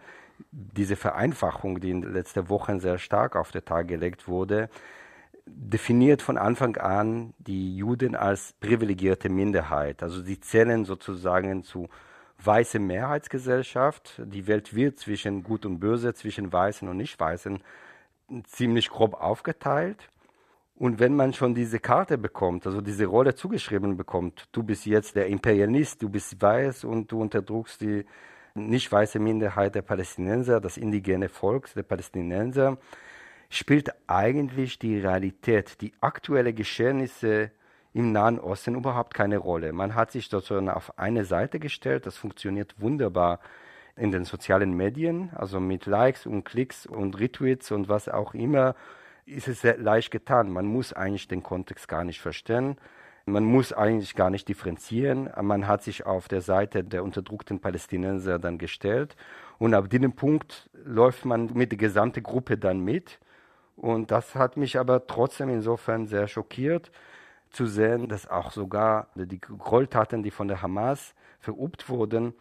diese 0.52 0.96
Vereinfachung, 0.96 1.80
die 1.80 1.92
in 1.92 2.02
den 2.02 2.14
letzten 2.14 2.50
Wochen 2.50 2.80
sehr 2.80 2.98
stark 2.98 3.36
auf 3.36 3.52
den 3.52 3.66
Tag 3.66 3.88
gelegt 3.88 4.28
wurde, 4.28 4.70
definiert 5.46 6.22
von 6.22 6.38
Anfang 6.38 6.78
an 6.78 7.34
die 7.38 7.78
Juden 7.78 8.16
als 8.16 8.54
privilegierte 8.60 9.30
Minderheit. 9.30 10.04
Also 10.04 10.22
sie 10.22 10.40
zählen 10.40 10.86
sozusagen 10.86 11.64
zu 11.64 11.88
weiße 12.44 12.80
Mehrheitsgesellschaft. 12.80 14.22
Die 14.26 14.48
Welt 14.48 14.76
wird 14.76 15.00
zwischen 15.00 15.44
Gut 15.44 15.66
und 15.66 15.80
Böse, 15.80 16.14
zwischen 16.14 16.52
Weißen 16.52 16.88
und 16.88 16.98
Nicht-Weißen 16.98 17.60
ziemlich 18.44 18.90
grob 18.90 19.14
aufgeteilt. 19.14 20.10
Und 20.78 21.00
wenn 21.00 21.16
man 21.16 21.34
schon 21.34 21.56
diese 21.56 21.80
Karte 21.80 22.18
bekommt, 22.18 22.68
also 22.68 22.82
diese 22.82 23.06
Rolle 23.06 23.34
zugeschrieben 23.34 23.96
bekommt, 23.96 24.50
du 24.52 24.62
bist 24.62 24.86
jetzt 24.86 25.16
der 25.16 25.28
Imperialist, 25.28 26.02
du 26.02 26.10
bist 26.10 26.42
weiß 26.42 26.84
und 26.84 27.12
du 27.12 27.22
unterdrückst 27.22 27.80
die 27.82 28.06
nicht 28.56 28.92
weiße 28.92 29.20
Minderheit 29.20 29.76
der 29.76 29.82
Palästinenser, 29.82 30.60
das 30.60 30.78
indigene 30.78 31.30
Volk 31.30 31.74
der 31.74 31.84
Palästinenser, 31.84 32.78
spielt 33.50 33.94
eigentlich 34.08 34.78
die 34.80 35.00
Realität, 35.00 35.80
die 35.82 35.94
aktuelle 36.02 36.54
Geschehnisse 36.54 37.52
im 37.94 38.12
Nahen 38.12 38.40
Osten 38.40 38.76
überhaupt 38.76 39.14
keine 39.14 39.38
Rolle. 39.38 39.72
Man 39.72 39.96
hat 39.96 40.12
sich 40.12 40.28
sozusagen 40.28 40.70
auf 40.70 40.98
eine 41.00 41.24
Seite 41.24 41.60
gestellt, 41.60 42.06
das 42.06 42.18
funktioniert 42.18 42.76
wunderbar 42.80 43.40
in 43.96 44.12
den 44.12 44.26
sozialen 44.26 44.74
Medien, 44.74 45.30
also 45.36 45.62
mit 45.62 45.86
Likes 45.86 46.26
und 46.26 46.44
Klicks 46.44 46.86
und 46.86 47.18
Retweets 47.18 47.72
und 47.72 47.88
was 47.88 48.10
auch 48.10 48.34
immer 48.34 48.76
ist 49.26 49.48
es 49.48 49.62
sehr 49.62 49.78
leicht 49.78 50.12
getan. 50.12 50.52
Man 50.52 50.66
muss 50.66 50.94
eigentlich 50.94 51.28
den 51.28 51.44
Kontext 51.44 51.88
gar 51.88 52.04
nicht 52.04 52.22
verstehen. 52.22 52.78
Man 53.26 53.44
muss 53.44 53.74
eigentlich 53.74 54.16
gar 54.16 54.30
nicht 54.30 54.48
differenzieren. 54.48 55.30
Man 55.42 55.68
hat 55.68 55.84
sich 55.84 56.06
auf 56.06 56.28
der 56.28 56.42
Seite 56.42 56.84
der 56.84 57.04
unterdrückten 57.04 57.60
Palästinenser 57.60 58.38
dann 58.38 58.60
gestellt. 58.60 59.16
Und 59.58 59.74
ab 59.74 59.90
diesem 59.90 60.14
Punkt 60.14 60.70
läuft 60.74 61.26
man 61.26 61.52
mit 61.54 61.72
der 61.72 61.80
gesamten 61.80 62.22
Gruppe 62.22 62.58
dann 62.58 62.82
mit. 62.82 63.20
Und 63.76 64.12
das 64.12 64.36
hat 64.36 64.58
mich 64.58 64.78
aber 64.78 65.08
trotzdem 65.08 65.50
insofern 65.50 66.06
sehr 66.06 66.28
schockiert 66.28 66.92
zu 67.50 67.66
sehen, 67.66 68.08
dass 68.10 68.28
auch 68.28 68.52
sogar 68.52 69.08
die 69.16 69.40
Gräueltaten, 69.40 70.24
die 70.24 70.32
von 70.32 70.48
der 70.48 70.62
Hamas 70.62 71.16
verübt 71.40 71.90
wurden, 71.90 72.34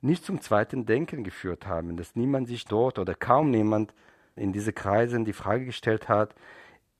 nicht 0.00 0.24
zum 0.24 0.40
zweiten 0.40 0.86
Denken 0.86 1.24
geführt 1.24 1.66
haben, 1.66 1.96
dass 1.96 2.14
niemand 2.14 2.46
sich 2.46 2.64
dort 2.64 2.98
oder 2.98 3.14
kaum 3.14 3.50
niemand 3.50 3.92
in 4.38 4.52
diese 4.52 4.72
Kreisen 4.72 5.24
die 5.24 5.32
Frage 5.32 5.66
gestellt 5.66 6.08
hat, 6.08 6.34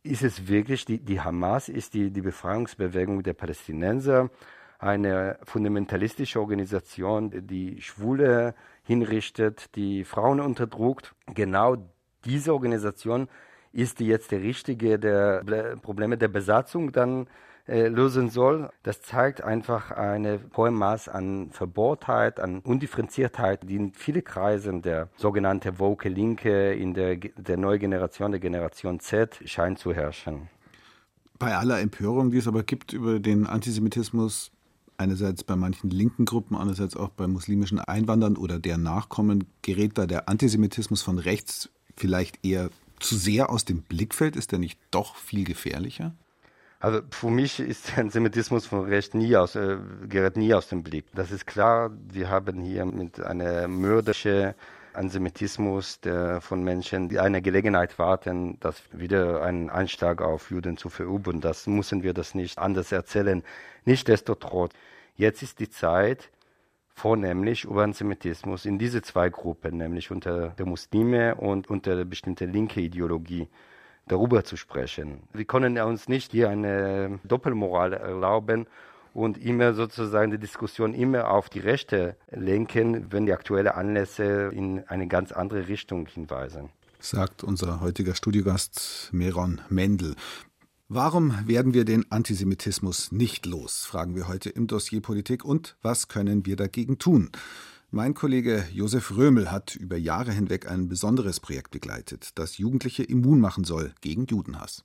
ist 0.02 0.22
es 0.22 0.48
wirklich 0.48 0.84
die, 0.84 0.98
die 0.98 1.20
Hamas, 1.20 1.68
ist 1.68 1.94
die, 1.94 2.10
die 2.10 2.22
Befreiungsbewegung 2.22 3.22
der 3.22 3.34
Palästinenser 3.34 4.30
eine 4.78 5.38
fundamentalistische 5.42 6.40
Organisation, 6.40 7.32
die 7.46 7.80
Schwule 7.82 8.54
hinrichtet, 8.84 9.74
die 9.74 10.04
Frauen 10.04 10.40
unterdrückt. 10.40 11.14
Genau 11.34 11.76
diese 12.24 12.52
Organisation 12.52 13.28
ist 13.72 13.98
die 13.98 14.06
jetzt 14.06 14.30
der 14.30 14.40
richtige, 14.40 14.98
der 14.98 15.76
Probleme 15.82 16.16
der 16.16 16.28
Besatzung 16.28 16.92
dann 16.92 17.28
äh, 17.68 17.88
lösen 17.88 18.30
soll. 18.30 18.70
Das 18.82 19.02
zeigt 19.02 19.42
einfach 19.44 19.90
ein 19.90 20.40
hohes 20.56 20.72
Maß 20.72 21.08
an 21.08 21.50
Verbohrtheit, 21.50 22.40
an 22.40 22.60
Undifferenziertheit, 22.60 23.68
die 23.68 23.76
in 23.76 23.92
vielen 23.92 24.24
Kreisen 24.24 24.80
der 24.80 25.10
sogenannten 25.16 25.78
woke 25.78 26.08
Linke 26.08 26.72
in 26.72 26.94
der, 26.94 27.16
der 27.16 27.58
neuen 27.58 27.78
Generation, 27.78 28.30
der 28.30 28.40
Generation 28.40 29.00
Z, 29.00 29.40
scheint 29.44 29.78
zu 29.78 29.92
herrschen. 29.92 30.48
Bei 31.38 31.56
aller 31.56 31.78
Empörung, 31.80 32.30
die 32.30 32.38
es 32.38 32.48
aber 32.48 32.62
gibt 32.62 32.94
über 32.94 33.20
den 33.20 33.46
Antisemitismus, 33.46 34.50
einerseits 34.96 35.44
bei 35.44 35.54
manchen 35.54 35.90
linken 35.90 36.24
Gruppen, 36.24 36.56
andererseits 36.56 36.96
auch 36.96 37.10
bei 37.10 37.26
muslimischen 37.26 37.80
Einwanderern 37.80 38.36
oder 38.38 38.58
deren 38.58 38.82
Nachkommen, 38.82 39.44
gerät 39.62 39.98
da 39.98 40.06
der 40.06 40.28
Antisemitismus 40.28 41.02
von 41.02 41.18
rechts 41.18 41.68
vielleicht 41.96 42.44
eher 42.44 42.70
zu 42.98 43.16
sehr 43.16 43.50
aus 43.50 43.64
dem 43.64 43.82
Blickfeld? 43.82 44.36
Ist 44.36 44.52
der 44.52 44.58
nicht 44.58 44.80
doch 44.90 45.16
viel 45.16 45.44
gefährlicher? 45.44 46.14
Also 46.80 47.00
für 47.10 47.28
mich 47.28 47.58
ist 47.58 47.88
der 47.90 47.98
Antisemitismus 47.98 48.66
von 48.66 48.84
rechts 48.84 49.14
nie 49.14 49.36
aus, 49.36 49.56
äh, 49.56 49.78
gerät 50.08 50.36
nie 50.36 50.54
aus 50.54 50.68
dem 50.68 50.84
Blick. 50.84 51.06
Das 51.12 51.32
ist 51.32 51.46
klar, 51.46 51.90
wir 52.12 52.30
haben 52.30 52.60
hier 52.60 52.84
mit 52.84 53.20
einem 53.20 53.80
mörderischen 53.80 54.54
Antisemitismus 54.92 56.00
der 56.00 56.40
von 56.40 56.62
Menschen, 56.62 57.08
die 57.08 57.18
eine 57.18 57.42
Gelegenheit 57.42 57.98
warten, 57.98 58.58
das 58.60 58.82
wieder 58.92 59.42
einen 59.42 59.70
Anschlag 59.70 60.22
auf 60.22 60.50
Juden 60.50 60.76
zu 60.76 60.88
verüben. 60.88 61.40
Das 61.40 61.66
müssen 61.66 62.02
wir 62.04 62.14
das 62.14 62.34
nicht 62.34 62.58
anders 62.58 62.92
erzählen. 62.92 63.42
Nichtsdestotrotz, 63.84 64.72
jetzt 65.16 65.42
ist 65.42 65.58
die 65.58 65.70
Zeit, 65.70 66.30
vornehmlich 66.94 67.64
über 67.64 67.84
Antisemitismus 67.84 68.66
in 68.66 68.78
diese 68.78 69.02
zwei 69.02 69.30
Gruppen, 69.30 69.78
nämlich 69.78 70.10
unter 70.10 70.50
der 70.50 70.66
Muslime 70.66 71.36
und 71.36 71.70
unter 71.70 71.96
der 71.96 72.04
bestimmten 72.04 72.52
linke 72.52 72.80
Ideologie, 72.80 73.48
darüber 74.08 74.44
zu 74.44 74.56
sprechen. 74.56 75.20
Wir 75.32 75.44
können 75.44 75.78
uns 75.78 76.08
nicht 76.08 76.32
hier 76.32 76.50
eine 76.50 77.18
Doppelmoral 77.24 77.92
erlauben 77.92 78.66
und 79.14 79.38
immer 79.38 79.74
sozusagen 79.74 80.30
die 80.30 80.38
Diskussion 80.38 80.94
immer 80.94 81.30
auf 81.30 81.48
die 81.48 81.60
Rechte 81.60 82.16
lenken, 82.30 83.10
wenn 83.10 83.26
die 83.26 83.32
aktuellen 83.32 83.68
Anlässe 83.68 84.50
in 84.52 84.86
eine 84.88 85.08
ganz 85.08 85.32
andere 85.32 85.68
Richtung 85.68 86.06
hinweisen. 86.06 86.70
Sagt 87.00 87.44
unser 87.44 87.80
heutiger 87.80 88.14
Studiogast 88.14 89.10
Meron 89.12 89.60
Mendel. 89.68 90.16
Warum 90.88 91.46
werden 91.46 91.74
wir 91.74 91.84
den 91.84 92.10
Antisemitismus 92.10 93.12
nicht 93.12 93.44
los, 93.44 93.84
fragen 93.84 94.16
wir 94.16 94.26
heute 94.26 94.48
im 94.48 94.66
Dossier 94.66 95.02
Politik 95.02 95.44
und 95.44 95.76
was 95.82 96.08
können 96.08 96.46
wir 96.46 96.56
dagegen 96.56 96.98
tun? 96.98 97.30
Mein 97.90 98.12
Kollege 98.12 98.66
Josef 98.70 99.16
Römel 99.16 99.50
hat 99.50 99.74
über 99.74 99.96
Jahre 99.96 100.30
hinweg 100.30 100.70
ein 100.70 100.90
besonderes 100.90 101.40
Projekt 101.40 101.70
begleitet, 101.70 102.32
das 102.34 102.58
Jugendliche 102.58 103.02
immun 103.02 103.40
machen 103.40 103.64
soll 103.64 103.94
gegen 104.02 104.26
Judenhass. 104.26 104.84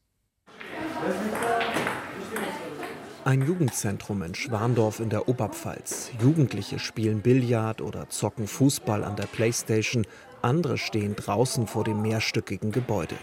Ein 3.26 3.46
Jugendzentrum 3.46 4.24
in 4.24 4.36
Schwandorf 4.36 5.02
in 5.02 5.10
der 5.10 5.28
Oberpfalz. 5.28 6.12
Jugendliche 6.22 6.80
spielen 6.80 7.20
Billard 7.20 7.82
oder 7.82 8.08
zocken 8.08 8.48
Fußball 8.48 9.04
an 9.04 9.18
der 9.18 9.28
Playstation. 9.28 10.08
Andere 10.42 10.78
stehen 10.78 11.18
draußen 11.18 11.68
vor 11.68 11.84
dem 11.84 12.02
mehrstöckigen 12.02 12.72
Gebäude. 12.72 13.16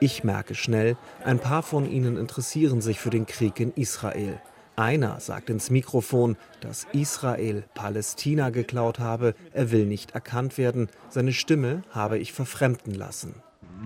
Ich 0.00 0.24
merke 0.24 0.56
schnell, 0.56 0.96
ein 1.24 1.38
paar 1.38 1.62
von 1.62 1.88
ihnen 1.88 2.16
interessieren 2.16 2.80
sich 2.80 2.98
für 2.98 3.10
den 3.10 3.26
Krieg 3.26 3.60
in 3.60 3.72
Israel. 3.74 4.40
Einer 4.78 5.18
sagt 5.18 5.50
ins 5.50 5.70
Mikrofon, 5.70 6.36
dass 6.60 6.86
Israel 6.92 7.64
Palästina 7.74 8.50
geklaut 8.50 9.00
habe, 9.00 9.34
er 9.52 9.72
will 9.72 9.86
nicht 9.86 10.12
erkannt 10.12 10.56
werden, 10.56 10.86
seine 11.08 11.32
Stimme 11.32 11.82
habe 11.90 12.16
ich 12.18 12.32
verfremden 12.32 12.94
lassen. 12.94 13.34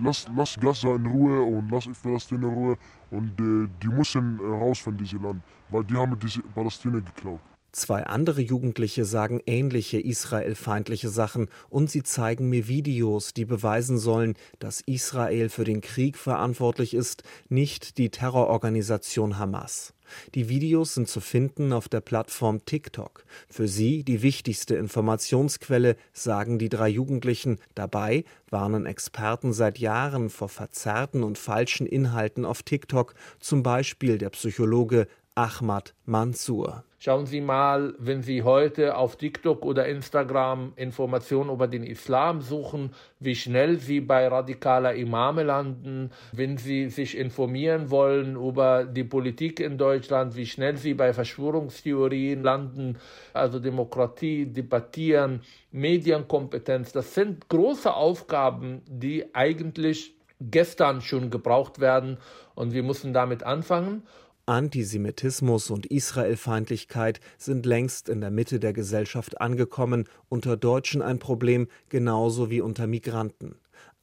Lass, 0.03 0.27
lass 0.35 0.55
Gaza 0.59 0.93
in 0.93 1.07
Ruhe 1.07 1.41
und 1.41 1.71
lass 1.71 1.87
Palästina 2.03 2.47
in 2.47 2.53
Ruhe 2.53 2.77
und 3.09 3.31
äh, 3.41 3.67
die 3.81 3.87
müssen 3.87 4.39
raus 4.39 4.77
von 4.77 4.95
diesem 4.95 5.23
Land, 5.23 5.41
weil 5.71 5.83
die 5.83 5.95
haben 5.95 6.15
diese 6.19 6.43
Palästina 6.43 6.99
geklaut. 6.99 7.39
Zwei 7.71 8.03
andere 8.05 8.41
Jugendliche 8.41 9.03
sagen 9.03 9.41
ähnliche 9.47 9.99
israelfeindliche 9.99 11.09
Sachen 11.09 11.47
und 11.71 11.89
sie 11.89 12.03
zeigen 12.03 12.49
mir 12.49 12.67
Videos, 12.67 13.33
die 13.33 13.45
beweisen 13.45 13.97
sollen, 13.97 14.35
dass 14.59 14.81
Israel 14.81 15.49
für 15.49 15.63
den 15.63 15.81
Krieg 15.81 16.19
verantwortlich 16.19 16.93
ist, 16.93 17.23
nicht 17.49 17.97
die 17.97 18.11
Terrororganisation 18.11 19.39
Hamas. 19.39 19.92
Die 20.35 20.49
Videos 20.49 20.93
sind 20.93 21.07
zu 21.07 21.19
finden 21.19 21.73
auf 21.73 21.89
der 21.89 22.01
Plattform 22.01 22.65
TikTok. 22.65 23.25
Für 23.49 23.67
sie 23.67 24.03
die 24.03 24.21
wichtigste 24.21 24.75
Informationsquelle, 24.75 25.95
sagen 26.13 26.59
die 26.59 26.69
drei 26.69 26.89
Jugendlichen. 26.89 27.59
Dabei 27.75 28.23
warnen 28.49 28.85
Experten 28.85 29.53
seit 29.53 29.79
Jahren 29.79 30.29
vor 30.29 30.49
verzerrten 30.49 31.23
und 31.23 31.37
falschen 31.37 31.87
Inhalten 31.87 32.45
auf 32.45 32.63
TikTok, 32.63 33.13
zum 33.39 33.63
Beispiel 33.63 34.17
der 34.17 34.29
Psychologe 34.29 35.07
Ahmad 35.35 35.93
Mansour. 36.05 36.83
Schauen 37.05 37.25
Sie 37.25 37.41
mal, 37.41 37.95
wenn 37.99 38.21
Sie 38.21 38.43
heute 38.43 38.95
auf 38.95 39.17
TikTok 39.17 39.65
oder 39.65 39.85
Instagram 39.87 40.71
Informationen 40.77 41.49
über 41.49 41.67
den 41.67 41.83
Islam 41.83 42.39
suchen, 42.39 42.91
wie 43.19 43.35
schnell 43.35 43.77
Sie 43.77 43.99
bei 43.99 44.25
radikaler 44.25 44.93
Imame 44.93 45.43
landen. 45.43 46.11
Wenn 46.31 46.55
Sie 46.55 46.87
sich 46.89 47.17
informieren 47.17 47.89
wollen 47.89 48.37
über 48.37 48.85
die 48.85 49.03
Politik 49.03 49.59
in 49.59 49.77
Deutschland, 49.77 50.37
wie 50.37 50.45
schnell 50.45 50.77
Sie 50.77 50.93
bei 50.93 51.11
Verschwörungstheorien 51.11 52.41
landen. 52.41 52.97
Also 53.33 53.59
Demokratie, 53.59 54.45
Debattieren, 54.45 55.41
Medienkompetenz. 55.73 56.93
Das 56.93 57.13
sind 57.13 57.49
große 57.49 57.93
Aufgaben, 57.93 58.81
die 58.87 59.35
eigentlich 59.35 60.15
gestern 60.39 61.01
schon 61.01 61.29
gebraucht 61.29 61.79
werden 61.79 62.17
und 62.55 62.73
wir 62.73 62.83
müssen 62.83 63.11
damit 63.11 63.43
anfangen. 63.43 64.03
Antisemitismus 64.45 65.69
und 65.69 65.85
Israelfeindlichkeit 65.85 67.21
sind 67.37 67.65
längst 67.65 68.09
in 68.09 68.19
der 68.19 68.29
Mitte 68.29 68.59
der 68.59 68.73
Gesellschaft 68.73 69.39
angekommen, 69.39 70.03
unter 70.27 70.57
Deutschen 70.57 71.01
ein 71.01 71.17
Problem 71.17 71.67
genauso 71.87 72.49
wie 72.49 72.59
unter 72.59 72.85
Migranten. 72.85 73.55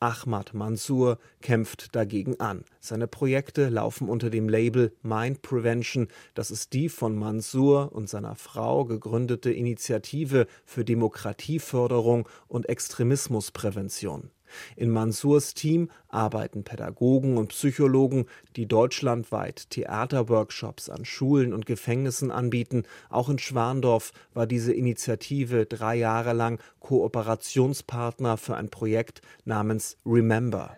Ahmad 0.03 0.55
Mansour 0.55 1.19
kämpft 1.43 1.95
dagegen 1.95 2.41
an. 2.41 2.65
Seine 2.81 3.07
Projekte 3.07 3.69
laufen 3.69 4.09
unter 4.09 4.31
dem 4.31 4.49
Label 4.49 4.97
Mind 5.03 5.43
Prevention. 5.43 6.09
Das 6.33 6.51
ist 6.51 6.73
die 6.73 6.89
von 6.89 7.15
Mansour 7.17 7.93
und 7.93 8.09
seiner 8.09 8.35
Frau 8.35 8.87
gegründete 8.87 9.53
Initiative 9.53 10.47
für 10.65 10.87
Demokratieförderung 10.87 12.27
und 12.49 12.67
Extremismusprävention. 12.67 14.31
In 14.77 14.91
Mansurs 14.91 15.55
Team 15.55 15.91
arbeiten 16.09 16.65
Pädagogen 16.65 17.37
und 17.37 17.49
Psychologen, 17.49 18.27
die 18.57 18.67
deutschlandweit 18.67 19.71
Theaterworkshops 19.71 20.89
an 20.89 21.05
Schulen 21.05 21.53
und 21.53 21.67
Gefängnissen 21.67 22.31
anbieten. 22.31 22.85
Auch 23.09 23.29
in 23.29 23.39
Schwandorf 23.39 24.13
war 24.35 24.47
diese 24.47 24.73
Initiative 24.73 25.67
drei 25.67 25.97
Jahre 25.97 26.33
lang 26.33 26.61
Kooperationspartner 26.81 28.37
für 28.37 28.57
ein 28.57 28.71
Projekt 28.71 29.23
namens 29.45 29.97
Remember. 30.05 30.77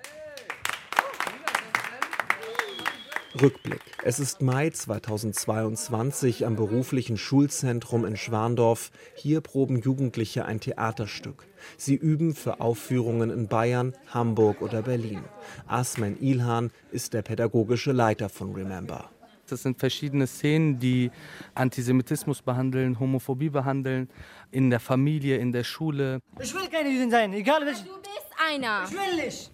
Rückblick. 3.40 3.80
Es 4.04 4.20
ist 4.20 4.42
Mai 4.42 4.68
2022 4.68 6.44
am 6.44 6.56
beruflichen 6.56 7.16
Schulzentrum 7.16 8.04
in 8.04 8.16
Schwandorf. 8.16 8.90
Hier 9.14 9.40
proben 9.40 9.80
Jugendliche 9.80 10.44
ein 10.44 10.60
Theaterstück. 10.60 11.46
Sie 11.78 11.94
üben 11.94 12.34
für 12.34 12.60
Aufführungen 12.60 13.30
in 13.30 13.48
Bayern, 13.48 13.94
Hamburg 14.08 14.60
oder 14.60 14.82
Berlin. 14.82 15.24
Asmen 15.66 16.20
Ilhan 16.20 16.70
ist 16.90 17.14
der 17.14 17.22
pädagogische 17.22 17.92
Leiter 17.92 18.28
von 18.28 18.54
Remember. 18.54 19.10
Das 19.48 19.62
sind 19.62 19.78
verschiedene 19.78 20.26
Szenen, 20.26 20.78
die 20.78 21.10
Antisemitismus 21.54 22.42
behandeln, 22.42 23.00
Homophobie 23.00 23.50
behandeln, 23.50 24.08
in 24.50 24.70
der 24.70 24.80
Familie, 24.80 25.38
in 25.38 25.52
der 25.52 25.64
Schule. 25.64 26.20
Ich 26.40 26.54
will 26.54 26.68
keine 26.68 26.90
Jüdin 26.90 27.10
sein, 27.10 27.32
egal 27.32 27.64
welche. 27.64 27.84
Du 27.84 28.00
bist 28.00 28.26
einer. 28.50 28.84
Ich 28.84 28.92
will 28.92 29.24
nicht. 29.24 29.50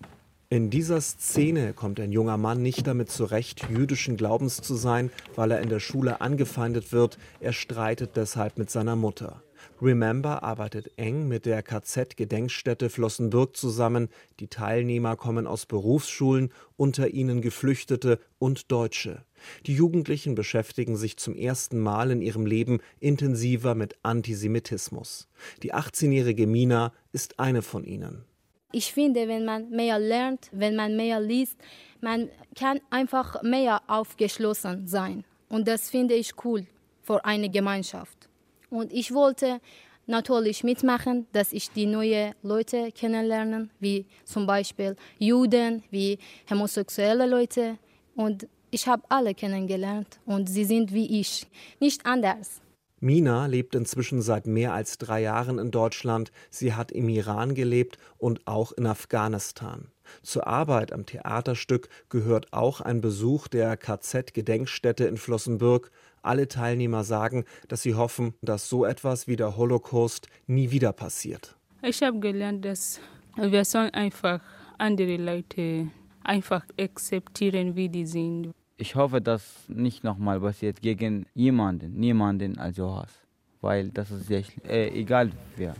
In 0.50 0.70
dieser 0.70 0.98
Szene 1.02 1.74
kommt 1.74 2.00
ein 2.00 2.10
junger 2.10 2.38
Mann 2.38 2.62
nicht 2.62 2.86
damit 2.86 3.10
zurecht, 3.10 3.68
jüdischen 3.68 4.16
Glaubens 4.16 4.62
zu 4.62 4.76
sein, 4.76 5.10
weil 5.36 5.50
er 5.50 5.60
in 5.60 5.68
der 5.68 5.78
Schule 5.78 6.22
angefeindet 6.22 6.90
wird. 6.90 7.18
Er 7.38 7.52
streitet 7.52 8.16
deshalb 8.16 8.56
mit 8.56 8.70
seiner 8.70 8.96
Mutter. 8.96 9.42
Remember 9.82 10.42
arbeitet 10.42 10.90
eng 10.96 11.28
mit 11.28 11.44
der 11.44 11.62
KZ-Gedenkstätte 11.62 12.88
Flossenbürg 12.88 13.58
zusammen. 13.58 14.08
Die 14.40 14.48
Teilnehmer 14.48 15.16
kommen 15.16 15.46
aus 15.46 15.66
Berufsschulen, 15.66 16.50
unter 16.78 17.08
ihnen 17.08 17.42
Geflüchtete 17.42 18.18
und 18.38 18.72
Deutsche. 18.72 19.26
Die 19.66 19.74
Jugendlichen 19.74 20.34
beschäftigen 20.34 20.96
sich 20.96 21.18
zum 21.18 21.34
ersten 21.34 21.78
Mal 21.78 22.10
in 22.10 22.22
ihrem 22.22 22.46
Leben 22.46 22.80
intensiver 23.00 23.74
mit 23.74 23.96
Antisemitismus. 24.02 25.28
Die 25.62 25.74
18-jährige 25.74 26.46
Mina 26.46 26.94
ist 27.12 27.38
eine 27.38 27.60
von 27.60 27.84
ihnen. 27.84 28.24
Ich 28.72 28.92
finde, 28.92 29.26
wenn 29.28 29.46
man 29.46 29.70
mehr 29.70 29.98
lernt, 29.98 30.50
wenn 30.52 30.76
man 30.76 30.94
mehr 30.94 31.20
liest, 31.20 31.56
man 32.02 32.28
kann 32.54 32.80
einfach 32.90 33.42
mehr 33.42 33.80
aufgeschlossen 33.86 34.86
sein. 34.86 35.24
Und 35.48 35.66
das 35.66 35.88
finde 35.88 36.14
ich 36.14 36.32
cool 36.44 36.66
für 37.02 37.24
eine 37.24 37.48
Gemeinschaft. 37.48 38.28
Und 38.68 38.92
ich 38.92 39.14
wollte 39.14 39.60
natürlich 40.06 40.64
mitmachen, 40.64 41.26
dass 41.32 41.54
ich 41.54 41.70
die 41.70 41.86
neuen 41.86 42.34
Leute 42.42 42.92
kennenlernen, 42.92 43.70
wie 43.80 44.04
zum 44.24 44.46
Beispiel 44.46 44.96
Juden, 45.18 45.82
wie 45.90 46.18
homosexuelle 46.50 47.26
Leute. 47.26 47.78
Und 48.14 48.46
ich 48.70 48.86
habe 48.86 49.02
alle 49.08 49.34
kennengelernt 49.34 50.20
und 50.26 50.46
sie 50.46 50.64
sind 50.64 50.92
wie 50.92 51.20
ich, 51.20 51.46
nicht 51.80 52.04
anders. 52.04 52.60
Mina 53.00 53.46
lebt 53.46 53.74
inzwischen 53.74 54.22
seit 54.22 54.46
mehr 54.46 54.72
als 54.72 54.98
drei 54.98 55.22
Jahren 55.22 55.58
in 55.58 55.70
Deutschland. 55.70 56.32
Sie 56.50 56.74
hat 56.74 56.90
im 56.90 57.08
Iran 57.08 57.54
gelebt 57.54 57.98
und 58.16 58.46
auch 58.46 58.72
in 58.72 58.86
Afghanistan. 58.86 59.88
Zur 60.22 60.46
Arbeit 60.46 60.92
am 60.92 61.06
Theaterstück 61.06 61.88
gehört 62.08 62.52
auch 62.52 62.80
ein 62.80 63.00
Besuch 63.00 63.46
der 63.48 63.76
KZ-Gedenkstätte 63.76 65.04
in 65.04 65.16
Flossenbürg. 65.16 65.90
Alle 66.22 66.48
Teilnehmer 66.48 67.04
sagen, 67.04 67.44
dass 67.68 67.82
sie 67.82 67.94
hoffen, 67.94 68.34
dass 68.42 68.68
so 68.68 68.84
etwas 68.84 69.28
wie 69.28 69.36
der 69.36 69.56
Holocaust 69.56 70.26
nie 70.46 70.70
wieder 70.70 70.92
passiert. 70.92 71.56
Ich 71.82 72.02
habe 72.02 72.18
gelernt, 72.18 72.64
dass 72.64 73.00
wir 73.36 73.64
sollen 73.64 73.90
einfach 73.90 74.40
andere 74.78 75.16
Leute 75.16 75.90
einfach 76.24 76.64
akzeptieren, 76.78 77.76
wie 77.76 77.88
die 77.88 78.06
sind. 78.06 78.52
Ich 78.80 78.94
hoffe, 78.94 79.20
dass 79.20 79.68
nicht 79.68 80.04
nochmal 80.04 80.40
passiert 80.40 80.80
gegen 80.80 81.26
jemanden, 81.34 81.98
niemanden 81.98 82.58
also 82.58 82.94
Hass, 82.94 83.12
weil 83.60 83.90
das 83.90 84.12
ist 84.12 84.28
sehr 84.28 84.44
äh, 84.68 84.88
egal 84.90 85.32
wer. 85.56 85.74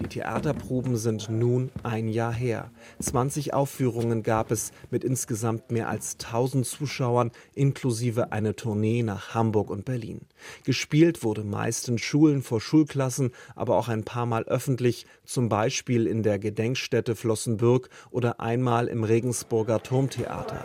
Die 0.00 0.08
Theaterproben 0.08 0.96
sind 0.96 1.28
nun 1.28 1.70
ein 1.82 2.08
Jahr 2.08 2.32
her. 2.32 2.70
20 3.00 3.52
Aufführungen 3.52 4.22
gab 4.22 4.50
es 4.50 4.72
mit 4.90 5.04
insgesamt 5.04 5.70
mehr 5.70 5.90
als 5.90 6.14
1000 6.14 6.64
Zuschauern, 6.66 7.32
inklusive 7.54 8.32
eine 8.32 8.56
Tournee 8.56 9.02
nach 9.02 9.34
Hamburg 9.34 9.68
und 9.68 9.84
Berlin. 9.84 10.22
Gespielt 10.64 11.22
wurde 11.22 11.44
meist 11.44 11.88
in 11.88 11.98
Schulen 11.98 12.42
vor 12.42 12.62
Schulklassen, 12.62 13.32
aber 13.54 13.76
auch 13.76 13.88
ein 13.88 14.04
paar 14.04 14.24
Mal 14.24 14.44
öffentlich, 14.44 15.06
zum 15.26 15.50
Beispiel 15.50 16.06
in 16.06 16.22
der 16.22 16.38
Gedenkstätte 16.38 17.14
Flossenbürg 17.14 17.90
oder 18.10 18.40
einmal 18.40 18.88
im 18.88 19.04
Regensburger 19.04 19.82
Turmtheater. 19.82 20.64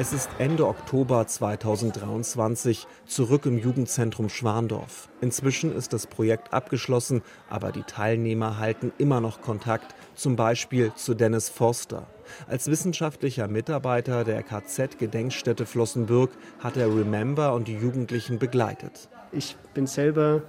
Es 0.00 0.12
ist 0.12 0.30
Ende 0.38 0.64
Oktober 0.68 1.26
2023, 1.26 2.86
zurück 3.04 3.46
im 3.46 3.58
Jugendzentrum 3.58 4.28
Schwandorf. 4.28 5.08
Inzwischen 5.20 5.74
ist 5.74 5.92
das 5.92 6.06
Projekt 6.06 6.52
abgeschlossen, 6.52 7.20
aber 7.50 7.72
die 7.72 7.82
Teilnehmer 7.82 8.58
halten 8.58 8.92
immer 8.98 9.20
noch 9.20 9.40
Kontakt, 9.40 9.96
zum 10.14 10.36
Beispiel 10.36 10.92
zu 10.94 11.14
Dennis 11.14 11.48
Forster. 11.48 12.06
Als 12.46 12.68
wissenschaftlicher 12.68 13.48
Mitarbeiter 13.48 14.22
der 14.22 14.44
KZ-Gedenkstätte 14.44 15.66
Flossenbürg 15.66 16.30
hat 16.60 16.76
er 16.76 16.86
Remember 16.86 17.52
und 17.54 17.66
die 17.66 17.76
Jugendlichen 17.76 18.38
begleitet. 18.38 19.08
Ich 19.32 19.56
bin 19.74 19.88
selber 19.88 20.42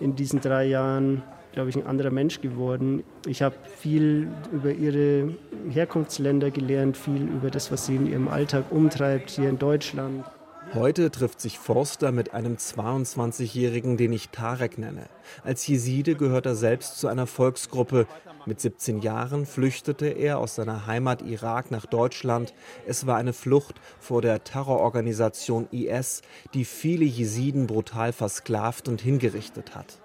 in 0.00 0.16
diesen 0.16 0.40
drei 0.40 0.64
Jahren 0.64 1.22
glaube 1.56 1.70
ich, 1.70 1.76
ein 1.76 1.86
anderer 1.86 2.10
Mensch 2.10 2.42
geworden. 2.42 3.02
Ich 3.26 3.40
habe 3.40 3.56
viel 3.78 4.28
über 4.52 4.72
ihre 4.72 5.34
Herkunftsländer 5.70 6.50
gelernt, 6.50 6.98
viel 6.98 7.22
über 7.22 7.50
das, 7.50 7.72
was 7.72 7.86
sie 7.86 7.96
in 7.96 8.06
ihrem 8.06 8.28
Alltag 8.28 8.66
umtreibt 8.68 9.30
hier 9.30 9.48
in 9.48 9.58
Deutschland. 9.58 10.26
Heute 10.74 11.10
trifft 11.10 11.40
sich 11.40 11.58
Forster 11.58 12.12
mit 12.12 12.34
einem 12.34 12.56
22-Jährigen, 12.56 13.96
den 13.96 14.12
ich 14.12 14.28
Tarek 14.28 14.76
nenne. 14.76 15.08
Als 15.44 15.66
Jeside 15.66 16.14
gehört 16.14 16.44
er 16.44 16.56
selbst 16.56 17.00
zu 17.00 17.08
einer 17.08 17.26
Volksgruppe. 17.26 18.06
Mit 18.44 18.60
17 18.60 19.00
Jahren 19.00 19.46
flüchtete 19.46 20.08
er 20.08 20.38
aus 20.38 20.56
seiner 20.56 20.86
Heimat 20.86 21.22
Irak 21.22 21.70
nach 21.70 21.86
Deutschland. 21.86 22.52
Es 22.86 23.06
war 23.06 23.16
eine 23.16 23.32
Flucht 23.32 23.80
vor 23.98 24.20
der 24.20 24.44
Terrororganisation 24.44 25.68
IS, 25.70 26.20
die 26.52 26.66
viele 26.66 27.06
Jesiden 27.06 27.66
brutal 27.66 28.12
versklavt 28.12 28.88
und 28.88 29.00
hingerichtet 29.00 29.74
hat. 29.74 30.00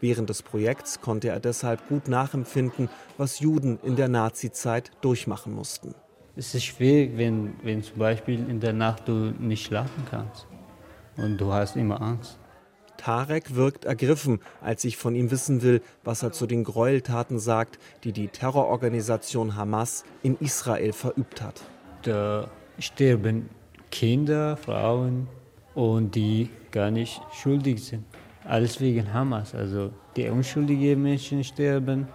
Während 0.00 0.30
des 0.30 0.42
Projekts 0.42 1.00
konnte 1.00 1.28
er 1.28 1.40
deshalb 1.40 1.88
gut 1.88 2.08
nachempfinden, 2.08 2.88
was 3.18 3.40
Juden 3.40 3.78
in 3.82 3.96
der 3.96 4.08
Nazizeit 4.08 4.90
durchmachen 5.00 5.52
mussten. 5.52 5.94
Es 6.36 6.54
ist 6.54 6.64
schwierig, 6.64 7.16
wenn, 7.16 7.54
wenn 7.62 7.82
zum 7.82 7.98
Beispiel 7.98 8.48
in 8.48 8.58
der 8.60 8.72
Nacht 8.72 9.08
du 9.08 9.32
nicht 9.38 9.66
schlafen 9.66 10.04
kannst 10.10 10.46
und 11.16 11.40
du 11.40 11.52
hast 11.52 11.76
immer 11.76 12.00
Angst. 12.00 12.38
Tarek 12.96 13.54
wirkt 13.54 13.84
ergriffen, 13.84 14.40
als 14.60 14.84
ich 14.84 14.96
von 14.96 15.14
ihm 15.14 15.30
wissen 15.30 15.62
will, 15.62 15.82
was 16.04 16.22
er 16.22 16.32
zu 16.32 16.46
den 16.46 16.64
Gräueltaten 16.64 17.38
sagt, 17.38 17.78
die 18.02 18.12
die 18.12 18.28
Terrororganisation 18.28 19.56
Hamas 19.56 20.04
in 20.22 20.36
Israel 20.38 20.92
verübt 20.92 21.42
hat. 21.42 21.62
Da 22.02 22.50
sterben 22.78 23.50
Kinder, 23.90 24.56
Frauen 24.56 25.28
und 25.74 26.14
die 26.14 26.50
gar 26.70 26.90
nicht 26.90 27.20
schuldig 27.32 27.84
sind. 27.84 28.04
Alles 28.46 28.80
wegen 28.80 29.12
Hamas, 29.12 29.54
also 29.54 29.90
die 30.16 30.28
unschuldigen 30.28 31.02
Menschen 31.02 31.42
sterben. 31.44 32.08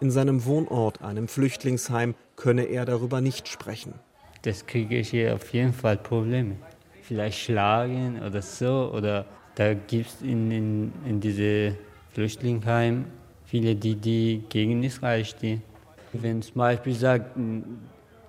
In 0.00 0.10
seinem 0.10 0.44
Wohnort, 0.44 1.02
einem 1.02 1.28
Flüchtlingsheim, 1.28 2.14
könne 2.36 2.64
er 2.64 2.84
darüber 2.84 3.20
nicht 3.20 3.48
sprechen. 3.48 3.94
Das 4.42 4.66
kriege 4.66 4.98
ich 4.98 5.10
hier 5.10 5.34
auf 5.34 5.52
jeden 5.52 5.72
Fall 5.72 5.96
Probleme. 5.96 6.56
Vielleicht 7.02 7.38
schlagen 7.38 8.20
oder 8.22 8.42
so. 8.42 8.92
Oder 8.94 9.26
da 9.54 9.74
gibt 9.74 10.08
es 10.08 10.22
in, 10.22 10.50
in, 10.50 10.92
in 11.06 11.20
diese 11.20 11.76
Flüchtlingsheim 12.10 13.06
viele, 13.44 13.74
die, 13.74 13.94
die 13.94 14.44
gegen 14.48 14.82
Israel 14.82 15.24
stehen. 15.24 15.62
Wenn 16.12 16.42
zum 16.42 16.54
Beispiel 16.54 16.94
sagt, 16.94 17.36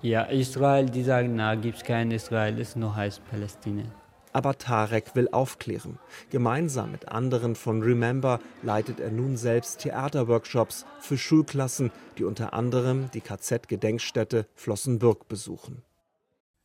ja, 0.02 0.22
Israel, 0.24 0.86
die 0.86 1.02
sagen, 1.02 1.34
na, 1.36 1.54
gibt 1.54 1.78
es 1.78 1.84
kein 1.84 2.10
Israel, 2.10 2.60
es 2.60 2.76
nur 2.76 2.94
heißt 2.94 3.22
Palästina. 3.30 3.84
Aber 4.34 4.58
Tarek 4.58 5.14
will 5.14 5.28
aufklären. 5.30 5.98
Gemeinsam 6.28 6.90
mit 6.90 7.08
anderen 7.08 7.54
von 7.54 7.82
Remember 7.82 8.40
leitet 8.62 8.98
er 8.98 9.10
nun 9.10 9.36
selbst 9.36 9.78
Theaterworkshops 9.78 10.84
für 11.00 11.16
Schulklassen, 11.16 11.92
die 12.18 12.24
unter 12.24 12.52
anderem 12.52 13.10
die 13.14 13.20
KZ-Gedenkstätte 13.20 14.46
Flossenbürg 14.56 15.28
besuchen. 15.28 15.82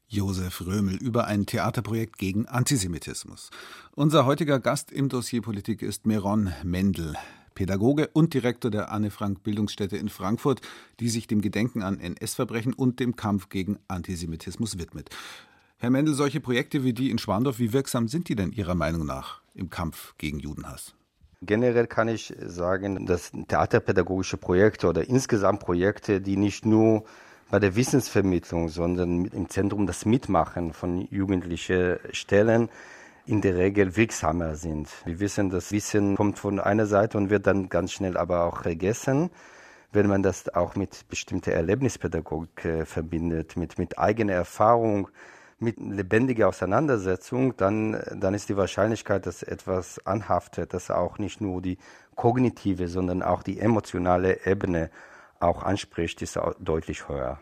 Josef 0.08 0.62
Römel 0.66 0.96
über 0.96 1.26
ein 1.26 1.46
Theaterprojekt 1.46 2.18
gegen 2.18 2.48
Antisemitismus. 2.48 3.52
Unser 3.94 4.26
heutiger 4.26 4.60
Gast 4.60 4.92
im 4.92 5.08
Dossier 5.08 5.44
Politik 5.44 5.84
ist 5.84 6.08
Meron 6.08 6.52
Mendel, 6.64 7.14
Pädagoge 7.54 8.08
und 8.14 8.34
Direktor 8.34 8.72
der 8.72 8.92
Anne 8.92 9.12
Frank 9.12 9.44
Bildungsstätte 9.44 9.98
in 9.98 10.10
Frankfurt, 10.10 10.62
die 11.00 11.10
sich 11.10 11.28
dem 11.28 11.42
Gedenken 11.42 11.84
an 11.84 12.00
NS-Verbrechen 12.00 12.74
und 12.74 13.00
dem 13.00 13.16
Kampf 13.16 13.50
gegen 13.50 13.78
Antisemitismus 13.88 14.80
widmet. 14.80 15.12
Herr 15.82 15.92
Mendel, 15.92 16.14
solche 16.14 16.42
Projekte 16.42 16.84
wie 16.84 16.92
die 16.92 17.10
in 17.10 17.20
Schwandorf, 17.20 17.58
wie 17.58 17.72
wirksam 17.72 18.10
sind 18.10 18.28
die 18.28 18.36
denn 18.36 18.52
Ihrer 18.52 18.76
Meinung 18.76 19.06
nach 19.06 19.40
im 19.56 19.70
Kampf 19.70 20.14
gegen 20.18 20.38
Judenhass? 20.38 20.94
Generell 21.42 21.88
kann 21.88 22.10
ich 22.10 22.34
sagen, 22.38 23.06
dass 23.06 23.32
theaterpädagogische 23.48 24.36
Projekte 24.36 24.88
oder 24.88 25.08
insgesamt 25.08 25.62
Projekte, 25.62 26.20
die 26.20 26.36
nicht 26.36 26.66
nur 26.66 27.06
bei 27.50 27.60
der 27.60 27.78
Wissensvermittlung, 27.78 28.68
sondern 28.68 29.24
im 29.24 29.48
Zentrum 29.48 29.88
das 29.88 30.06
Mitmachen 30.06 30.74
von 30.74 31.08
Jugendlichen 31.10 31.98
stellen, 32.12 32.68
in 33.26 33.40
der 33.40 33.56
Regel 33.56 33.96
wirksamer 33.96 34.56
sind. 34.56 34.90
Wir 35.06 35.22
wissen, 35.22 35.50
das 35.50 35.72
Wissen 35.72 36.18
kommt 36.18 36.40
von 36.40 36.60
einer 36.60 36.88
Seite 36.88 37.18
und 37.18 37.30
wird 37.30 37.48
dann 37.48 37.70
ganz 37.70 37.94
schnell 37.94 38.18
aber 38.18 38.44
auch 38.44 38.64
vergessen. 38.64 39.30
Wenn 39.94 40.08
man 40.08 40.24
das 40.24 40.54
auch 40.54 40.76
mit 40.76 41.08
bestimmter 41.08 41.54
Erlebnispädagogik 41.54 42.66
äh, 42.66 42.86
verbindet, 42.86 43.56
mit, 43.56 43.80
mit 43.80 43.98
eigener 43.98 44.34
Erfahrung, 44.34 45.08
mit 45.60 45.78
lebendiger 45.80 46.48
Auseinandersetzung, 46.48 47.56
dann, 47.58 48.02
dann 48.16 48.34
ist 48.34 48.50
die 48.50 48.58
Wahrscheinlichkeit, 48.58 49.26
dass 49.26 49.44
etwas 49.44 50.06
anhaftet, 50.06 50.74
dass 50.74 50.90
auch 50.90 51.18
nicht 51.18 51.42
nur 51.42 51.62
die 51.62 51.78
kognitive, 52.16 52.88
sondern 52.88 53.22
auch 53.22 53.44
die 53.44 53.60
emotionale 53.60 54.46
Ebene 54.46 54.90
auch 55.40 55.64
anspricht, 55.64 56.22
ist 56.22 56.38
auch 56.38 56.54
deutlich 56.60 57.08
höher. 57.08 57.40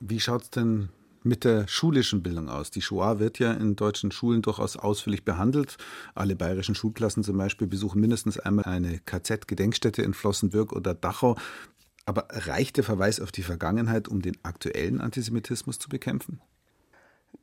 Wie 0.00 0.20
schaut 0.20 0.42
es 0.42 0.50
denn 0.50 0.88
mit 1.22 1.44
der 1.44 1.68
schulischen 1.68 2.22
Bildung 2.22 2.48
aus? 2.48 2.70
Die 2.70 2.82
Shoah 2.82 3.18
wird 3.18 3.38
ja 3.38 3.52
in 3.52 3.76
deutschen 3.76 4.10
Schulen 4.10 4.42
durchaus 4.42 4.76
ausführlich 4.76 5.24
behandelt. 5.24 5.76
Alle 6.14 6.36
bayerischen 6.36 6.74
Schulklassen 6.74 7.22
zum 7.22 7.36
Beispiel 7.36 7.66
besuchen 7.66 8.00
mindestens 8.00 8.38
einmal 8.38 8.64
eine 8.64 8.98
KZ-Gedenkstätte 9.00 10.02
in 10.02 10.14
Flossenbürg 10.14 10.72
oder 10.72 10.94
Dachau. 10.94 11.36
Aber 12.06 12.26
reicht 12.30 12.76
der 12.78 12.84
Verweis 12.84 13.20
auf 13.20 13.30
die 13.30 13.42
Vergangenheit, 13.42 14.08
um 14.08 14.22
den 14.22 14.38
aktuellen 14.42 15.00
Antisemitismus 15.00 15.78
zu 15.78 15.88
bekämpfen? 15.88 16.40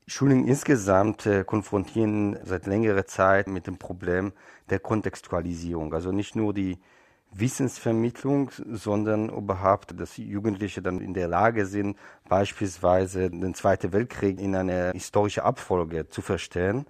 Schulen 0.09 0.47
insgesamt 0.47 1.25
äh, 1.25 1.43
konfrontieren 1.43 2.39
seit 2.43 2.65
längerer 2.65 3.05
Zeit 3.05 3.47
mit 3.47 3.67
dem 3.67 3.77
Problem 3.77 4.31
der 4.69 4.79
Kontextualisierung. 4.79 5.93
Also 5.93 6.13
nicht 6.13 6.33
nur 6.33 6.53
die 6.53 6.77
Wissensvermittlung, 7.33 8.51
sondern 8.71 9.27
überhaupt, 9.27 9.99
dass 9.99 10.15
Jugendliche 10.15 10.81
dann 10.81 11.01
in 11.01 11.13
der 11.13 11.27
Lage 11.27 11.65
sind, 11.65 11.97
beispielsweise 12.29 13.29
den 13.29 13.53
Zweiten 13.53 13.91
Weltkrieg 13.91 14.39
in 14.39 14.55
einer 14.55 14.91
historischen 14.93 15.43
Abfolge 15.43 16.07
zu 16.07 16.21
verstehen. 16.21 16.85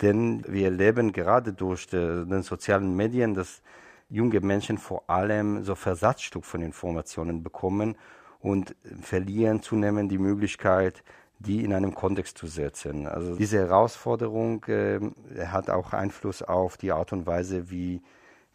Denn 0.00 0.42
wir 0.48 0.64
erleben 0.64 1.12
gerade 1.12 1.52
durch 1.52 1.86
die, 1.86 2.24
den 2.26 2.42
sozialen 2.42 2.96
Medien, 2.96 3.34
dass 3.34 3.60
junge 4.08 4.40
Menschen 4.40 4.78
vor 4.78 5.04
allem 5.10 5.62
so 5.62 5.74
Versatzstück 5.74 6.46
von 6.46 6.62
Informationen 6.62 7.42
bekommen 7.42 7.96
und 8.40 8.74
verlieren 9.02 9.60
zunehmend 9.60 10.10
die 10.10 10.18
Möglichkeit, 10.18 11.04
die 11.42 11.64
in 11.64 11.72
einem 11.72 11.94
Kontext 11.94 12.38
zu 12.38 12.46
setzen. 12.46 13.06
Also 13.06 13.36
diese 13.36 13.58
Herausforderung 13.58 14.64
äh, 14.64 15.00
hat 15.46 15.70
auch 15.70 15.92
Einfluss 15.92 16.42
auf 16.42 16.76
die 16.76 16.92
Art 16.92 17.12
und 17.12 17.26
Weise, 17.26 17.70
wie, 17.70 18.02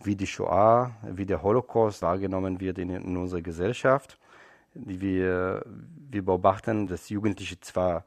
wie 0.03 0.15
die 0.15 0.27
Shoah, 0.27 0.91
wie 1.03 1.25
der 1.25 1.43
Holocaust 1.43 2.01
wahrgenommen 2.01 2.59
wird 2.59 2.77
in, 2.77 2.89
in 2.89 3.17
unserer 3.17 3.41
Gesellschaft. 3.41 4.17
Wir, 4.73 5.63
wir 6.09 6.23
beobachten, 6.23 6.87
dass 6.87 7.09
Jugendliche 7.09 7.59
zwar 7.59 8.05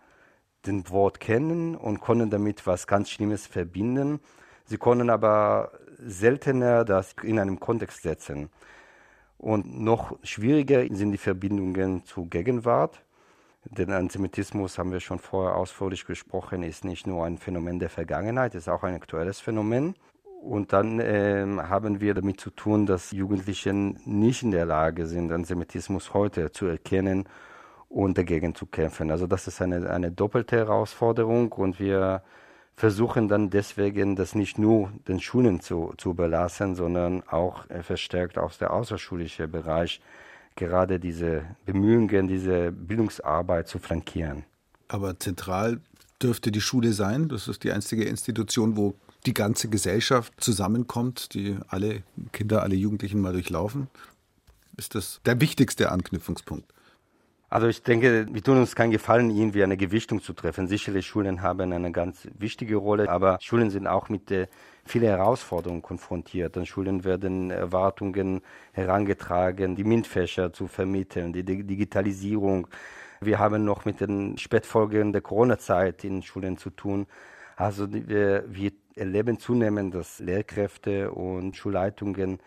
den 0.67 0.89
Wort 0.91 1.21
kennen 1.21 1.75
und 1.75 2.01
können 2.01 2.31
damit 2.31 2.67
was 2.67 2.87
ganz 2.87 3.11
Schlimmes 3.11 3.47
verbinden, 3.47 4.21
sie 4.67 4.79
können 4.79 5.11
aber 5.11 5.73
seltener 5.99 6.85
das 6.85 7.15
in 7.23 7.39
einem 7.39 7.61
Kontext 7.61 8.03
setzen. 8.03 8.51
Und 9.39 9.81
noch 9.81 10.19
schwieriger 10.23 10.85
sind 10.95 11.13
die 11.13 11.19
Verbindungen 11.19 12.05
zur 12.05 12.29
Gegenwart 12.29 13.03
denn 13.65 13.93
Antisemitismus, 13.93 14.79
haben 14.79 14.93
wir 14.93 15.01
schon 15.01 15.19
vorher 15.19 15.57
ausführlich 15.57 16.07
gesprochen, 16.07 16.63
ist 16.63 16.85
nicht 16.85 17.07
nur 17.07 17.27
ein 17.27 17.39
Phänomen 17.39 17.79
der 17.79 17.91
Vergangenheit, 17.91 18.55
ist 18.55 18.69
auch 18.69 18.83
ein 18.83 18.95
aktuelles 18.95 19.41
Phänomen. 19.41 19.95
Und 20.43 20.73
dann 20.73 21.01
äh, 21.01 21.45
haben 21.59 22.01
wir 22.01 22.15
damit 22.15 22.41
zu 22.41 22.51
tun, 22.51 22.87
dass 22.87 23.11
Jugendliche 23.11 23.75
nicht 23.75 24.43
in 24.43 24.53
der 24.53 24.65
Lage 24.65 25.07
sind, 25.07 25.31
Antisemitismus 25.31 26.15
heute 26.15 26.51
zu 26.51 26.67
erkennen 26.67 27.29
und 27.91 28.17
dagegen 28.17 28.55
zu 28.55 28.65
kämpfen. 28.65 29.11
Also 29.11 29.27
das 29.27 29.47
ist 29.47 29.61
eine, 29.61 29.91
eine 29.91 30.11
doppelte 30.11 30.57
Herausforderung 30.57 31.53
und 31.53 31.79
wir 31.79 32.23
versuchen 32.75 33.29
dann 33.29 33.51
deswegen, 33.51 34.17
das 34.17 34.35
nicht 34.35 34.59
nur 34.59 34.91
den 35.07 35.21
Schulen 35.21 35.61
zu, 35.61 35.93
zu 35.99 36.11
überlassen, 36.11 36.75
sondern 36.75 37.23
auch 37.29 37.69
äh, 37.69 37.83
verstärkt 37.83 38.39
aus 38.39 38.57
der 38.57 38.73
außerschulischen 38.73 39.51
Bereich 39.51 40.01
gerade 40.57 40.99
diese 41.01 41.45
Bemühungen, 41.67 42.29
diese 42.29 42.73
Bildungsarbeit 42.73 43.69
zu 43.69 43.79
flankieren. 43.79 44.45
Aber 44.89 45.19
zentral 45.19 45.81
dürfte 46.23 46.51
die 46.51 46.61
Schule 46.61 46.93
sein. 46.93 47.29
Das 47.29 47.49
ist 47.49 47.65
die 47.65 47.73
einzige 47.73 48.05
Institution, 48.05 48.77
wo 48.77 48.95
die 49.27 49.35
ganze 49.35 49.69
Gesellschaft 49.69 50.33
zusammenkommt, 50.39 51.35
die 51.35 51.57
alle 51.69 52.03
Kinder, 52.33 52.63
alle 52.63 52.75
Jugendlichen 52.75 53.21
mal 53.21 53.33
durchlaufen. 53.33 53.89
Ist 54.77 54.95
das 54.95 55.21
der 55.25 55.41
wichtigste 55.41 55.91
Anknüpfungspunkt? 55.93 56.73
Also 57.51 57.67
ich 57.67 57.83
denke, 57.83 58.29
wir 58.31 58.43
tun 58.45 58.59
uns 58.59 58.77
keinen 58.77 58.93
Gefallen, 58.93 59.29
irgendwie 59.29 59.65
eine 59.65 59.77
Gewichtung 59.77 60.23
zu 60.23 60.33
treffen. 60.33 60.69
Sicherlich 60.69 61.09
Schulen 61.09 61.43
haben 61.43 61.73
eine 61.73 61.91
ganz 61.91 62.29
wichtige 62.39 62.77
Rolle, 62.77 63.11
aber 63.11 63.39
Schulen 63.41 63.71
sind 63.71 63.89
auch 63.89 64.09
mit 64.09 64.31
äh, 64.31 64.47
vielen 64.91 65.09
Herausforderungen 65.09 65.83
konfrontiert. 65.83 66.57
An 66.57 66.67
Schulen 66.67 67.05
werden 67.05 67.51
Erwartungen 67.51 68.43
herangetragen, 68.73 69.77
die 69.77 69.85
MINT-Fächer 69.85 70.53
zu 70.53 70.67
vermitteln, 70.67 71.33
die 71.33 71.45
Digitalisierung. 71.45 72.67
Wir 73.21 73.39
haben 73.39 73.65
noch 73.65 73.85
mit 73.85 74.01
den 74.01 74.37
Spätfolgen 74.37 75.13
der 75.13 75.23
Corona-Zeit 75.23 76.05
in 76.05 76.23
Schulen 76.23 76.57
zu 76.57 76.71
tun. 76.71 77.07
Also 77.57 77.87
wir, 77.93 78.45
wir 78.49 78.73
erleben 78.97 79.39
zunehmend, 79.39 79.95
dass 79.95 80.19
Lehrkräfte 80.19 81.13
und 81.13 81.57
Schulleitungen 81.57 82.39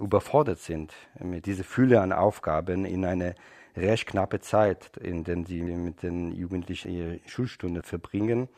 überfordert 0.00 0.60
sind 0.60 0.94
mit 1.22 1.44
dieser 1.44 1.64
Fülle 1.64 2.00
an 2.00 2.12
Aufgaben 2.12 2.86
in 2.86 3.04
eine 3.04 3.34
recht 3.76 4.06
knappe 4.06 4.40
Zeit, 4.40 4.96
in 4.96 5.24
der 5.24 5.44
sie 5.46 5.60
mit 5.60 6.02
den 6.02 6.32
Jugendlichen 6.32 6.90
ihre 6.92 7.20
Schulstunde 7.26 7.82
verbringen. 7.82 8.48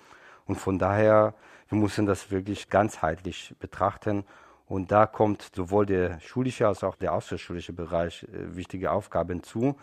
Und 0.47 0.57
von 0.57 0.79
daher, 0.79 1.35
wir 1.73 1.79
müssen 1.79 2.05
das 2.05 2.31
wirklich 2.31 2.69
ganzheitlich 2.69 3.55
betrachten. 3.59 4.25
Und 4.67 4.93
da 4.93 5.07
kommt 5.07 5.51
sowohl 5.55 5.87
der 5.87 6.21
schulische 6.21 6.69
als 6.69 6.85
auch 6.85 6.97
der 6.97 7.15
außerschulische 7.15 7.73
Bereich 7.73 8.25
äh, 8.25 8.55
wichtige 8.55 8.91
Aufgaben 8.91 9.43
zu. 9.43 9.77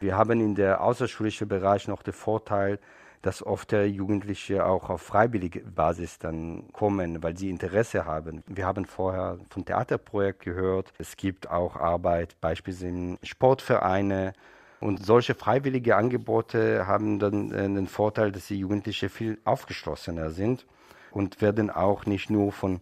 Wir 0.00 0.16
haben 0.16 0.40
in 0.40 0.54
der 0.54 0.80
außerschulischen 0.80 1.46
Bereich 1.46 1.86
noch 1.86 2.02
den 2.02 2.14
Vorteil, 2.14 2.78
dass 3.20 3.44
oft 3.44 3.72
Jugendliche 3.72 4.64
auch 4.64 4.88
auf 4.88 5.02
freiwillige 5.02 5.60
Basis 5.60 6.18
dann 6.18 6.72
kommen, 6.72 7.22
weil 7.22 7.36
sie 7.36 7.50
Interesse 7.50 8.06
haben. 8.06 8.42
Wir 8.46 8.66
haben 8.66 8.86
vorher 8.86 9.38
vom 9.50 9.64
Theaterprojekt 9.64 10.40
gehört. 10.40 10.92
Es 10.98 11.16
gibt 11.16 11.50
auch 11.50 11.76
Arbeit 11.76 12.36
beispielsweise 12.40 12.88
in 12.88 13.18
Sportvereine, 13.22 14.32
und 14.80 15.02
solche 15.02 15.34
freiwillige 15.34 15.96
Angebote 15.96 16.86
haben 16.86 17.18
dann 17.18 17.52
äh, 17.52 17.62
den 17.62 17.86
Vorteil, 17.86 18.32
dass 18.32 18.48
die 18.48 18.58
Jugendlichen 18.58 19.08
viel 19.08 19.38
aufgeschlossener 19.44 20.30
sind 20.30 20.66
und 21.14 21.40
werden 21.40 21.70
auch 21.70 22.06
nicht 22.06 22.30
nur 22.30 22.52
von 22.52 22.80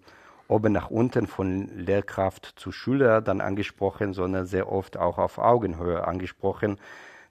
oben 0.48 0.72
nach 0.72 0.90
unten, 0.90 1.26
von 1.26 1.68
Lehrkraft 1.76 2.54
zu 2.56 2.72
Schüler 2.72 3.20
dann 3.20 3.40
angesprochen, 3.40 4.12
sondern 4.12 4.46
sehr 4.46 4.70
oft 4.70 4.96
auch 4.96 5.18
auf 5.18 5.38
Augenhöhe 5.38 6.06
angesprochen. 6.06 6.78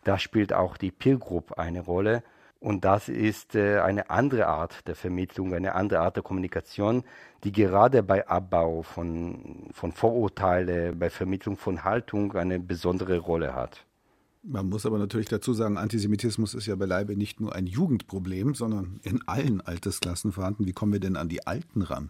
Da 0.04 0.18
spielt 0.18 0.54
auch 0.54 0.78
die 0.78 0.92
Peer 0.92 1.18
Group 1.18 1.58
eine 1.58 1.82
Rolle. 1.82 2.24
Und 2.60 2.86
das 2.86 3.10
ist 3.10 3.56
äh, 3.56 3.80
eine 3.80 4.12
andere 4.12 4.46
Art 4.46 4.88
der 4.88 4.96
Vermittlung, 4.96 5.56
eine 5.56 5.74
andere 5.74 6.00
Art 6.02 6.16
der 6.16 6.24
Kommunikation, 6.24 7.04
die 7.44 7.52
gerade 7.52 8.04
bei 8.04 8.28
Abbau 8.28 8.84
von, 8.84 9.70
von 9.72 9.92
Vorurteile, 9.92 10.94
bei 10.94 11.10
Vermittlung 11.10 11.58
von 11.58 11.84
Haltung 11.84 12.36
eine 12.36 12.60
besondere 12.60 13.18
Rolle 13.18 13.56
hat. 13.56 13.86
Man 14.44 14.70
muss 14.70 14.88
aber 14.88 14.98
natürlich 14.98 15.30
dazu 15.30 15.54
sagen, 15.54 15.78
Antisemitismus 15.78 16.56
ist 16.56 16.66
ja 16.66 16.76
beileibe 16.76 17.16
nicht 17.16 17.40
nur 17.40 17.54
ein 17.54 17.68
Jugendproblem, 17.68 18.56
sondern 18.56 19.00
in 19.04 19.22
allen 19.28 19.62
Altersklassen 19.62 20.32
vorhanden. 20.32 20.66
Wie 20.66 20.74
kommen 20.74 20.94
wir 20.94 21.00
denn 21.00 21.16
an 21.16 21.30
die 21.30 21.46
Alten 21.46 21.84
ran? 21.84 22.10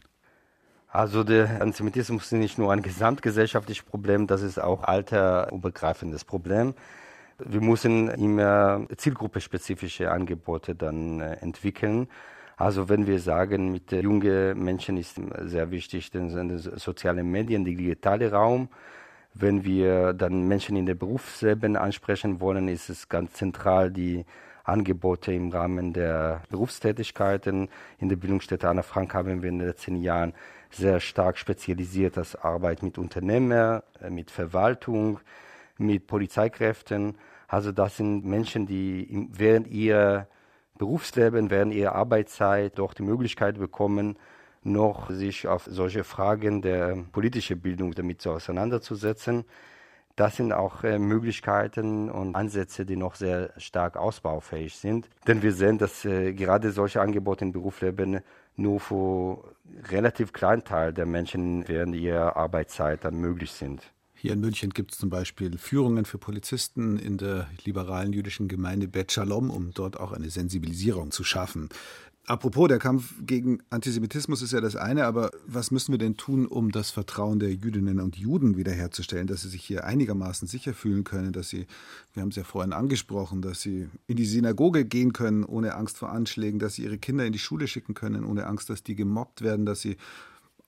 Also 0.87 1.23
der 1.23 1.61
Antisemitismus 1.61 2.25
ist 2.25 2.31
nicht 2.33 2.57
nur 2.57 2.71
ein 2.71 2.81
gesamtgesellschaftliches 2.81 3.83
Problem, 3.83 4.27
das 4.27 4.41
ist 4.41 4.59
auch 4.59 4.83
alterübergreifendes 4.83 6.23
Problem. 6.23 6.73
Wir 7.37 7.61
müssen 7.61 8.07
immer 8.09 8.85
zielgruppespezifische 8.95 10.11
Angebote 10.11 10.75
dann 10.75 11.19
äh, 11.19 11.33
entwickeln. 11.35 12.07
Also 12.55 12.87
wenn 12.89 13.07
wir 13.07 13.19
sagen, 13.19 13.71
mit 13.71 13.91
jungen 13.91 14.63
Menschen 14.63 14.97
ist 14.97 15.19
sehr 15.45 15.71
wichtig, 15.71 16.11
den, 16.11 16.59
sozialen 16.59 17.29
Medien, 17.31 17.65
der 17.65 17.73
digitale 17.73 18.31
Raum, 18.31 18.69
wenn 19.33 19.63
wir 19.63 20.13
dann 20.13 20.47
Menschen 20.47 20.75
in 20.75 20.85
der 20.85 20.95
Berufsleben 20.95 21.75
ansprechen 21.75 22.39
wollen, 22.39 22.67
ist 22.67 22.89
es 22.89 23.09
ganz 23.09 23.33
zentral, 23.33 23.91
die 23.91 24.25
Angebote 24.63 25.33
im 25.33 25.49
Rahmen 25.49 25.93
der 25.93 26.43
Berufstätigkeiten. 26.49 27.69
In 27.99 28.09
der 28.09 28.15
Bildungsstätte 28.15 28.67
Anna 28.67 28.83
Frank 28.83 29.13
haben 29.13 29.41
wir 29.41 29.49
in 29.49 29.59
den 29.59 29.67
letzten 29.67 29.95
Jahren 29.95 30.33
sehr 30.69 30.99
stark 30.99 31.37
spezialisiert 31.37 32.17
das 32.17 32.35
Arbeit 32.35 32.83
mit 32.83 32.97
Unternehmern, 32.97 33.81
äh, 34.01 34.09
mit 34.09 34.31
Verwaltung, 34.31 35.19
mit 35.77 36.07
Polizeikräften. 36.07 37.17
Also 37.47 37.71
das 37.71 37.97
sind 37.97 38.25
Menschen, 38.25 38.65
die 38.65 39.27
während 39.31 39.67
ihrer 39.67 40.27
Berufsleben, 40.77 41.49
während 41.49 41.73
ihrer 41.73 41.95
Arbeitszeit 41.95 42.79
doch 42.79 42.93
die 42.93 43.03
Möglichkeit 43.03 43.59
bekommen, 43.59 44.17
noch 44.63 45.09
sich 45.09 45.47
auf 45.47 45.67
solche 45.69 46.03
Fragen 46.03 46.61
der 46.61 46.97
politischen 47.11 47.59
Bildung 47.59 47.93
damit 47.93 48.25
auseinanderzusetzen. 48.25 49.45
Das 50.15 50.35
sind 50.35 50.51
auch 50.51 50.83
äh, 50.83 50.99
Möglichkeiten 50.99 52.09
und 52.09 52.35
Ansätze, 52.35 52.85
die 52.85 52.97
noch 52.97 53.15
sehr 53.15 53.53
stark 53.57 53.97
ausbaufähig 53.97 54.75
sind. 54.75 55.09
Denn 55.25 55.41
wir 55.41 55.53
sehen, 55.53 55.77
dass 55.77 56.05
äh, 56.05 56.33
gerade 56.33 56.71
solche 56.71 57.01
Angebote 57.01 57.45
im 57.45 57.53
Berufsleben 57.53 58.19
nur 58.55 58.79
für 58.79 59.43
relativ 59.89 60.33
kleinen 60.33 60.63
Teil 60.63 60.93
der 60.93 61.05
Menschen 61.05 61.67
während 61.67 61.95
ihrer 61.95 62.35
Arbeitszeit 62.35 63.03
dann 63.05 63.15
möglich 63.15 63.51
sind. 63.51 63.81
Hier 64.13 64.33
in 64.33 64.41
München 64.41 64.69
gibt 64.69 64.91
es 64.91 64.99
zum 64.99 65.09
Beispiel 65.09 65.57
Führungen 65.57 66.05
für 66.05 66.19
Polizisten 66.19 66.99
in 66.99 67.17
der 67.17 67.47
liberalen 67.65 68.13
jüdischen 68.13 68.47
Gemeinde 68.47 68.87
Bet 68.87 69.11
Shalom, 69.11 69.49
um 69.49 69.73
dort 69.73 69.99
auch 69.99 70.11
eine 70.11 70.29
Sensibilisierung 70.29 71.09
zu 71.09 71.23
schaffen. 71.23 71.69
Apropos, 72.27 72.67
der 72.67 72.77
Kampf 72.77 73.15
gegen 73.25 73.63
Antisemitismus 73.71 74.43
ist 74.43 74.53
ja 74.53 74.61
das 74.61 74.75
eine, 74.75 75.05
aber 75.05 75.31
was 75.47 75.71
müssen 75.71 75.91
wir 75.91 75.97
denn 75.97 76.17
tun, 76.17 76.45
um 76.45 76.71
das 76.71 76.91
Vertrauen 76.91 77.39
der 77.39 77.51
Jüdinnen 77.51 77.99
und 77.99 78.15
Juden 78.15 78.57
wiederherzustellen, 78.57 79.25
dass 79.25 79.41
sie 79.41 79.49
sich 79.49 79.63
hier 79.63 79.85
einigermaßen 79.85 80.47
sicher 80.47 80.75
fühlen 80.75 81.03
können, 81.03 81.33
dass 81.33 81.49
sie, 81.49 81.65
wir 82.13 82.21
haben 82.21 82.29
es 82.29 82.35
ja 82.35 82.43
vorhin 82.43 82.73
angesprochen, 82.73 83.41
dass 83.41 83.61
sie 83.61 83.89
in 84.05 84.17
die 84.17 84.25
Synagoge 84.25 84.85
gehen 84.85 85.13
können 85.13 85.43
ohne 85.43 85.73
Angst 85.73 85.97
vor 85.97 86.11
Anschlägen, 86.11 86.59
dass 86.59 86.75
sie 86.75 86.83
ihre 86.83 86.99
Kinder 86.99 87.25
in 87.25 87.33
die 87.33 87.39
Schule 87.39 87.67
schicken 87.67 87.95
können 87.95 88.23
ohne 88.23 88.45
Angst, 88.45 88.69
dass 88.69 88.83
die 88.83 88.95
gemobbt 88.95 89.41
werden, 89.41 89.65
dass 89.65 89.81
sie 89.81 89.97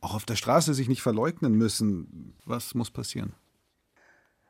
auch 0.02 0.16
auf 0.16 0.26
der 0.26 0.36
Straße 0.36 0.74
sich 0.74 0.90
nicht 0.90 1.04
verleugnen 1.04 1.54
müssen. 1.54 2.34
Was 2.46 2.74
muss 2.74 2.90
passieren? 2.90 3.34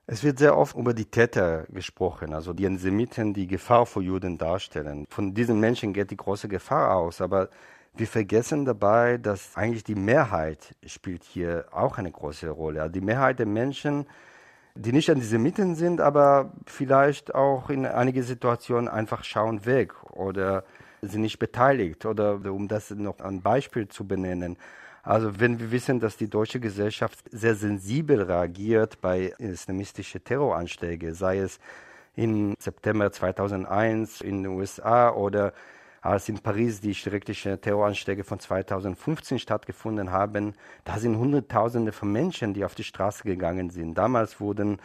Es 0.05 0.21
wird 0.21 0.37
sehr 0.37 0.57
oft 0.57 0.75
über 0.75 0.93
die 0.93 1.05
Täter 1.05 1.65
gesprochen, 1.69 2.33
also 2.33 2.51
die 2.51 2.65
Antisemiten, 2.67 3.33
die 3.33 3.47
Gefahr 3.47 3.85
für 3.85 4.01
Juden 4.01 4.37
darstellen. 4.37 5.05
Von 5.09 5.33
diesen 5.33 5.61
Menschen 5.61 5.93
geht 5.93 6.11
die 6.11 6.17
große 6.17 6.49
Gefahr 6.49 6.97
aus, 6.97 7.21
aber 7.21 7.47
wir 7.93 8.07
vergessen 8.07 8.65
dabei, 8.65 9.17
dass 9.17 9.55
eigentlich 9.55 9.85
die 9.85 9.95
Mehrheit 9.95 10.75
spielt 10.85 11.23
hier 11.23 11.67
auch 11.71 11.97
eine 11.97 12.11
große 12.11 12.49
Rolle. 12.49 12.81
Also 12.81 12.91
die 12.91 13.01
Mehrheit 13.01 13.39
der 13.39 13.45
Menschen, 13.45 14.05
die 14.75 14.91
nicht 14.91 15.09
Antisemiten 15.09 15.75
sind, 15.75 16.01
aber 16.01 16.51
vielleicht 16.65 17.33
auch 17.33 17.69
in 17.69 17.85
einige 17.85 18.23
Situationen 18.23 18.89
einfach 18.89 19.23
schauen 19.23 19.65
weg 19.65 19.93
oder 20.11 20.65
sind 21.01 21.21
nicht 21.21 21.39
beteiligt. 21.39 22.05
Oder 22.05 22.41
um 22.51 22.67
das 22.67 22.89
noch 22.89 23.19
ein 23.21 23.41
Beispiel 23.41 23.87
zu 23.87 24.05
benennen. 24.05 24.57
Also 25.05 25.37
wenn 25.37 25.59
wir 25.59 25.69
wissen, 25.69 25.99
dass 25.99 26.15
die 26.15 26.29
deutsche 26.29 26.61
Gesellschaft 26.61 27.19
sehr 27.29 27.55
sensibel 27.55 28.21
reagiert 28.21 29.01
bei 29.01 29.33
islamistischen 29.37 30.23
Terroranschlägen, 30.23 31.13
sei 31.13 31.39
es 31.39 31.59
im 32.15 32.55
September 32.57 33.11
2001 33.11 34.21
in 34.21 34.43
den 34.43 34.53
USA 34.53 35.11
oder 35.11 35.53
als 35.99 36.29
in 36.29 36.39
Paris 36.39 36.79
die 36.79 36.95
schrecklichen 36.95 37.59
Terroranschläge 37.59 38.23
von 38.23 38.39
2015 38.39 39.39
stattgefunden 39.39 40.11
haben, 40.11 40.53
da 40.85 40.97
sind 40.97 41.17
Hunderttausende 41.17 41.91
von 41.91 42.09
Menschen, 42.09 42.53
die 42.53 42.63
auf 42.63 42.75
die 42.75 42.83
Straße 42.85 43.23
gegangen 43.23 43.71
sind. 43.71 43.97
Damals 43.97 44.39
wurden 44.39 44.77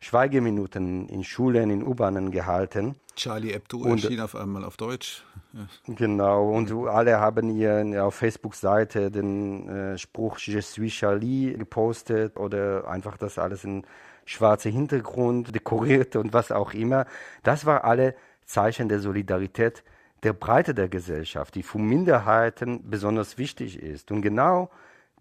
Schweigeminuten 0.00 1.08
in 1.08 1.24
Schulen, 1.24 1.70
in 1.70 1.86
U-Bahnen 1.86 2.30
gehalten. 2.30 2.96
Charlie 3.16 3.52
Hebdo 3.52 3.78
und, 3.78 4.02
erschien 4.02 4.20
auf 4.20 4.34
einmal 4.34 4.64
auf 4.64 4.78
Deutsch. 4.78 5.24
Ja. 5.52 5.66
Genau, 5.94 6.50
und 6.50 6.72
alle 6.88 7.20
haben 7.20 7.50
hier 7.50 8.04
auf 8.04 8.14
Facebook-Seite 8.14 9.10
den 9.10 9.68
äh, 9.68 9.98
Spruch 9.98 10.38
Je 10.38 10.60
suis 10.60 10.92
Charlie 10.92 11.52
gepostet 11.52 12.38
oder 12.38 12.88
einfach 12.88 13.18
das 13.18 13.38
alles 13.38 13.64
in 13.64 13.84
schwarzer 14.24 14.70
Hintergrund 14.70 15.54
dekoriert 15.54 16.16
und 16.16 16.32
was 16.32 16.50
auch 16.50 16.72
immer. 16.72 17.04
Das 17.42 17.66
war 17.66 17.84
alle 17.84 18.14
Zeichen 18.46 18.88
der 18.88 19.00
Solidarität 19.00 19.84
der 20.22 20.32
Breite 20.32 20.74
der 20.74 20.88
Gesellschaft, 20.88 21.54
die 21.54 21.62
für 21.62 21.78
Minderheiten 21.78 22.88
besonders 22.88 23.38
wichtig 23.38 23.82
ist. 23.82 24.10
Und 24.10 24.22
genau 24.22 24.70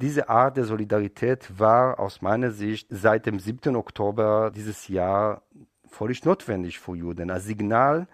diese 0.02 0.30
Art 0.30 0.58
der 0.58 0.64
Solidarität 0.64 1.60
war 1.60 2.00
aus 2.00 2.22
meiner 2.22 2.52
Sicht 2.52 2.88
seit 2.90 3.26
dem 3.26 3.40
7. 3.40 3.76
Oktober 3.76 4.52
dieses 4.56 4.88
Jahr 4.88 5.42
völlig 5.90 6.24
notwendig 6.24 6.80
für 6.80 6.96
Juden. 6.96 7.30
Als 7.30 7.46
Signal, 7.46 8.08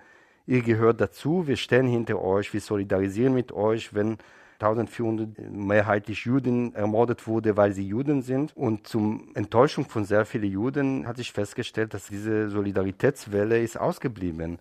ihr 0.47 0.61
gehört 0.61 0.99
dazu, 0.99 1.47
wir 1.47 1.57
stehen 1.57 1.88
hinter 1.88 2.21
euch, 2.21 2.53
wir 2.53 2.61
solidarisieren 2.61 3.33
mit 3.33 3.51
euch, 3.51 3.93
wenn 3.93 4.17
1400 4.59 5.51
mehrheitlich 5.51 6.25
Juden 6.25 6.73
ermordet 6.73 7.27
wurde, 7.27 7.57
weil 7.57 7.73
sie 7.73 7.88
Juden 7.88 8.21
sind. 8.21 8.55
Und 8.55 8.88
zum 8.88 9.31
Enttäuschung 9.36 9.86
von 9.86 10.05
sehr 10.05 10.25
vielen 10.25 10.49
Juden 10.49 11.05
hat 11.05 11.17
sich 11.17 11.31
festgestellt, 11.33 11.93
dass 11.93 12.07
diese 12.07 12.49
Solidaritätswelle 12.49 13.61
ist 13.61 13.79
ausgeblieben. 13.79 14.59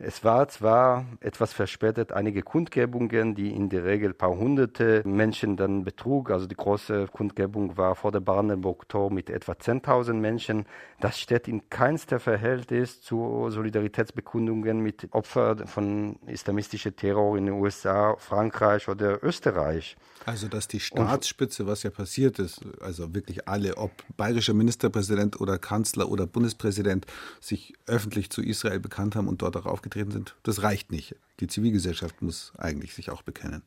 Es 0.00 0.22
war 0.22 0.46
zwar 0.46 1.06
etwas 1.18 1.52
verspätet 1.52 2.12
einige 2.12 2.42
Kundgebungen, 2.42 3.34
die 3.34 3.50
in 3.50 3.68
der 3.68 3.84
Regel 3.84 4.10
ein 4.10 4.16
paar 4.16 4.30
hunderte 4.30 5.02
Menschen 5.04 5.56
dann 5.56 5.82
betrug. 5.82 6.30
Also 6.30 6.46
die 6.46 6.54
große 6.54 7.08
Kundgebung 7.08 7.76
war 7.76 7.96
vor 7.96 8.12
der 8.12 8.20
Brandenburg-Tor 8.20 9.10
mit 9.10 9.28
etwa 9.28 9.52
10.000 9.54 10.12
Menschen. 10.12 10.66
Das 11.00 11.18
steht 11.18 11.48
in 11.48 11.68
keinster 11.68 12.20
Verhältnis 12.20 13.02
zu 13.02 13.50
Solidaritätsbekundungen 13.50 14.78
mit 14.78 15.08
Opfern 15.10 15.66
von 15.66 16.20
islamistischem 16.28 16.94
Terror 16.94 17.36
in 17.36 17.46
den 17.46 17.54
USA, 17.56 18.14
Frankreich 18.18 18.88
oder 18.88 19.24
Österreich. 19.24 19.96
Also 20.26 20.46
dass 20.46 20.68
die 20.68 20.78
Staatsspitze, 20.78 21.66
was 21.66 21.82
ja 21.82 21.90
passiert 21.90 22.38
ist, 22.38 22.60
also 22.80 23.14
wirklich 23.16 23.48
alle, 23.48 23.76
ob 23.76 23.90
bayerischer 24.16 24.54
Ministerpräsident 24.54 25.40
oder 25.40 25.58
Kanzler 25.58 26.08
oder 26.08 26.28
Bundespräsident, 26.28 27.06
sich 27.40 27.74
öffentlich 27.86 28.30
zu 28.30 28.42
Israel 28.42 28.78
bekannt 28.78 29.16
haben 29.16 29.26
und 29.26 29.42
dort 29.42 29.56
auch 29.56 29.66
aufgetreten 29.66 29.87
sind, 29.94 30.36
das 30.42 30.62
reicht 30.62 30.90
nicht. 30.92 31.16
Die 31.40 31.46
Zivilgesellschaft 31.46 32.22
muss 32.22 32.52
eigentlich 32.58 32.94
sich 32.94 33.10
auch 33.10 33.22
bekennen. 33.22 33.62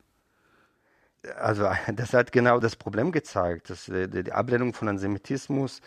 Also 1.38 1.69
das 1.93 2.13
hat 2.13 2.32
genau 2.32 2.59
das 2.59 2.76
Problem 2.76 3.11
gezeigt, 3.11 3.69
dass 3.69 3.89
äh, 3.89 4.07
die 4.07 4.32
Ablehnung 4.32 4.74
von 4.74 4.88
Antisemitismus 4.88 5.82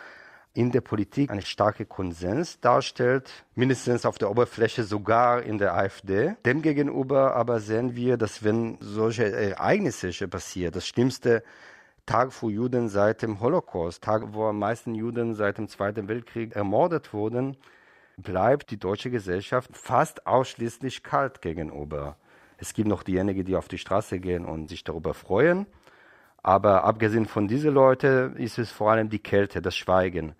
in 0.55 0.70
der 0.70 0.80
Politik 0.80 1.30
einen 1.30 1.43
starken 1.43 1.89
Konsens 1.89 2.61
darstellt, 2.61 3.45
mindestens 3.57 4.07
auf 4.07 4.18
der 4.18 4.30
Oberfläche 4.30 4.85
sogar 4.85 5.43
in 5.43 5.59
der 5.59 5.74
AfD. 5.74 6.37
Demgegenüber 6.45 7.35
aber 7.35 7.59
sehen 7.59 7.97
wir, 7.97 8.16
dass 8.16 8.45
wenn 8.45 8.78
solche 8.80 9.32
Ereignisse 9.32 10.28
passieren, 10.28 10.72
das 10.72 10.87
schlimmste 10.87 11.43
Tag 12.07 12.32
für 12.32 12.51
Juden 12.51 12.89
seit 12.89 13.22
dem 13.22 13.41
Holocaust, 13.41 14.03
Tag, 14.03 14.22
wo 14.32 14.45
am 14.45 14.59
meisten 14.59 14.95
Juden 14.95 15.35
seit 15.35 15.59
dem 15.59 15.68
Zweiten 15.68 16.07
Weltkrieg 16.07 16.55
ermordet 16.55 17.12
wurden, 17.12 17.57
bleibt 18.16 18.70
die 18.70 18.78
deutsche 18.78 19.10
Gesellschaft 19.10 19.76
fast 19.76 20.26
ausschließlich 20.26 21.02
kalt 21.02 21.42
gegenüber. 21.42 22.16
Es 22.58 22.74
gibt 22.74 22.88
noch 22.88 23.02
diejenigen, 23.02 23.44
die 23.44 23.56
auf 23.56 23.68
die 23.68 23.78
Straße 23.78 24.20
gehen 24.20 24.44
und 24.44 24.68
sich 24.68 24.84
darüber 24.84 25.14
freuen. 25.14 25.66
Aber 26.42 26.84
abgesehen 26.84 27.26
von 27.26 27.48
diesen 27.48 27.72
Leuten 27.72 28.36
ist 28.36 28.58
es 28.58 28.70
vor 28.70 28.90
allem 28.92 29.08
die 29.08 29.18
Kälte, 29.18 29.62
das 29.62 29.76
Schweigen, 29.76 30.34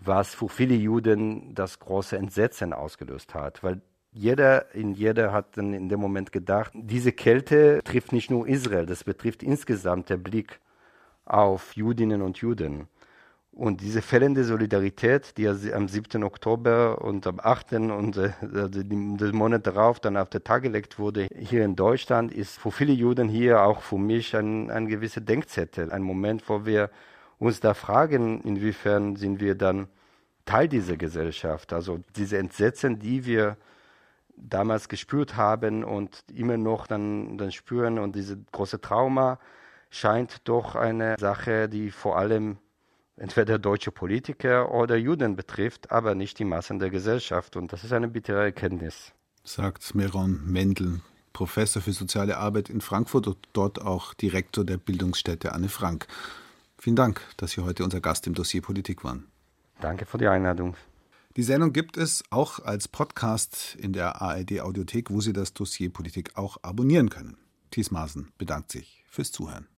was 0.00 0.34
für 0.34 0.48
viele 0.48 0.74
Juden 0.74 1.54
das 1.54 1.78
große 1.78 2.16
Entsetzen 2.16 2.72
ausgelöst 2.72 3.34
hat. 3.34 3.62
Weil 3.62 3.82
jeder 4.12 4.74
in 4.74 4.92
jeder 4.92 5.32
hat 5.32 5.56
dann 5.56 5.72
in 5.72 5.88
dem 5.88 6.00
Moment 6.00 6.32
gedacht, 6.32 6.72
diese 6.74 7.12
Kälte 7.12 7.80
trifft 7.84 8.12
nicht 8.12 8.30
nur 8.30 8.48
Israel, 8.48 8.86
das 8.86 9.04
betrifft 9.04 9.42
insgesamt 9.42 10.08
der 10.08 10.16
Blick 10.16 10.58
auf 11.26 11.76
Judinnen 11.76 12.22
und 12.22 12.38
Juden. 12.38 12.88
Und 13.52 13.80
diese 13.80 14.00
fehlende 14.00 14.44
Solidarität, 14.44 15.36
die 15.36 15.48
am 15.48 15.88
7. 15.88 16.22
Oktober 16.22 17.02
und 17.02 17.26
am 17.26 17.40
8. 17.42 17.72
und 17.72 18.16
äh, 18.16 18.30
den 18.40 19.34
Monat 19.34 19.66
darauf 19.66 19.98
dann 19.98 20.16
auf 20.16 20.30
den 20.30 20.44
Tag 20.44 20.62
gelegt 20.62 20.98
wurde 21.00 21.26
hier 21.36 21.64
in 21.64 21.74
Deutschland, 21.74 22.32
ist 22.32 22.58
für 22.58 22.70
viele 22.70 22.92
Juden 22.92 23.28
hier, 23.28 23.62
auch 23.62 23.82
für 23.82 23.98
mich, 23.98 24.36
ein, 24.36 24.70
ein 24.70 24.86
gewisser 24.86 25.20
Denkzettel. 25.20 25.90
Ein 25.90 26.02
Moment, 26.02 26.48
wo 26.48 26.64
wir 26.64 26.90
uns 27.38 27.58
da 27.58 27.74
fragen, 27.74 28.40
inwiefern 28.42 29.16
sind 29.16 29.40
wir 29.40 29.56
dann 29.56 29.88
Teil 30.44 30.68
dieser 30.68 30.96
Gesellschaft. 30.96 31.72
Also 31.72 32.00
diese 32.16 32.38
Entsetzen, 32.38 33.00
die 33.00 33.26
wir 33.26 33.56
damals 34.36 34.88
gespürt 34.88 35.36
haben 35.36 35.84
und 35.84 36.24
immer 36.32 36.56
noch 36.56 36.86
dann, 36.86 37.36
dann 37.36 37.50
spüren 37.50 37.98
und 37.98 38.14
diese 38.14 38.38
große 38.52 38.80
Trauma 38.80 39.38
scheint 39.90 40.48
doch 40.48 40.76
eine 40.76 41.16
Sache, 41.18 41.68
die 41.68 41.90
vor 41.90 42.16
allem 42.16 42.58
entweder 43.20 43.58
deutsche 43.58 43.92
Politiker 43.92 44.72
oder 44.72 44.96
Juden 44.96 45.36
betrifft, 45.36 45.90
aber 45.92 46.14
nicht 46.14 46.38
die 46.38 46.44
Massen 46.44 46.78
der 46.78 46.90
Gesellschaft. 46.90 47.54
Und 47.56 47.72
das 47.72 47.84
ist 47.84 47.92
eine 47.92 48.08
bittere 48.08 48.42
Erkenntnis. 48.42 49.12
Sagt 49.44 49.94
Meron 49.94 50.40
Mendel, 50.50 51.00
Professor 51.32 51.82
für 51.82 51.92
soziale 51.92 52.38
Arbeit 52.38 52.70
in 52.70 52.80
Frankfurt 52.80 53.26
und 53.26 53.36
dort 53.52 53.80
auch 53.80 54.14
Direktor 54.14 54.64
der 54.64 54.78
Bildungsstätte 54.78 55.52
Anne 55.52 55.68
Frank. 55.68 56.06
Vielen 56.78 56.96
Dank, 56.96 57.20
dass 57.36 57.52
Sie 57.52 57.60
heute 57.60 57.84
unser 57.84 58.00
Gast 58.00 58.26
im 58.26 58.34
Dossier 58.34 58.62
Politik 58.62 59.04
waren. 59.04 59.26
Danke 59.80 60.06
für 60.06 60.18
die 60.18 60.28
Einladung. 60.28 60.76
Die 61.36 61.42
Sendung 61.42 61.72
gibt 61.72 61.96
es 61.96 62.24
auch 62.30 62.58
als 62.58 62.88
Podcast 62.88 63.76
in 63.78 63.92
der 63.92 64.20
ARD 64.20 64.60
Audiothek, 64.60 65.10
wo 65.10 65.20
Sie 65.20 65.32
das 65.32 65.52
Dossier 65.52 65.92
Politik 65.92 66.36
auch 66.36 66.56
abonnieren 66.62 67.10
können. 67.10 67.36
Thies 67.70 67.90
Maaßen 67.90 68.32
bedankt 68.36 68.72
sich 68.72 69.04
fürs 69.08 69.30
Zuhören. 69.30 69.66